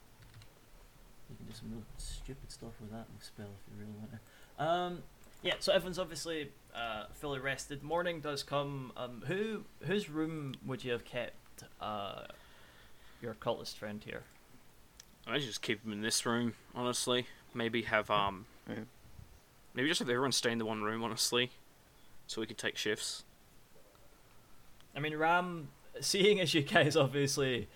You 1.29 1.35
can 1.37 1.45
do 1.45 1.53
some 1.53 1.71
real 1.71 1.83
stupid 1.97 2.51
stuff 2.51 2.71
with 2.79 2.91
that 2.91 3.05
and 3.09 3.21
spell 3.21 3.47
if 3.47 3.73
you 3.73 3.79
really 3.79 3.97
want 3.99 4.11
to. 4.11 4.63
Um, 4.63 5.03
yeah. 5.41 5.55
So 5.59 5.73
everyone's 5.73 5.99
obviously 5.99 6.51
uh, 6.75 7.05
fully 7.13 7.39
rested. 7.39 7.83
Morning 7.83 8.19
does 8.21 8.43
come. 8.43 8.91
Um, 8.97 9.23
who 9.27 9.63
whose 9.85 10.09
room 10.09 10.55
would 10.65 10.83
you 10.83 10.91
have 10.91 11.05
kept 11.05 11.63
uh, 11.81 12.23
your 13.21 13.33
cultist 13.35 13.75
friend 13.77 14.01
here? 14.03 14.23
I 15.27 15.39
just 15.39 15.61
keep 15.61 15.83
him 15.83 15.91
in 15.91 16.01
this 16.01 16.25
room, 16.25 16.53
honestly. 16.75 17.25
Maybe 17.53 17.83
have 17.83 18.11
um, 18.11 18.45
Yeah. 18.69 18.75
maybe 19.73 19.87
just 19.87 19.99
have 19.99 20.09
everyone 20.09 20.31
stay 20.31 20.51
in 20.51 20.59
the 20.59 20.65
one 20.65 20.83
room, 20.83 21.03
honestly, 21.03 21.51
so 22.27 22.41
we 22.41 22.47
can 22.47 22.55
take 22.55 22.77
shifts. 22.77 23.23
I 24.95 24.99
mean, 24.99 25.15
Ram, 25.17 25.69
seeing 25.99 26.39
as 26.39 26.53
you 26.53 26.61
guys 26.61 26.95
obviously 26.95 27.67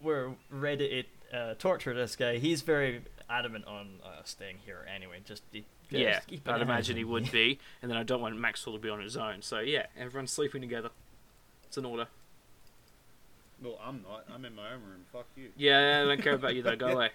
were 0.00 0.32
ready 0.50 0.88
to 0.88 1.08
uh, 1.32 1.54
torture 1.54 1.94
this 1.94 2.16
guy, 2.16 2.38
he's 2.38 2.62
very 2.62 3.02
adamant 3.28 3.66
on 3.66 3.88
uh, 4.04 4.22
staying 4.24 4.58
here 4.64 4.86
anyway. 4.94 5.20
Just, 5.24 5.42
he- 5.52 5.64
just 5.90 6.02
yeah, 6.02 6.20
keep 6.20 6.48
I'd 6.48 6.60
imagine 6.62 6.96
he 6.96 7.04
would 7.04 7.30
be, 7.32 7.58
and 7.82 7.90
then 7.90 7.98
I 7.98 8.02
don't 8.02 8.20
want 8.20 8.36
Maxwell 8.38 8.74
to 8.76 8.80
be 8.80 8.88
on 8.88 9.00
his 9.00 9.16
own. 9.16 9.42
So 9.42 9.58
yeah, 9.60 9.86
everyone's 9.98 10.32
sleeping 10.32 10.60
together. 10.60 10.90
It's 11.64 11.76
an 11.76 11.84
order. 11.84 12.06
Well, 13.62 13.78
I'm 13.84 14.02
not. 14.02 14.24
I'm 14.34 14.44
in 14.44 14.54
my 14.56 14.66
own 14.72 14.80
room. 14.82 15.04
Fuck 15.12 15.26
you. 15.36 15.50
Yeah, 15.56 16.02
I 16.02 16.08
don't 16.08 16.20
care 16.22 16.34
about 16.34 16.54
you 16.54 16.62
though. 16.62 16.76
Go 16.76 16.88
away. 16.94 17.10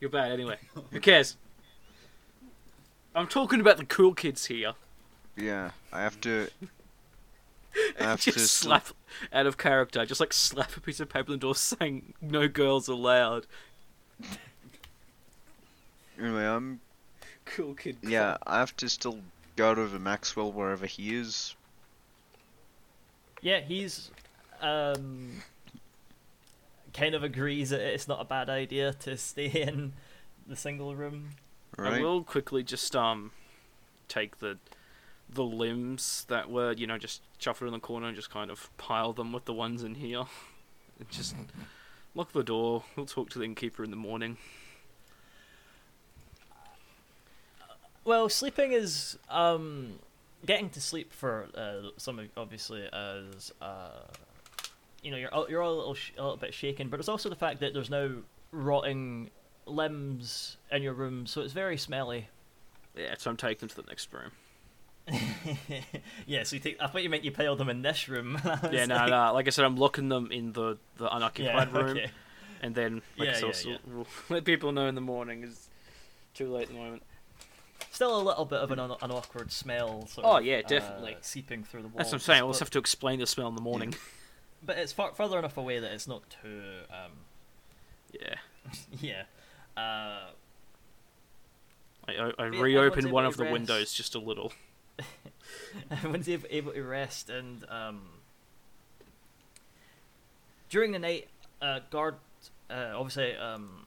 You're 0.00 0.10
bad 0.10 0.32
anyway. 0.32 0.58
Who 0.90 1.00
cares? 1.00 1.36
I'm 3.14 3.26
talking 3.26 3.60
about 3.60 3.76
the 3.78 3.84
cool 3.84 4.14
kids 4.14 4.46
here. 4.46 4.72
Yeah, 5.36 5.70
I 5.92 6.02
have 6.02 6.20
to. 6.22 6.48
I 8.00 8.16
just 8.16 8.52
slap 8.52 8.88
out 9.32 9.46
of 9.46 9.56
character. 9.56 10.04
Just 10.06 10.20
like 10.20 10.32
slap 10.32 10.76
a 10.76 10.80
piece 10.80 11.00
of 11.00 11.08
paper 11.08 11.32
on 11.32 11.38
the 11.38 11.40
door 11.40 11.54
saying 11.54 12.14
"No 12.20 12.48
girls 12.48 12.88
allowed." 12.88 13.46
Anyway, 16.20 16.44
I'm. 16.44 16.80
Cool 17.44 17.74
kid. 17.74 17.98
Yeah, 18.02 18.38
I 18.46 18.58
have 18.58 18.76
to 18.78 18.88
still 18.88 19.20
guard 19.54 19.78
over 19.78 19.98
Maxwell 19.98 20.52
wherever 20.52 20.86
he 20.86 21.14
is. 21.14 21.54
Yeah, 23.40 23.60
he's 23.60 24.10
um 24.60 25.42
kind 26.94 27.14
of 27.14 27.22
agrees 27.22 27.70
that 27.70 27.80
it's 27.80 28.08
not 28.08 28.20
a 28.20 28.24
bad 28.24 28.48
idea 28.48 28.94
to 28.94 29.16
stay 29.16 29.46
in 29.46 29.92
the 30.46 30.56
single 30.56 30.96
room. 30.96 31.30
I 31.78 32.00
will 32.00 32.22
quickly 32.24 32.62
just 32.62 32.96
um 32.96 33.32
take 34.08 34.38
the 34.38 34.58
the 35.28 35.44
limbs 35.44 36.24
that 36.28 36.50
were 36.50 36.72
you 36.72 36.86
know 36.86 36.98
just 36.98 37.20
shuffled 37.38 37.68
in 37.68 37.72
the 37.72 37.80
corner 37.80 38.06
and 38.06 38.16
just 38.16 38.30
kind 38.30 38.50
of 38.50 38.70
pile 38.78 39.12
them 39.12 39.32
with 39.32 39.44
the 39.44 39.52
ones 39.52 39.82
in 39.82 39.94
here. 39.96 40.24
Just 41.10 41.36
lock 42.14 42.32
the 42.32 42.42
door. 42.42 42.84
We'll 42.96 43.04
talk 43.04 43.28
to 43.30 43.38
the 43.38 43.44
innkeeper 43.44 43.84
in 43.84 43.90
the 43.90 43.96
morning. 43.98 44.38
Well, 48.04 48.28
sleeping 48.28 48.72
is 48.72 49.18
um 49.28 49.98
getting 50.44 50.70
to 50.70 50.80
sleep 50.80 51.12
for 51.12 51.48
uh, 51.54 51.88
some 51.96 52.20
obviously 52.36 52.88
as 52.92 53.52
uh 53.60 53.90
you 55.02 55.10
know 55.10 55.16
you're 55.16 55.34
all- 55.34 55.50
you're 55.50 55.62
all 55.62 55.74
a 55.74 55.76
little 55.76 55.94
sh- 55.94 56.12
a 56.16 56.22
little 56.22 56.36
bit 56.36 56.54
shaken, 56.54 56.88
but 56.88 57.00
it's 57.00 57.08
also 57.08 57.28
the 57.28 57.36
fact 57.36 57.60
that 57.60 57.74
there's 57.74 57.90
now 57.90 58.10
rotting 58.52 59.30
limbs 59.66 60.56
in 60.70 60.82
your 60.82 60.92
room, 60.94 61.26
so 61.26 61.40
it's 61.42 61.52
very 61.52 61.76
smelly. 61.76 62.28
Yeah, 62.96 63.14
so 63.18 63.30
I'm 63.30 63.36
taking 63.36 63.60
them 63.60 63.68
to 63.70 63.76
the 63.76 63.88
next 63.88 64.12
room. 64.12 64.30
yeah, 66.26 66.42
so 66.42 66.56
you 66.56 66.60
take. 66.60 66.76
I 66.80 66.86
thought 66.88 67.02
you 67.02 67.08
meant 67.10 67.24
you 67.24 67.30
piled 67.30 67.58
them 67.58 67.68
in 67.68 67.82
this 67.82 68.08
room. 68.08 68.40
Yeah, 68.72 68.86
no, 68.86 68.96
like- 68.96 69.10
no. 69.10 69.32
Like 69.34 69.46
I 69.46 69.50
said, 69.50 69.64
I'm 69.64 69.76
locking 69.76 70.08
them 70.08 70.30
in 70.32 70.52
the 70.52 70.78
the 70.96 71.14
unoccupied 71.14 71.68
yeah, 71.72 71.78
room, 71.78 71.90
okay. 71.96 72.10
and 72.62 72.74
then 72.74 73.02
like 73.16 73.28
I 73.28 73.38
Yeah, 73.38 73.52
said, 73.52 73.66
yeah, 73.86 74.04
let 74.28 74.44
people 74.44 74.72
know 74.72 74.86
in 74.86 74.94
the 74.94 75.00
morning. 75.00 75.44
It's 75.44 75.68
too 76.34 76.52
late 76.52 76.62
at 76.62 76.68
the 76.68 76.74
moment. 76.74 77.02
Still 77.92 78.20
a 78.20 78.22
little 78.22 78.44
bit 78.44 78.58
of 78.58 78.70
an, 78.72 78.78
un- 78.78 78.96
an 79.00 79.10
awkward 79.10 79.50
smell. 79.52 80.06
Sort 80.08 80.26
Oh, 80.26 80.36
of, 80.38 80.44
yeah, 80.44 80.56
uh, 80.58 80.68
definitely. 80.68 81.16
seeping 81.22 81.62
through 81.64 81.82
the 81.82 81.88
walls. 81.88 81.96
That's 81.98 82.08
what 82.10 82.16
I'm 82.16 82.20
saying. 82.20 82.42
We'll 82.42 82.52
just 82.52 82.60
have 82.60 82.70
to 82.70 82.78
explain 82.78 83.20
the 83.20 83.26
smell 83.26 83.48
in 83.48 83.54
the 83.54 83.62
morning. 83.62 83.94
but 84.62 84.76
it's 84.76 84.92
far 84.92 85.12
further 85.14 85.38
enough 85.38 85.56
away 85.56 85.78
that 85.78 85.92
it's 85.92 86.06
not 86.08 86.22
too. 86.42 86.60
Um, 86.90 87.12
Yeah. 88.12 88.34
yeah. 89.00 89.22
Uh, 89.76 90.30
I, 92.08 92.12
I, 92.12 92.32
I 92.38 92.44
reopened 92.46 93.10
one 93.10 93.24
of 93.24 93.36
the 93.36 93.44
windows 93.44 93.92
just 93.94 94.14
a 94.14 94.18
little. 94.18 94.52
everyone's 95.90 96.28
able, 96.28 96.48
able 96.50 96.72
to 96.72 96.82
rest 96.82 97.30
and 97.30 97.64
um, 97.68 98.02
during 100.68 100.92
the 100.92 100.98
night, 100.98 101.28
uh, 101.62 101.80
guard. 101.90 102.16
Uh, 102.68 102.92
obviously, 102.94 103.34
um, 103.36 103.86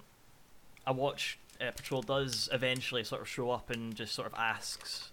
a 0.88 0.94
watch 0.94 1.38
uh, 1.62 1.72
patrol 1.72 2.02
does 2.02 2.50
eventually 2.52 3.04
sort 3.04 3.22
of 3.22 3.28
show 3.28 3.52
up 3.52 3.70
and 3.70 3.96
just 3.96 4.14
sort 4.14 4.28
of 4.28 4.34
asks. 4.36 5.12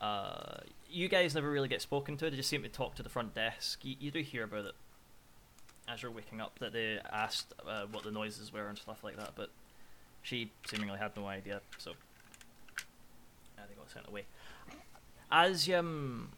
Uh, 0.00 0.58
you 0.90 1.08
guys 1.08 1.34
never 1.34 1.50
really 1.50 1.68
get 1.68 1.80
spoken 1.80 2.16
to. 2.18 2.28
They 2.28 2.36
just 2.36 2.48
seem 2.48 2.62
to 2.62 2.68
talk 2.68 2.94
to 2.96 3.02
the 3.02 3.08
front 3.08 3.34
desk. 3.34 3.84
You, 3.84 3.96
you 3.98 4.10
do 4.10 4.20
hear 4.20 4.44
about 4.44 4.66
it 4.66 4.74
as 5.88 6.02
you're 6.02 6.10
waking 6.10 6.40
up 6.40 6.58
that 6.58 6.72
they 6.72 6.98
asked 7.10 7.52
uh, 7.66 7.86
what 7.90 8.04
the 8.04 8.10
noises 8.10 8.52
were 8.52 8.68
and 8.68 8.78
stuff 8.78 9.02
like 9.02 9.16
that, 9.16 9.32
but 9.34 9.50
she 10.22 10.50
seemingly 10.66 10.98
had 10.98 11.16
no 11.16 11.26
idea. 11.26 11.60
So 11.78 11.92
uh, 11.92 13.62
they 13.68 13.74
got 13.74 13.90
sent 13.90 14.06
away. 14.06 14.24
As 15.32 15.68
um, 15.70 16.28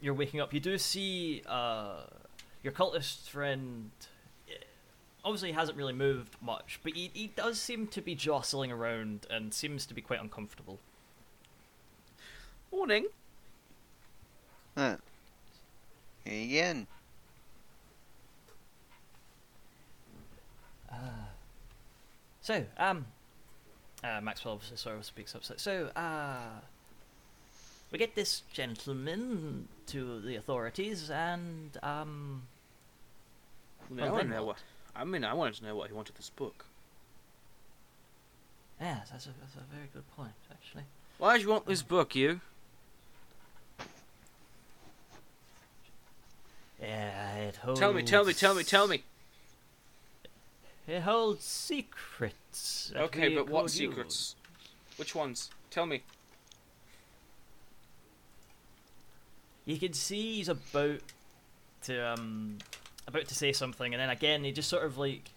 you're 0.00 0.12
waking 0.12 0.40
up, 0.40 0.52
you 0.52 0.60
do 0.60 0.76
see 0.76 1.42
uh, 1.46 2.02
your 2.62 2.72
cultist 2.74 3.30
friend. 3.30 3.90
obviously 5.24 5.48
he 5.48 5.54
hasn't 5.54 5.78
really 5.78 5.94
moved 5.94 6.36
much, 6.42 6.78
but 6.82 6.92
he 6.92 7.10
he 7.14 7.28
does 7.28 7.58
seem 7.58 7.86
to 7.88 8.02
be 8.02 8.14
jostling 8.14 8.70
around 8.70 9.26
and 9.30 9.54
seems 9.54 9.86
to 9.86 9.94
be 9.94 10.02
quite 10.02 10.20
uncomfortable. 10.20 10.78
Morning. 12.70 13.06
Huh. 14.76 14.96
Again. 16.26 16.86
So, 22.42 22.64
um, 22.76 23.06
uh, 24.02 24.20
Maxwell 24.20 24.60
sort 24.74 24.96
of 24.96 25.04
speaks 25.04 25.34
up. 25.34 25.44
So, 25.44 25.54
so, 25.56 25.86
uh, 25.94 26.60
we 27.92 27.98
get 27.98 28.14
this 28.14 28.42
gentleman 28.52 29.68
to 29.86 30.20
the 30.20 30.36
authorities, 30.36 31.10
and 31.10 31.76
um, 31.82 32.42
I, 33.90 34.02
Well, 34.02 34.12
want 34.12 34.22
to 34.24 34.28
know 34.30 34.44
what? 34.44 34.56
I 34.96 35.04
mean, 35.04 35.24
I 35.24 35.34
wanted 35.34 35.56
to 35.56 35.64
know 35.64 35.76
what 35.76 35.88
he 35.88 35.94
wanted 35.94 36.16
this 36.16 36.30
book. 36.30 36.64
yes, 38.80 39.10
that's 39.10 39.26
a 39.26 39.30
that's 39.40 39.54
a 39.56 39.74
very 39.74 39.88
good 39.92 40.10
point, 40.16 40.32
actually. 40.50 40.84
Why 41.18 41.36
do 41.36 41.42
you 41.42 41.50
want 41.50 41.66
this 41.66 41.82
book, 41.82 42.14
you? 42.14 42.40
Yeah, 46.80 47.36
it 47.36 47.56
holds. 47.56 47.78
Tell 47.78 47.92
me, 47.92 48.02
tell 48.02 48.24
me, 48.24 48.32
tell 48.32 48.54
me, 48.54 48.64
tell 48.64 48.88
me. 48.88 49.02
It 50.88 51.02
holds 51.02 51.44
secrets. 51.44 52.92
Okay, 52.96 53.34
but 53.34 53.48
what 53.48 53.70
secrets? 53.70 54.34
Which 54.96 55.14
ones? 55.14 55.50
Tell 55.70 55.86
me. 55.86 55.96
use. 55.96 56.02
You 59.64 59.78
can 59.78 59.92
see 59.92 60.36
he's 60.36 60.48
about 60.48 61.00
to 61.82 62.12
um 62.12 62.58
about 63.06 63.26
to 63.26 63.34
say 63.34 63.52
something, 63.52 63.92
and 63.94 64.00
then 64.00 64.10
again 64.10 64.44
he 64.44 64.52
just 64.52 64.68
sort 64.68 64.84
of 64.84 64.98
like 64.98 65.30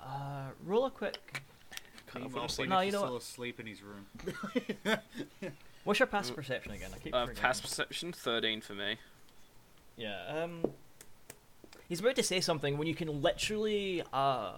uh 0.00 0.48
roll 0.64 0.86
a 0.86 0.90
quick. 0.90 1.42
Meanwhile, 2.14 2.42
honestly. 2.42 2.66
No, 2.68 2.80
you 2.80 2.88
is 2.88 2.92
know 2.94 3.00
still 3.00 3.12
what? 3.14 3.22
asleep 3.22 3.60
in 3.60 3.66
his 3.66 3.80
room. 3.82 4.06
What's 5.84 5.98
your 5.98 6.06
passive 6.06 6.36
perception 6.36 6.72
again? 6.72 6.90
I 6.94 6.98
keep 6.98 7.14
Uh, 7.14 7.26
past 7.34 7.62
perception, 7.62 8.12
13 8.12 8.60
for 8.60 8.74
me. 8.74 8.96
Yeah. 9.96 10.22
Um. 10.44 10.62
He's 11.88 12.00
about 12.00 12.16
to 12.16 12.22
say 12.22 12.40
something 12.40 12.78
when 12.78 12.86
you 12.86 12.94
can 12.94 13.20
literally 13.22 14.02
uh. 14.12 14.52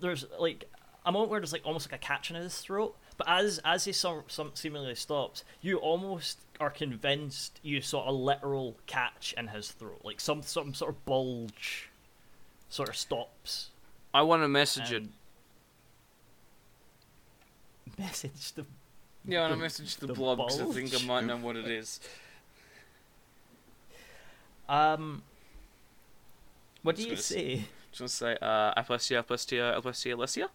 There's 0.00 0.24
like 0.38 0.64
a 1.04 1.12
moment 1.12 1.30
where 1.30 1.40
there's 1.40 1.52
like 1.52 1.66
almost 1.66 1.90
like 1.90 2.00
a 2.00 2.04
catch 2.04 2.30
in 2.30 2.36
his 2.36 2.58
throat, 2.58 2.96
but 3.20 3.28
as 3.28 3.60
as 3.66 3.84
he 3.84 3.92
some 3.92 4.22
some 4.28 4.50
seemingly 4.54 4.94
stops, 4.94 5.44
you 5.60 5.76
almost 5.76 6.38
are 6.58 6.70
convinced 6.70 7.60
you 7.62 7.82
saw 7.82 8.08
a 8.08 8.12
literal 8.12 8.78
catch 8.86 9.34
in 9.36 9.48
his 9.48 9.72
throat, 9.72 10.00
like 10.04 10.20
some 10.20 10.40
some 10.40 10.72
sort 10.72 10.92
of 10.92 11.04
bulge, 11.04 11.90
sort 12.70 12.88
of 12.88 12.96
stops. 12.96 13.68
I 14.14 14.22
want 14.22 14.42
to 14.42 14.48
message 14.48 14.90
it. 14.90 15.04
Message 17.98 18.52
the 18.52 18.64
Yeah, 19.26 19.40
I 19.40 19.42
want 19.42 19.54
to 19.54 19.60
message 19.60 19.96
the, 19.96 20.06
the 20.06 20.14
blob 20.14 20.38
because 20.38 20.62
I 20.62 20.64
think 20.66 20.94
I 20.94 21.06
might 21.06 21.26
know 21.26 21.36
what 21.36 21.56
it 21.56 21.66
is. 21.66 22.00
um. 24.66 25.22
What 26.82 26.96
do 26.96 27.02
you 27.02 27.08
gonna 27.08 27.20
say? 27.20 27.64
Just 27.90 28.00
want 28.00 28.10
to 28.10 28.16
say, 28.16 28.36
uh, 28.40 28.72
Aplestia, 28.78 29.18
Aplestia, 29.18 29.76
Aplestia, 29.76 30.16
Alessia? 30.16 30.48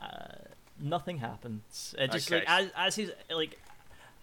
Uh, 0.00 0.34
nothing 0.78 1.18
happens. 1.18 1.94
It 1.98 2.10
just 2.12 2.30
Okay. 2.30 2.40
like 2.40 2.48
as 2.48 2.70
as 2.76 2.96
he's 2.96 3.10
like 3.30 3.58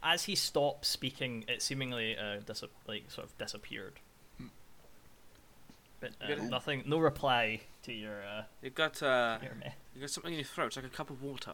as 0.04 0.24
he 0.24 0.36
stops 0.36 0.88
speaking, 0.88 1.44
it 1.48 1.62
seemingly 1.62 2.18
uh, 2.18 2.38
dis- 2.46 2.64
like 2.88 3.10
sort 3.10 3.28
of 3.28 3.38
disappeared. 3.38 3.94
But 6.00 6.12
uh, 6.22 6.28
Good. 6.28 6.44
nothing, 6.44 6.84
no 6.86 7.00
reply 7.00 7.62
to 7.84 7.92
your 7.92 8.22
uh, 8.24 8.44
You 8.62 8.70
got, 8.70 9.02
uh, 9.02 9.40
your 9.42 9.56
me- 9.56 9.74
you 9.96 10.02
got 10.02 10.12
something 10.12 10.32
in 10.32 10.38
your 10.38 10.46
throat, 10.46 10.68
it's 10.68 10.76
like 10.76 10.86
a 10.86 10.90
cup 10.90 11.10
of 11.10 11.24
water. 11.24 11.54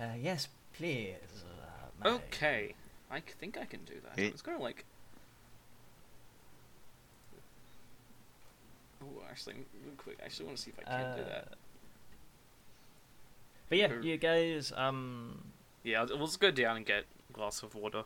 uh, 0.00 0.14
yes, 0.20 0.48
please. 0.72 1.14
Uh, 1.44 1.86
my- 2.02 2.10
Okay, 2.16 2.74
I 3.10 3.20
think 3.20 3.56
I 3.56 3.64
can 3.64 3.84
do 3.84 3.94
that. 4.02 4.18
Hey. 4.18 4.26
It's 4.26 4.42
kind 4.42 4.56
of 4.56 4.62
like. 4.62 4.84
Oh, 9.02 9.22
actually, 9.30 9.54
real 9.84 9.94
quick, 9.96 10.18
I 10.20 10.26
actually 10.26 10.46
want 10.46 10.58
to 10.58 10.62
see 10.62 10.70
if 10.76 10.78
I 10.86 10.90
can 10.90 11.16
do 11.16 11.24
that. 11.24 11.48
Uh, 11.52 11.54
But 13.68 13.78
yeah, 13.78 13.90
Or- 13.92 14.00
you 14.00 14.16
guys. 14.16 14.72
Um, 14.72 15.52
Yeah, 15.84 16.00
I'll- 16.02 16.18
let's 16.18 16.36
go 16.36 16.50
down 16.50 16.76
and 16.76 16.84
get 16.84 17.04
a 17.28 17.32
glass 17.32 17.62
of 17.62 17.74
water. 17.74 18.04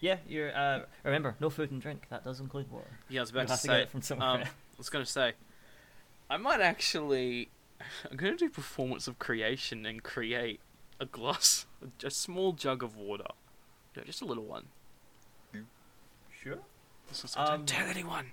yeah, 0.00 0.18
you're. 0.28 0.54
Uh, 0.54 0.84
remember, 1.02 1.34
no 1.40 1.48
food 1.48 1.70
and 1.70 1.80
drink. 1.80 2.06
That 2.10 2.24
does 2.24 2.40
include 2.40 2.70
water. 2.70 2.98
Yeah, 3.08 3.20
I 3.20 3.22
was 3.22 3.30
about 3.30 3.48
have 3.48 3.60
to 3.60 3.62
to 3.62 3.68
get 3.68 3.74
say. 3.74 3.82
it 3.82 3.90
from 3.90 4.02
somewhere. 4.02 4.28
um, 4.28 4.40
I 4.42 4.48
was 4.76 4.90
going 4.90 5.04
to 5.04 5.10
say, 5.10 5.32
I 6.28 6.36
might 6.36 6.60
actually. 6.60 7.48
I'm 8.10 8.16
going 8.16 8.32
to 8.36 8.38
do 8.38 8.50
performance 8.50 9.08
of 9.08 9.18
creation 9.18 9.86
and 9.86 10.02
create 10.02 10.60
a 11.00 11.06
glass, 11.06 11.66
a 12.04 12.10
small 12.10 12.52
jug 12.52 12.82
of 12.82 12.96
water. 12.96 13.24
Yeah, 13.96 14.02
just 14.04 14.20
a 14.20 14.24
little 14.26 14.44
one. 14.44 14.66
sure. 16.42 16.58
So 17.14 17.28
don't 17.44 17.54
Um, 17.60 17.66
tell 17.66 17.86
anyone. 17.88 18.32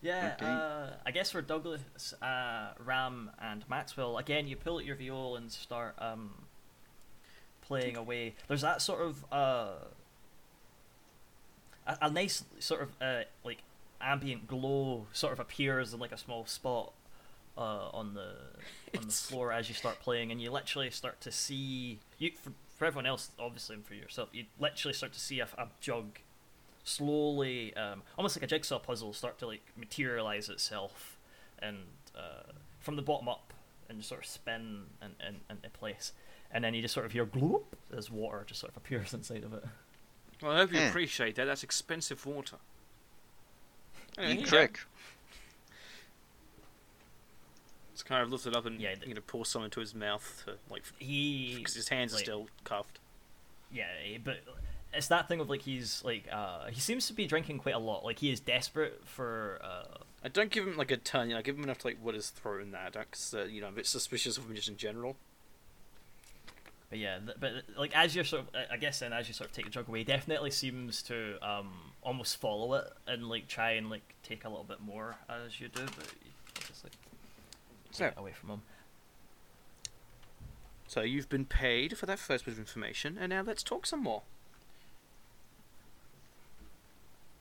Yeah, 0.00 0.36
Okay. 0.40 0.46
uh, 0.52 0.90
I 1.04 1.10
guess 1.10 1.32
for 1.32 1.42
Douglas, 1.42 2.12
uh, 2.22 2.72
Ram, 2.78 3.30
and 3.40 3.68
Maxwell, 3.68 4.16
again, 4.18 4.46
you 4.46 4.54
pull 4.54 4.76
out 4.76 4.84
your 4.84 4.94
viol 4.94 5.34
and 5.36 5.50
start 5.50 5.96
um, 5.98 6.46
playing 7.62 7.96
away. 7.96 8.34
There's 8.46 8.60
that 8.60 8.80
sort 8.80 9.00
of 9.02 9.24
uh, 9.32 9.70
a, 11.86 11.98
a 12.02 12.10
nice 12.10 12.44
sort 12.60 12.82
of 12.82 12.90
uh, 13.02 13.22
like 13.44 13.58
ambient 14.00 14.46
glow 14.46 15.06
sort 15.12 15.32
of 15.32 15.40
appears 15.40 15.92
in 15.92 15.98
like 15.98 16.12
a 16.12 16.18
small 16.18 16.46
spot 16.46 16.92
uh, 17.56 17.88
on 17.92 18.14
the 18.14 18.34
on 18.96 19.06
the 19.06 19.12
floor 19.12 19.50
as 19.50 19.68
you 19.68 19.74
start 19.74 19.98
playing, 19.98 20.30
and 20.30 20.40
you 20.40 20.52
literally 20.52 20.90
start 20.90 21.20
to 21.22 21.32
see 21.32 21.98
you 22.18 22.30
for, 22.40 22.52
for 22.78 22.86
everyone 22.86 23.04
else, 23.06 23.30
obviously, 23.38 23.74
and 23.76 23.84
for 23.84 23.94
yourself, 23.94 24.30
you 24.32 24.44
literally 24.58 24.94
start 24.94 25.12
to 25.12 25.20
see 25.20 25.40
a, 25.40 25.48
a 25.58 25.68
jug 25.80 26.20
slowly, 26.84 27.74
um, 27.74 28.02
almost 28.16 28.36
like 28.36 28.42
a 28.42 28.46
jigsaw 28.46 28.78
puzzle, 28.78 29.12
start 29.12 29.38
to 29.40 29.46
like 29.46 29.62
materialize 29.76 30.48
itself, 30.48 31.18
and 31.58 31.76
uh, 32.16 32.50
from 32.80 32.96
the 32.96 33.02
bottom 33.02 33.28
up, 33.28 33.52
and 33.88 33.98
just 33.98 34.08
sort 34.08 34.22
of 34.22 34.26
spin 34.26 34.84
and 35.02 35.14
in, 35.20 35.26
in, 35.50 35.56
into 35.56 35.68
place, 35.70 36.12
and 36.50 36.64
then 36.64 36.72
you 36.72 36.80
just 36.80 36.94
sort 36.94 37.04
of 37.04 37.12
hear 37.12 37.26
gloop 37.26 37.64
as 37.96 38.10
water 38.10 38.44
just 38.46 38.60
sort 38.60 38.70
of 38.72 38.76
appears 38.76 39.12
inside 39.18 39.44
of 39.44 39.52
it. 39.52 39.64
Well, 40.40 40.52
I 40.52 40.58
hope 40.58 40.72
you 40.72 40.78
Eh. 40.78 40.88
appreciate 40.88 41.34
that. 41.36 41.46
That's 41.46 41.64
expensive 41.64 42.24
water. 42.24 42.56
Anyway, 44.16 44.30
You 44.30 44.36
here 44.36 44.44
you 44.44 44.46
trick. 44.46 44.80
Just 47.98 48.06
kind 48.06 48.22
of 48.22 48.30
lift 48.30 48.46
it 48.46 48.54
up 48.54 48.64
and 48.64 48.80
Yeah, 48.80 48.94
the- 48.94 49.08
you 49.08 49.14
know 49.14 49.20
pour 49.26 49.44
some 49.44 49.64
into 49.64 49.80
his 49.80 49.92
mouth 49.92 50.44
to 50.46 50.54
like 50.72 50.84
He 51.00 51.56
because 51.56 51.74
his 51.74 51.88
hands 51.88 52.14
are 52.14 52.18
still 52.18 52.46
cuffed. 52.62 53.00
Yeah, 53.72 53.88
but 54.22 54.36
it's 54.94 55.08
that 55.08 55.26
thing 55.26 55.40
of 55.40 55.50
like 55.50 55.62
he's 55.62 56.04
like 56.04 56.28
uh 56.32 56.66
he 56.68 56.78
seems 56.80 57.08
to 57.08 57.12
be 57.12 57.26
drinking 57.26 57.58
quite 57.58 57.74
a 57.74 57.78
lot. 57.80 58.04
Like 58.04 58.20
he 58.20 58.30
is 58.30 58.38
desperate 58.38 59.02
for 59.04 59.58
uh 59.64 59.98
I 60.22 60.28
don't 60.28 60.50
give 60.50 60.64
him 60.64 60.76
like 60.76 60.92
a 60.92 60.96
ton. 60.96 61.26
You 61.28 61.34
know, 61.34 61.40
I 61.40 61.42
give 61.42 61.56
him 61.56 61.64
enough 61.64 61.78
to 61.78 61.88
like 61.88 61.98
wet 62.00 62.14
his 62.14 62.30
throat 62.30 62.62
and 62.62 62.72
that. 62.72 62.92
Because 62.92 63.34
uh, 63.34 63.44
you 63.46 63.60
know 63.60 63.66
I'm 63.66 63.72
a 63.72 63.76
bit 63.76 63.86
suspicious 63.86 64.38
of 64.38 64.44
him 64.48 64.54
just 64.54 64.68
in 64.68 64.76
general. 64.76 65.16
but 66.90 67.00
yeah, 67.00 67.18
but 67.40 67.50
like 67.76 67.96
as 67.96 68.14
you're 68.14 68.24
sort 68.24 68.42
of 68.42 68.48
I- 68.70 68.76
guess 68.76 69.00
then 69.00 69.12
as 69.12 69.26
you 69.26 69.34
sort 69.34 69.50
of 69.50 69.56
take 69.56 69.64
the 69.64 69.72
drug 69.72 69.88
away, 69.88 69.98
he 69.98 70.04
definitely 70.04 70.52
seems 70.52 71.02
to 71.02 71.36
um 71.44 71.72
almost 72.02 72.36
follow 72.36 72.74
it 72.74 72.84
and 73.08 73.28
like 73.28 73.48
try 73.48 73.72
and 73.72 73.90
like 73.90 74.14
take 74.22 74.44
a 74.44 74.48
little 74.48 74.62
bit 74.62 74.80
more 74.80 75.16
as 75.28 75.60
you 75.60 75.66
do, 75.66 75.82
but 75.84 75.98
like 76.06 76.32
take 77.98 78.14
So- 78.14 78.18
it 78.18 78.20
away 78.20 78.32
from 78.32 78.50
him. 78.50 78.62
So 80.86 81.02
you've 81.02 81.28
been 81.28 81.44
paid 81.44 81.98
for 81.98 82.06
that 82.06 82.18
first 82.18 82.46
bit 82.46 82.52
of 82.52 82.58
information, 82.58 83.18
and 83.18 83.28
now 83.30 83.42
let's 83.42 83.62
talk 83.62 83.84
some 83.84 84.02
more. 84.02 84.22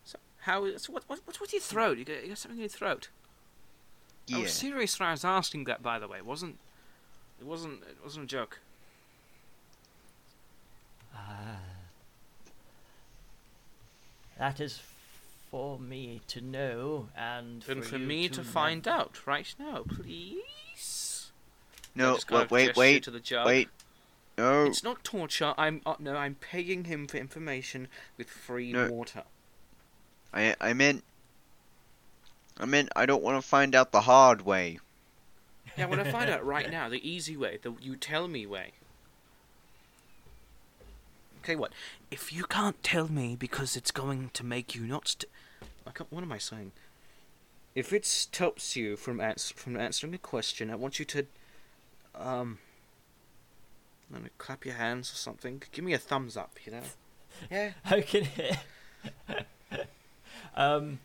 So 0.03 0.19
how? 0.41 0.75
So 0.77 0.91
what? 0.91 1.05
What? 1.07 1.21
What's 1.23 1.39
with 1.39 1.53
your 1.53 1.61
throat? 1.61 1.97
You 1.97 2.03
got, 2.03 2.21
you 2.23 2.27
got 2.29 2.37
something 2.37 2.57
in 2.57 2.63
your 2.63 2.69
throat? 2.69 3.07
Yeah. 4.27 4.37
I 4.37 4.41
was 4.41 4.53
serious 4.53 4.99
when 4.99 5.07
I 5.07 5.11
was 5.11 5.23
asking 5.23 5.63
that. 5.63 5.81
By 5.81 5.97
the 5.97 6.09
way, 6.09 6.17
it 6.17 6.25
wasn't. 6.25 6.59
It 7.39 7.45
wasn't. 7.45 7.83
It 7.83 8.03
wasn't 8.03 8.25
a 8.25 8.27
joke. 8.27 8.59
Ah. 11.15 11.59
That 14.37 14.59
is 14.59 14.81
for 15.51 15.79
me 15.79 16.21
to 16.27 16.41
know 16.41 17.09
and 17.15 17.63
And 17.67 17.83
for, 17.83 17.89
for 17.91 17.97
you 17.97 18.05
me 18.07 18.27
to 18.27 18.35
to 18.35 18.41
nev- 18.41 18.49
find 18.51 18.87
out 18.87 19.25
right 19.25 19.53
now, 19.59 19.83
please. 19.87 21.31
No, 21.95 22.17
wait, 22.29 22.51
wait, 22.51 22.75
wait, 22.75 23.03
To 23.03 23.11
the 23.11 23.19
jug. 23.19 23.45
wait. 23.47 23.69
No, 24.37 24.65
It's 24.65 24.83
not 24.83 25.03
torture. 25.03 25.55
I'm 25.57 25.81
uh, 25.85 25.95
no. 25.97 26.15
I'm 26.15 26.35
paying 26.35 26.83
him 26.83 27.07
for 27.07 27.17
information 27.17 27.87
with 28.17 28.29
free 28.29 28.71
No. 28.71 28.87
water. 28.91 29.23
I, 30.31 30.55
I 30.61 30.73
meant, 30.73 31.03
I 32.59 32.65
meant 32.65 32.89
I 32.95 33.07
don't 33.07 33.23
want 33.23 33.41
to 33.41 33.47
find 33.47 33.73
out 33.73 33.91
the 33.91 34.01
hard 34.01 34.43
way. 34.43 34.79
Yeah, 35.75 35.85
I 35.85 35.87
want 35.87 36.03
to 36.03 36.11
find 36.11 36.29
out 36.35 36.45
right 36.45 36.69
now 36.69 36.87
the 36.87 37.07
easy 37.09 37.35
way, 37.35 37.57
the 37.61 37.73
you 37.81 37.95
tell 37.95 38.27
me 38.27 38.45
way. 38.45 38.73
Okay, 41.47 41.55
what? 41.55 41.71
If 42.11 42.33
you 42.33 42.43
can't 42.43 42.83
tell 42.83 43.07
me 43.07 43.37
because 43.37 43.77
it's 43.77 43.91
going 43.91 44.31
to 44.33 44.45
make 44.45 44.75
you 44.75 44.81
not. 44.85 45.07
St- 45.07 45.31
I 45.85 45.91
can't, 45.91 46.11
what 46.11 46.21
am 46.21 46.33
I 46.33 46.39
saying? 46.39 46.73
If 47.73 47.93
it 47.93 48.05
stops 48.05 48.75
you 48.75 48.97
from 48.97 49.21
ans- 49.21 49.51
from 49.55 49.77
answering 49.77 50.13
a 50.13 50.17
question, 50.17 50.69
I 50.69 50.75
want 50.75 50.99
you 50.99 51.05
to, 51.05 51.25
um, 52.15 52.57
I 54.13 54.19
know, 54.19 54.25
clap 54.37 54.65
your 54.65 54.75
hands 54.75 55.09
or 55.13 55.15
something. 55.15 55.63
Give 55.71 55.85
me 55.85 55.93
a 55.93 55.97
thumbs 55.97 56.35
up, 56.35 56.57
you 56.65 56.73
know. 56.73 56.81
Yeah. 57.49 57.71
How 57.83 58.01
can 58.01 58.27
it? 58.35 59.47
um, 60.57 60.99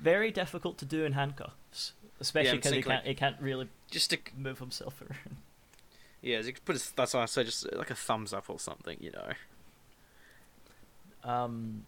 very 0.00 0.30
difficult 0.30 0.78
to 0.78 0.86
do 0.86 1.04
in 1.04 1.12
handcuffs, 1.12 1.92
especially 2.20 2.56
because 2.56 2.72
he 2.72 2.80
can't 2.80 2.86
like- 2.86 3.04
he 3.04 3.14
can't 3.14 3.36
really 3.38 3.68
Just 3.90 4.08
to 4.10 4.18
move 4.34 4.60
himself 4.60 5.02
around. 5.02 5.36
yeah, 6.22 6.40
you 6.40 6.54
could 6.54 6.64
put 6.64 6.76
a, 6.76 6.96
that's 6.96 7.12
why 7.12 7.20
I 7.20 7.26
said 7.26 7.44
just 7.44 7.70
like 7.74 7.90
a 7.90 7.94
thumbs 7.94 8.32
up 8.32 8.48
or 8.48 8.58
something, 8.58 8.96
you 8.98 9.10
know. 9.10 9.32
Um, 11.24 11.84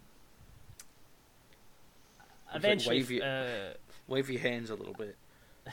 like 2.49 2.57
eventually, 2.57 2.97
wave 2.99 3.11
your- 3.11 3.25
uh, 3.25 3.75
Wave 4.09 4.31
your 4.31 4.41
hands 4.41 4.71
a 4.71 4.75
little 4.77 4.95
bit. 4.95 5.17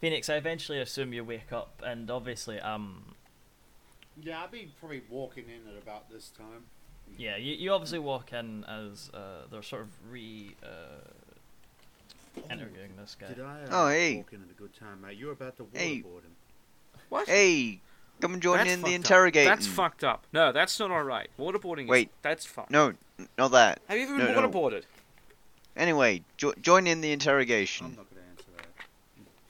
Phoenix. 0.00 0.28
I 0.28 0.36
eventually 0.36 0.78
assume 0.80 1.12
you 1.12 1.24
wake 1.24 1.52
up, 1.52 1.82
and 1.84 2.08
obviously, 2.10 2.60
um, 2.60 3.14
Yeah, 4.22 4.42
I'll 4.42 4.48
be 4.48 4.70
probably 4.78 5.02
walking 5.10 5.44
in 5.48 5.68
at 5.70 5.76
about 5.82 6.08
this 6.08 6.28
time. 6.30 6.66
yeah, 7.18 7.36
you, 7.36 7.54
you 7.54 7.72
obviously 7.72 7.98
walk 7.98 8.32
in 8.32 8.64
as 8.64 9.10
uh, 9.12 9.46
they're 9.50 9.62
sort 9.62 9.82
of 9.82 9.88
re 10.10 10.54
uh, 10.62 12.40
interviewing 12.50 12.92
this 12.96 13.16
guy. 13.18 13.26
Did 13.28 13.40
I 13.40 13.62
uh, 13.64 13.66
Oh, 13.70 13.88
hey. 13.88 14.16
walk 14.18 14.32
in 14.32 14.42
at 14.44 14.50
a 14.50 14.54
good 14.54 14.74
time, 14.74 15.00
mate? 15.02 15.16
You're 15.18 15.32
about 15.32 15.56
to 15.56 15.66
Hey. 15.72 15.96
waterboard 16.02 16.22
him. 16.22 16.36
What? 17.08 17.26
Hey, 17.28 17.80
come 18.20 18.34
and 18.34 18.42
join 18.42 18.58
That's 18.58 18.70
in 18.70 18.82
the 18.82 18.96
fucked 18.98 19.10
up. 19.10 19.32
That's 19.32 19.66
fucked 19.66 20.04
up. 20.04 20.26
No, 20.32 20.52
that's 20.52 20.78
not 20.78 20.90
alright. 20.90 21.28
Waterboarding 21.38 21.88
Wait. 21.88 22.08
is 22.08 22.14
that's 22.22 22.46
fucked. 22.46 22.70
No, 22.70 22.92
not 23.38 23.52
that. 23.52 23.80
Have 23.88 23.98
you 23.98 24.04
ever 24.04 24.16
been 24.16 24.34
no. 24.34 24.48
waterboarded? 24.48 24.84
Anyway, 25.76 26.22
jo- 26.36 26.54
join 26.60 26.86
in 26.86 27.00
the 27.00 27.12
interrogation. 27.12 27.86
I'm 27.86 27.96
not 27.96 28.10
going 28.10 28.22
to 28.22 28.30
answer 28.30 28.50
that. 28.56 28.84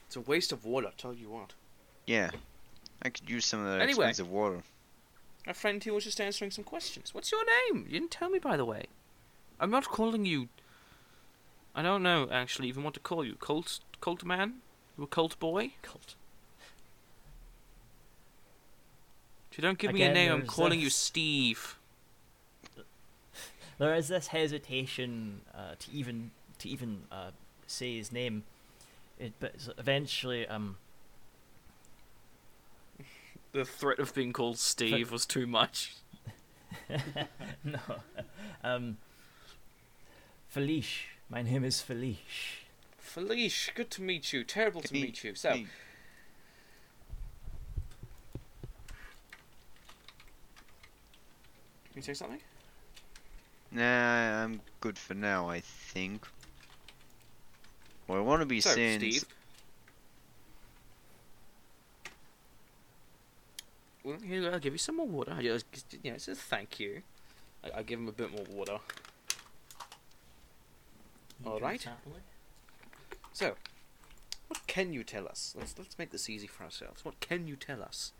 It's 0.06 0.16
a 0.16 0.20
waste 0.20 0.52
of 0.52 0.64
water, 0.64 0.90
tell 0.96 1.14
you 1.14 1.30
what. 1.30 1.52
Yeah, 2.06 2.30
I 3.02 3.10
could 3.10 3.28
use 3.30 3.46
some 3.46 3.60
of 3.60 3.66
that 3.66 3.80
Anyway. 3.80 4.06
expensive 4.06 4.30
water. 4.30 4.62
A 5.46 5.54
friend 5.54 5.82
here 5.82 5.94
was 5.94 6.04
just 6.04 6.20
answering 6.20 6.50
some 6.50 6.64
questions. 6.64 7.14
What's 7.14 7.30
your 7.30 7.44
name? 7.44 7.84
You 7.86 7.92
didn't 7.92 8.10
tell 8.10 8.28
me, 8.28 8.40
by 8.40 8.56
the 8.56 8.64
way. 8.64 8.86
I'm 9.60 9.70
not 9.70 9.86
calling 9.86 10.26
you. 10.26 10.48
I 11.74 11.82
don't 11.82 12.02
know, 12.02 12.28
actually, 12.32 12.68
even 12.68 12.82
what 12.82 12.94
to 12.94 13.00
call 13.00 13.24
you. 13.24 13.34
Cult, 13.34 13.80
cult 14.00 14.24
man? 14.24 14.54
You 14.98 15.04
a 15.04 15.06
cult 15.06 15.38
boy? 15.38 15.72
Cult. 15.82 16.14
If 19.56 19.62
you 19.62 19.68
don't 19.68 19.78
give 19.78 19.94
me 19.94 20.02
a 20.02 20.12
name, 20.12 20.32
I'm 20.32 20.38
there's 20.40 20.50
calling 20.50 20.78
you 20.78 20.90
Steve. 20.90 21.78
There 23.78 23.94
is 23.94 24.08
this 24.08 24.26
hesitation 24.26 25.40
uh, 25.54 25.76
to 25.78 25.90
even 25.90 26.32
to 26.58 26.68
even 26.68 27.04
uh, 27.10 27.30
say 27.66 27.96
his 27.96 28.12
name, 28.12 28.44
it, 29.18 29.32
but 29.40 29.54
eventually, 29.78 30.46
um, 30.46 30.76
The 33.52 33.64
threat 33.64 33.98
of 33.98 34.14
being 34.14 34.34
called 34.34 34.58
Steve 34.58 35.10
was 35.10 35.24
too 35.24 35.46
much. 35.46 35.94
no, 37.64 37.78
um, 38.62 38.98
Felice. 40.48 41.04
My 41.30 41.40
name 41.40 41.64
is 41.64 41.80
Felice. 41.80 42.58
Felice, 42.98 43.70
good 43.74 43.90
to 43.92 44.02
meet 44.02 44.34
you. 44.34 44.44
Terrible 44.44 44.82
to 44.82 44.92
meet 44.92 45.24
you. 45.24 45.34
So, 45.34 45.50
hey, 45.50 45.66
can 51.85 51.85
you 51.96 52.02
say 52.02 52.14
something? 52.14 52.40
Nah, 53.72 54.44
I'm 54.44 54.60
good 54.80 54.98
for 54.98 55.14
now, 55.14 55.48
I 55.48 55.60
think. 55.60 56.26
What 58.06 58.18
I 58.18 58.20
want 58.20 58.42
to 58.42 58.46
be 58.46 58.60
So, 58.60 58.74
saying 58.74 59.00
Steve. 59.00 59.24
Well, 64.04 64.18
here, 64.24 64.50
I'll 64.52 64.60
give 64.60 64.72
you 64.72 64.78
some 64.78 64.98
more 64.98 65.06
water. 65.06 65.34
I 65.36 65.42
just, 65.42 65.66
you 66.02 66.10
know, 66.10 66.14
it's 66.14 66.28
a 66.28 66.36
thank 66.36 66.78
you. 66.78 67.02
I, 67.64 67.78
I'll 67.78 67.82
give 67.82 67.98
him 67.98 68.06
a 68.06 68.12
bit 68.12 68.30
more 68.30 68.44
water. 68.52 68.78
All 71.44 71.58
right. 71.58 71.84
So, 73.32 73.56
what 74.46 74.66
can 74.68 74.92
you 74.92 75.02
tell 75.02 75.26
us? 75.26 75.54
Let's 75.58 75.74
let's 75.76 75.98
make 75.98 76.10
this 76.10 76.30
easy 76.30 76.46
for 76.46 76.62
ourselves. 76.62 77.04
What 77.04 77.18
can 77.20 77.48
you 77.48 77.56
tell 77.56 77.82
us? 77.82 78.12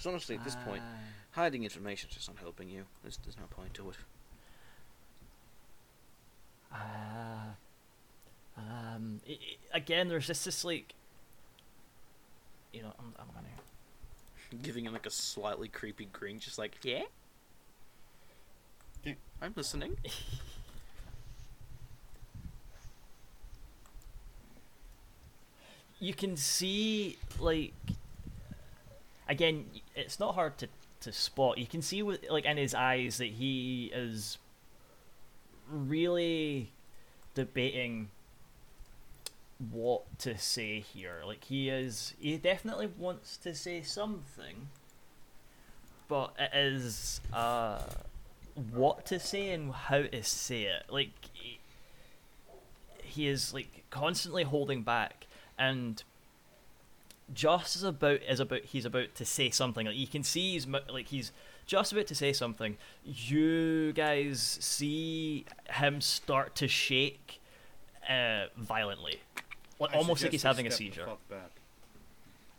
Because 0.00 0.12
honestly, 0.12 0.36
at 0.36 0.44
this 0.44 0.56
point, 0.64 0.82
hiding 1.32 1.62
information 1.62 2.08
is 2.08 2.16
just 2.16 2.26
not 2.26 2.38
helping 2.38 2.70
you. 2.70 2.84
There's, 3.02 3.18
there's 3.18 3.36
no 3.36 3.44
point 3.50 3.74
to 3.74 3.90
it. 3.90 3.96
Uh, 6.72 7.50
um, 8.56 9.20
i 9.28 9.32
i 9.32 9.76
again, 9.76 10.08
there's 10.08 10.26
just 10.26 10.46
this 10.46 10.64
like, 10.64 10.94
you 12.72 12.80
know, 12.80 12.94
I'm, 12.98 13.12
I'm 13.18 13.26
gonna. 13.34 13.46
Giving 14.62 14.86
him 14.86 14.94
like 14.94 15.04
a 15.04 15.10
slightly 15.10 15.68
creepy 15.68 16.08
grin, 16.10 16.38
just 16.38 16.56
like, 16.56 16.78
yeah? 16.82 17.02
Yeah. 19.04 19.12
I'm 19.42 19.52
listening. 19.54 19.98
you 26.00 26.14
can 26.14 26.38
see 26.38 27.18
like 27.38 27.74
again 29.30 29.66
it's 29.94 30.20
not 30.20 30.34
hard 30.34 30.58
to 30.58 30.68
to 31.00 31.12
spot. 31.12 31.56
You 31.56 31.66
can 31.66 31.80
see 31.80 32.02
with 32.02 32.24
like 32.28 32.44
in 32.44 32.58
his 32.58 32.74
eyes 32.74 33.16
that 33.18 33.28
he 33.28 33.90
is 33.94 34.36
really 35.70 36.72
debating 37.34 38.10
what 39.70 40.02
to 40.18 40.36
say 40.36 40.80
here. 40.80 41.22
Like 41.26 41.44
he 41.44 41.70
is 41.70 42.14
he 42.20 42.36
definitely 42.36 42.88
wants 42.98 43.36
to 43.38 43.54
say 43.54 43.82
something 43.82 44.68
but 46.08 46.34
it 46.38 46.50
is 46.52 47.20
uh 47.32 47.80
what 48.72 49.06
to 49.06 49.18
say 49.18 49.50
and 49.50 49.72
how 49.72 50.02
to 50.02 50.22
say 50.22 50.64
it. 50.64 50.84
Like 50.90 51.12
he, 51.32 51.60
he 53.02 53.28
is 53.28 53.54
like 53.54 53.84
constantly 53.90 54.42
holding 54.42 54.82
back 54.82 55.26
and 55.58 56.02
just 57.34 57.76
as 57.76 57.82
about 57.82 58.20
as 58.28 58.40
about 58.40 58.62
he's 58.62 58.84
about 58.84 59.14
to 59.14 59.24
say 59.24 59.50
something 59.50 59.86
like 59.86 59.96
you 59.96 60.06
can 60.06 60.22
see 60.22 60.52
he's 60.52 60.66
like 60.66 61.08
he's 61.08 61.32
just 61.66 61.92
about 61.92 62.06
to 62.06 62.14
say 62.14 62.32
something 62.32 62.76
you 63.04 63.92
guys 63.92 64.58
see 64.60 65.44
him 65.74 66.00
start 66.00 66.54
to 66.56 66.66
shake 66.66 67.40
uh 68.08 68.46
violently 68.56 69.20
like 69.78 69.94
I 69.94 69.98
almost 69.98 70.22
like 70.22 70.32
he's 70.32 70.42
we 70.42 70.48
having 70.48 70.66
a 70.66 70.70
step 70.70 70.78
the 70.78 70.92
seizure 70.92 71.06
fuck 71.06 71.28
back. 71.28 71.50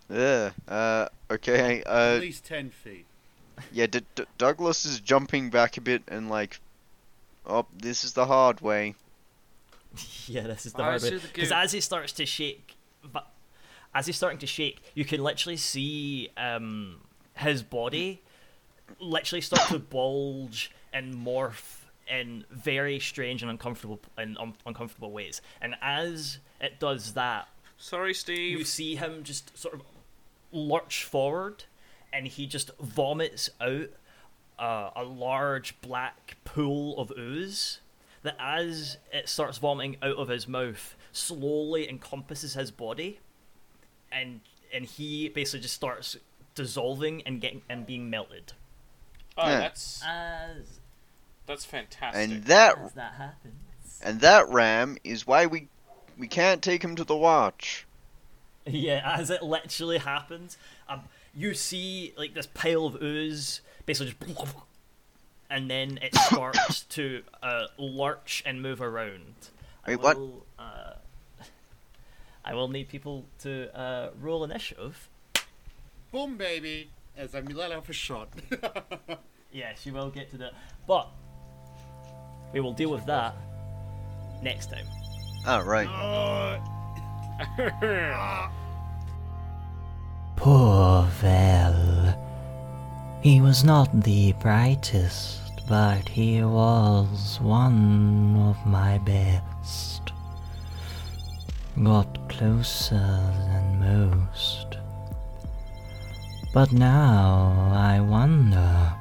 yeah, 0.10 0.52
uh, 0.68 1.08
okay, 1.30 1.84
uh, 1.84 2.16
At 2.16 2.22
least 2.22 2.46
ten 2.46 2.70
feet. 2.70 3.06
yeah, 3.72 3.86
D- 3.88 4.02
D- 4.16 4.26
Douglas 4.38 4.86
is 4.86 5.00
jumping 5.00 5.50
back 5.50 5.78
a 5.78 5.82
bit 5.82 6.04
and 6.08 6.30
like, 6.30 6.60
oh, 7.46 7.66
this 7.78 8.04
is 8.04 8.14
the 8.14 8.26
hard 8.26 8.62
way. 8.62 8.96
yeah 10.28 10.44
this 10.48 10.66
is 10.66 10.74
the 10.74 10.82
I 10.82 10.98
hard 10.98 11.02
way 11.04 11.20
because 11.20 11.52
as 11.52 11.74
he 11.74 11.82
starts 11.82 12.14
to 12.14 12.26
shake 12.26 12.76
but 13.12 13.28
as 13.94 14.06
he's 14.06 14.16
starting 14.16 14.40
to 14.40 14.48
shake 14.48 14.82
you 14.94 15.04
can 15.06 15.22
literally 15.24 15.58
see 15.58 16.30
um 16.38 16.98
his 17.38 17.64
body 17.64 18.22
literally 19.00 19.42
start 19.42 19.68
to 19.70 19.80
bulge 19.80 20.72
and 20.94 21.14
morph 21.16 21.78
in 22.10 22.44
very 22.52 23.00
strange 23.00 23.42
and 23.42 23.50
uncomfortable 23.50 24.00
and 24.18 24.38
un- 24.38 24.54
uncomfortable 24.66 25.12
ways 25.12 25.42
and 25.62 25.76
as 25.82 26.40
it 26.60 26.80
does 26.80 27.14
that 27.14 27.48
Sorry, 27.78 28.14
Steve. 28.14 28.60
you 28.60 28.64
see 28.64 28.96
him 28.96 29.24
just 29.24 29.58
sort 29.58 29.74
of 29.74 29.82
lurch 30.52 31.04
forward 31.04 31.64
and 32.14 32.28
he 32.28 32.46
just 32.46 32.70
vomits 32.80 33.50
out 33.60 33.88
uh, 34.60 34.92
a 34.96 35.04
large 35.04 35.80
black 35.82 36.38
pool 36.44 36.98
of 37.00 37.12
ooze 37.18 37.80
that 38.22 38.36
as 38.40 38.98
it 39.12 39.28
starts 39.28 39.58
vomiting 39.58 39.96
out 40.04 40.18
of 40.18 40.28
his 40.28 40.48
mouth 40.48 40.96
slowly 41.12 41.90
encompasses 41.90 42.54
his 42.54 42.70
body 42.70 43.20
and 44.12 44.42
and 44.74 44.86
he 44.86 45.30
basically 45.30 45.60
just 45.60 45.76
starts 45.76 46.18
dissolving 46.56 47.22
and 47.24 47.42
getting 47.42 47.62
and 47.70 47.86
being 47.86 48.10
melted 48.10 48.54
oh, 49.38 49.48
Yeah. 49.48 49.60
that's 49.60 50.04
as 50.06 50.80
that's 51.46 51.66
fantastic. 51.66 52.30
And 52.30 52.44
that 52.46 52.78
as 52.78 52.94
that 52.94 53.14
happens 53.14 54.00
and 54.04 54.20
that 54.22 54.50
ram 54.50 54.98
is 55.04 55.28
why 55.28 55.46
we 55.46 55.68
we 56.18 56.28
can't 56.28 56.62
take 56.62 56.84
him 56.84 56.96
to 56.96 57.04
the 57.04 57.16
watch. 57.16 57.86
Yeah, 58.64 59.02
as 59.18 59.32
it 59.32 59.42
literally 59.42 59.98
happens, 59.98 60.56
um, 60.88 61.02
you 61.36 61.56
see 61.56 62.14
like 62.16 62.36
this 62.36 62.46
pile 62.46 62.86
of 62.86 63.02
ooze 63.02 63.62
basically 63.88 64.14
just, 64.22 64.56
and 65.50 65.68
then 65.68 65.98
it 66.00 66.14
starts 66.28 66.82
to 66.84 67.24
uh, 67.42 67.66
lurch 67.80 68.44
and 68.46 68.62
move 68.62 68.80
around. 68.80 69.34
I 69.84 69.96
Wait, 69.96 70.02
what? 70.02 70.18
Uh, 70.60 70.94
I 72.44 72.54
will 72.54 72.68
need 72.68 72.90
people 72.90 73.26
to 73.40 73.76
uh, 73.78 74.10
roll 74.20 74.44
initiative. 74.44 75.10
boom, 76.12 76.38
baby, 76.38 76.90
as 77.16 77.36
I'm 77.36 77.46
let 77.46 77.72
off 77.72 77.90
a 77.90 77.94
shot. 77.94 78.30
Yes, 79.52 79.86
you 79.86 79.94
will 79.94 80.10
get 80.10 80.32
to 80.32 80.38
that. 80.38 80.54
But 80.88 81.10
we 82.54 82.62
will 82.62 82.74
deal 82.74 82.90
with 82.90 83.06
that 83.06 83.36
next 84.42 84.72
time. 84.72 84.86
Alright. 85.46 85.90
Poor 90.38 91.04
Vel. 91.20 92.18
He 93.22 93.42
was 93.42 93.64
not 93.64 94.04
the 94.04 94.34
brightest, 94.34 95.40
but 95.68 96.08
he 96.10 96.44
was 96.44 97.40
one 97.42 98.36
of 98.50 98.66
my 98.66 98.98
best. 99.00 100.11
Got 101.84 102.30
closer 102.30 102.94
than 102.96 103.80
most. 103.80 104.78
But 106.54 106.72
now 106.72 107.72
I 107.74 108.00
wonder 108.00 108.94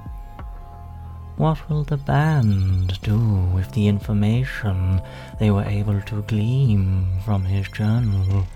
what 1.36 1.68
will 1.68 1.84
the 1.84 1.98
band 1.98 2.98
do 3.02 3.18
with 3.54 3.72
the 3.72 3.86
information 3.86 5.02
they 5.38 5.50
were 5.50 5.64
able 5.64 6.00
to 6.00 6.22
glean 6.22 7.20
from 7.22 7.44
his 7.44 7.68
journal? 7.68 8.46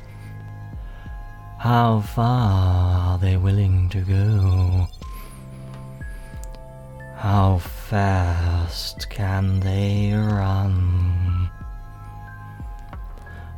How 1.58 2.00
far 2.00 3.12
are 3.12 3.18
they 3.18 3.36
willing 3.36 3.90
to 3.90 4.00
go? 4.00 4.86
How 7.16 7.58
fast 7.58 9.10
can 9.10 9.60
they 9.60 10.12
run? 10.14 11.43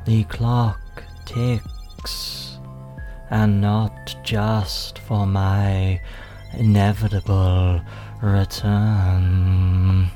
The 0.07 0.23
clock 0.23 1.03
ticks, 1.25 2.61
and 3.29 3.61
not 3.61 4.15
just 4.23 5.01
for 5.01 5.27
my 5.27 6.01
inevitable 6.53 7.81
return. 8.23 10.09